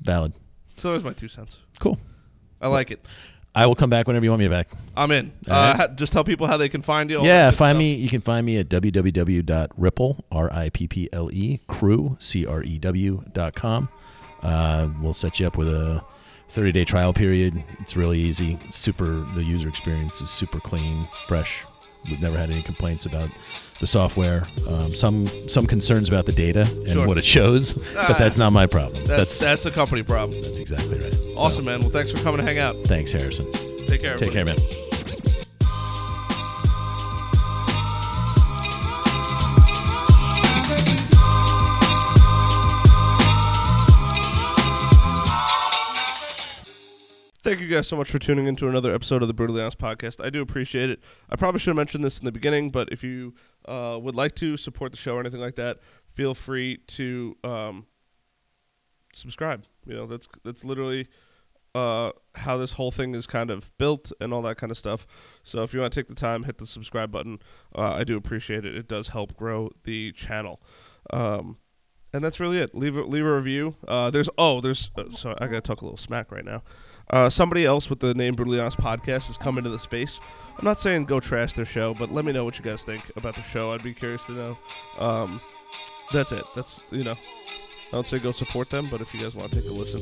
Valid. 0.00 0.32
So 0.76 0.90
there's 0.90 1.04
my 1.04 1.12
two 1.12 1.28
cents. 1.28 1.58
Cool. 1.78 1.98
I 2.60 2.68
like 2.68 2.90
it. 2.90 3.04
I 3.54 3.66
will 3.66 3.74
come 3.74 3.90
back 3.90 4.06
whenever 4.06 4.24
you 4.24 4.30
want 4.30 4.40
me 4.40 4.48
back. 4.48 4.68
I'm 4.96 5.10
in. 5.10 5.32
All 5.48 5.54
Uh, 5.54 5.60
right. 5.70 5.76
ha- 5.76 5.86
just 5.88 6.12
tell 6.12 6.22
people 6.24 6.46
how 6.46 6.56
they 6.56 6.68
can 6.68 6.82
find 6.82 7.10
you. 7.10 7.18
all 7.18 7.24
yeah, 7.26 7.50
good 7.50 7.56
find 7.58 7.74
stuff. 7.74 7.78
me. 7.78 7.94
You 7.94 8.08
can 8.08 8.20
find 8.20 8.46
me 8.46 8.58
at 8.58 8.68
www.ripple, 8.68 10.24
R-I-P-P-L-E, 10.30 11.60
crew, 11.66 12.16
C-R-E-W 12.20 13.24
dot 13.32 13.54
com. 13.54 13.88
Uh, 14.42 14.88
we'll 15.02 15.14
set 15.14 15.40
you 15.40 15.46
up 15.46 15.56
with 15.56 15.68
a 15.68 16.02
30-day 16.54 16.84
trial 16.84 17.12
period. 17.12 17.62
It's 17.80 17.96
really 17.96 18.18
easy. 18.18 18.58
Super. 18.70 19.26
The 19.34 19.42
user 19.42 19.68
experience 19.68 20.20
is 20.20 20.30
super 20.30 20.60
clean, 20.60 21.08
fresh. 21.28 21.64
We've 22.08 22.20
never 22.20 22.38
had 22.38 22.50
any 22.50 22.62
complaints 22.62 23.04
about 23.06 23.30
the 23.80 23.86
software. 23.86 24.46
Um, 24.68 24.94
some 24.94 25.26
some 25.48 25.66
concerns 25.66 26.08
about 26.08 26.26
the 26.26 26.32
data 26.32 26.60
and 26.60 26.90
Sure. 26.90 27.06
what 27.06 27.18
it 27.18 27.24
shows, 27.24 27.76
Ah, 27.96 28.04
but 28.08 28.18
that's 28.18 28.36
not 28.36 28.52
my 28.52 28.66
problem. 28.66 29.02
That's 29.06 29.38
that's 29.38 29.66
a 29.66 29.70
company 29.70 30.02
problem. 30.02 30.40
that's 30.42 30.58
exactly 30.58 30.98
right. 31.00 31.12
So, 31.12 31.34
Awesome, 31.36 31.64
man. 31.64 31.80
Well, 31.80 31.90
thanks 31.90 32.10
for 32.10 32.18
coming 32.22 32.38
to 32.38 32.44
hang 32.46 32.58
out. 32.58 32.76
Thanks, 32.84 33.10
Harrison. 33.12 33.46
Take 33.86 34.02
care. 34.02 34.16
Take 34.18 34.28
everybody. 34.28 34.30
care, 34.30 34.44
man. 34.44 34.89
Thank 47.42 47.60
you 47.60 47.68
guys 47.68 47.88
so 47.88 47.96
much 47.96 48.10
for 48.10 48.18
tuning 48.18 48.46
into 48.46 48.68
another 48.68 48.94
episode 48.94 49.22
of 49.22 49.28
the 49.28 49.32
Brutally 49.32 49.62
Honest 49.62 49.78
podcast. 49.78 50.22
I 50.22 50.28
do 50.28 50.42
appreciate 50.42 50.90
it. 50.90 51.00
I 51.30 51.36
probably 51.36 51.58
should 51.58 51.70
have 51.70 51.76
mentioned 51.76 52.04
this 52.04 52.18
in 52.18 52.26
the 52.26 52.32
beginning, 52.32 52.68
but 52.68 52.92
if 52.92 53.02
you 53.02 53.34
uh, 53.64 53.98
would 53.98 54.14
like 54.14 54.34
to 54.36 54.58
support 54.58 54.92
the 54.92 54.98
show 54.98 55.14
or 55.14 55.20
anything 55.20 55.40
like 55.40 55.54
that, 55.54 55.78
feel 56.12 56.34
free 56.34 56.82
to 56.88 57.38
um, 57.42 57.86
subscribe. 59.14 59.64
You 59.86 59.94
know, 59.94 60.06
that's 60.06 60.28
that's 60.44 60.64
literally 60.64 61.08
uh, 61.74 62.10
how 62.34 62.58
this 62.58 62.72
whole 62.72 62.90
thing 62.90 63.14
is 63.14 63.26
kind 63.26 63.50
of 63.50 63.70
built 63.78 64.12
and 64.20 64.34
all 64.34 64.42
that 64.42 64.58
kind 64.58 64.70
of 64.70 64.76
stuff. 64.76 65.06
So 65.42 65.62
if 65.62 65.72
you 65.72 65.80
want 65.80 65.94
to 65.94 65.98
take 65.98 66.08
the 66.08 66.14
time, 66.14 66.42
hit 66.42 66.58
the 66.58 66.66
subscribe 66.66 67.10
button. 67.10 67.38
Uh, 67.74 67.92
I 67.92 68.04
do 68.04 68.18
appreciate 68.18 68.66
it. 68.66 68.76
It 68.76 68.86
does 68.86 69.08
help 69.08 69.34
grow 69.34 69.70
the 69.84 70.12
channel. 70.12 70.60
Um, 71.08 71.56
and 72.12 72.22
that's 72.22 72.38
really 72.38 72.58
it. 72.58 72.74
Leave 72.74 72.98
a, 72.98 73.02
leave 73.02 73.24
a 73.24 73.34
review. 73.34 73.76
Uh, 73.88 74.10
there's 74.10 74.28
oh 74.36 74.60
there's 74.60 74.90
uh, 74.98 75.04
so 75.10 75.34
I 75.38 75.46
gotta 75.46 75.62
talk 75.62 75.80
a 75.80 75.84
little 75.86 75.96
smack 75.96 76.30
right 76.30 76.44
now. 76.44 76.62
Uh, 77.10 77.28
somebody 77.28 77.66
else 77.66 77.90
with 77.90 78.00
the 78.00 78.14
name 78.14 78.34
Brutally 78.34 78.60
Honest 78.60 78.78
Podcast 78.78 79.26
has 79.26 79.36
come 79.36 79.58
into 79.58 79.70
the 79.70 79.78
space. 79.78 80.20
I'm 80.56 80.64
not 80.64 80.78
saying 80.78 81.06
go 81.06 81.20
trash 81.20 81.52
their 81.54 81.64
show, 81.64 81.94
but 81.94 82.12
let 82.12 82.24
me 82.24 82.32
know 82.32 82.44
what 82.44 82.58
you 82.58 82.64
guys 82.64 82.84
think 82.84 83.02
about 83.16 83.34
the 83.34 83.42
show. 83.42 83.72
I'd 83.72 83.82
be 83.82 83.94
curious 83.94 84.24
to 84.26 84.32
know. 84.32 84.58
Um, 84.98 85.40
that's 86.12 86.32
it. 86.32 86.44
That's 86.54 86.80
you 86.90 87.04
know. 87.04 87.12
I 87.12 87.92
don't 87.92 88.06
say 88.06 88.20
go 88.20 88.30
support 88.30 88.70
them, 88.70 88.88
but 88.88 89.00
if 89.00 89.12
you 89.12 89.20
guys 89.20 89.34
want 89.34 89.50
to 89.50 89.60
take 89.60 89.68
a 89.68 89.72
listen, 89.72 90.00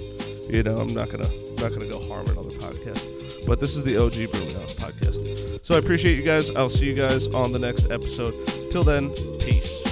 you 0.53 0.63
know, 0.63 0.79
I'm 0.79 0.93
not 0.93 1.11
gonna 1.11 1.29
not 1.61 1.73
gonna 1.73 1.89
go 1.89 2.07
harm 2.09 2.27
another 2.27 2.51
podcast. 2.51 3.47
But 3.47 3.61
this 3.61 3.77
is 3.77 3.85
the 3.85 3.97
OG 3.97 4.31
Brutally 4.31 4.55
Honest 4.57 4.79
podcast. 4.79 5.65
So 5.65 5.75
I 5.75 5.79
appreciate 5.79 6.19
you 6.19 6.25
guys. 6.25 6.55
I'll 6.55 6.69
see 6.69 6.87
you 6.87 6.95
guys 6.95 7.29
on 7.29 7.53
the 7.53 7.59
next 7.59 7.91
episode. 7.91 8.35
Till 8.71 8.83
then, 8.83 9.11
peace. 9.41 9.88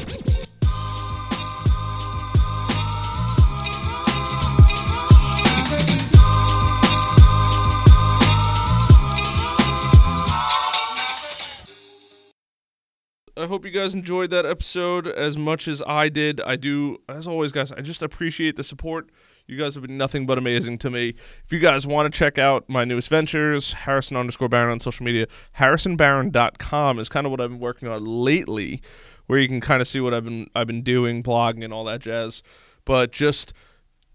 I 13.47 13.49
hope 13.49 13.65
you 13.65 13.71
guys 13.71 13.95
enjoyed 13.95 14.31
that 14.31 14.45
episode 14.45 15.07
as 15.07 15.37
much 15.37 15.69
as 15.69 15.81
I 15.87 16.09
did. 16.09 16.41
I 16.41 16.57
do, 16.57 17.01
as 17.09 17.29
always, 17.29 17.53
guys, 17.53 17.71
I 17.71 17.81
just 17.81 18.03
appreciate 18.03 18.57
the 18.57 18.65
support. 18.65 19.09
You 19.47 19.57
guys 19.57 19.77
have 19.77 19.83
been 19.83 19.97
nothing 19.97 20.27
but 20.27 20.37
amazing 20.37 20.79
to 20.79 20.91
me. 20.91 21.15
If 21.45 21.53
you 21.53 21.61
guys 21.61 21.87
want 21.87 22.13
to 22.13 22.19
check 22.19 22.39
out 22.39 22.69
my 22.69 22.85
newest 22.85 23.09
ventures, 23.09 23.73
Harrison 23.75 24.17
underscore 24.17 24.49
Barron 24.49 24.73
on 24.73 24.81
social 24.81 25.07
media, 25.07 25.29
harrisonbarron.com 25.59 26.99
is 26.99 27.09
kind 27.09 27.25
of 27.25 27.31
what 27.31 27.41
I've 27.41 27.51
been 27.51 27.61
working 27.61 27.87
on 27.87 28.05
lately, 28.05 28.83
where 29.29 29.39
you 29.39 29.47
can 29.47 29.61
kind 29.61 29.81
of 29.81 29.87
see 29.87 30.01
what 30.01 30.13
I've 30.13 30.25
been 30.25 30.51
I've 30.57 30.67
been 30.67 30.83
doing, 30.83 31.23
blogging 31.23 31.63
and 31.63 31.73
all 31.73 31.85
that 31.85 32.01
jazz. 32.01 32.43
But 32.85 33.13
just 33.13 33.53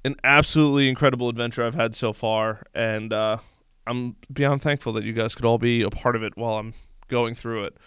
an 0.04 0.18
absolutely 0.26 0.90
incredible 0.90 1.30
adventure 1.30 1.64
I've 1.64 1.76
had 1.76 1.96
so 1.96 2.12
far, 2.12 2.66
and 2.76 3.14
uh, 3.14 3.38
I'm 3.88 4.18
beyond 4.30 4.62
thankful 4.62 4.92
that 4.92 5.06
you 5.06 5.14
guys 5.14 5.36
could 5.36 5.46
all 5.46 5.58
be 5.58 5.84
a 5.84 5.90
part 5.90 6.18
of 6.18 6.24
it 6.24 6.36
while 6.36 6.56
I'm 6.56 6.74
going 7.08 7.34
through 7.34 7.64
it. 7.64 7.78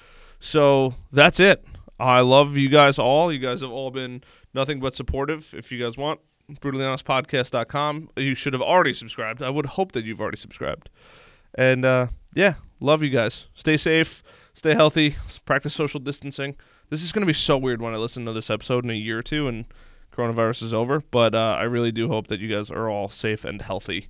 So 0.45 0.95
that's 1.11 1.40
it. 1.40 1.64
I 1.99 2.20
love 2.20 2.59
you 2.59 2.68
guys 2.68 2.99
all. 2.99 3.32
You 3.32 3.38
guys 3.38 3.62
have 3.62 3.70
all 3.70 3.90
been 3.90 4.22
nothing 4.53 4.78
but 4.78 4.95
supportive. 4.95 5.55
If 5.57 5.72
you 5.72 5.82
guys 5.82 5.97
want, 5.97 6.20
brutallyhonestpodcast.com. 6.53 8.11
You 8.18 8.34
should 8.34 8.53
have 8.53 8.61
already 8.61 8.92
subscribed. 8.92 9.42
I 9.42 9.49
would 9.49 9.64
hope 9.64 9.92
that 9.92 10.05
you've 10.05 10.20
already 10.20 10.36
subscribed. 10.36 10.90
And 11.55 11.86
uh, 11.86 12.09
yeah, 12.34 12.57
love 12.78 13.03
you 13.03 13.09
guys. 13.09 13.47
Stay 13.55 13.78
safe, 13.78 14.22
stay 14.53 14.74
healthy, 14.74 15.16
practice 15.47 15.72
social 15.72 15.99
distancing. 15.99 16.57
This 16.90 17.03
is 17.03 17.11
going 17.11 17.22
to 17.22 17.26
be 17.26 17.32
so 17.32 17.57
weird 17.57 17.80
when 17.80 17.95
I 17.95 17.97
listen 17.97 18.26
to 18.26 18.32
this 18.34 18.51
episode 18.51 18.84
in 18.84 18.90
a 18.90 18.95
year 18.95 19.20
or 19.20 19.22
two 19.22 19.49
and 19.49 19.64
coronavirus 20.12 20.62
is 20.62 20.74
over. 20.74 21.01
But 21.01 21.34
uh, 21.34 21.57
I 21.59 21.62
really 21.62 21.90
do 21.90 22.09
hope 22.09 22.26
that 22.26 22.40
you 22.40 22.55
guys 22.55 22.70
are 22.70 22.90
all 22.90 23.09
safe 23.09 23.47
and 23.47 23.62
healthy, 23.62 24.09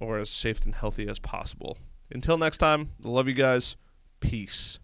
or 0.00 0.18
as 0.18 0.28
safe 0.28 0.64
and 0.64 0.74
healthy 0.74 1.06
as 1.06 1.20
possible. 1.20 1.78
Until 2.10 2.36
next 2.36 2.58
time, 2.58 2.90
love 3.04 3.28
you 3.28 3.34
guys. 3.34 3.76
Peace. 4.18 4.80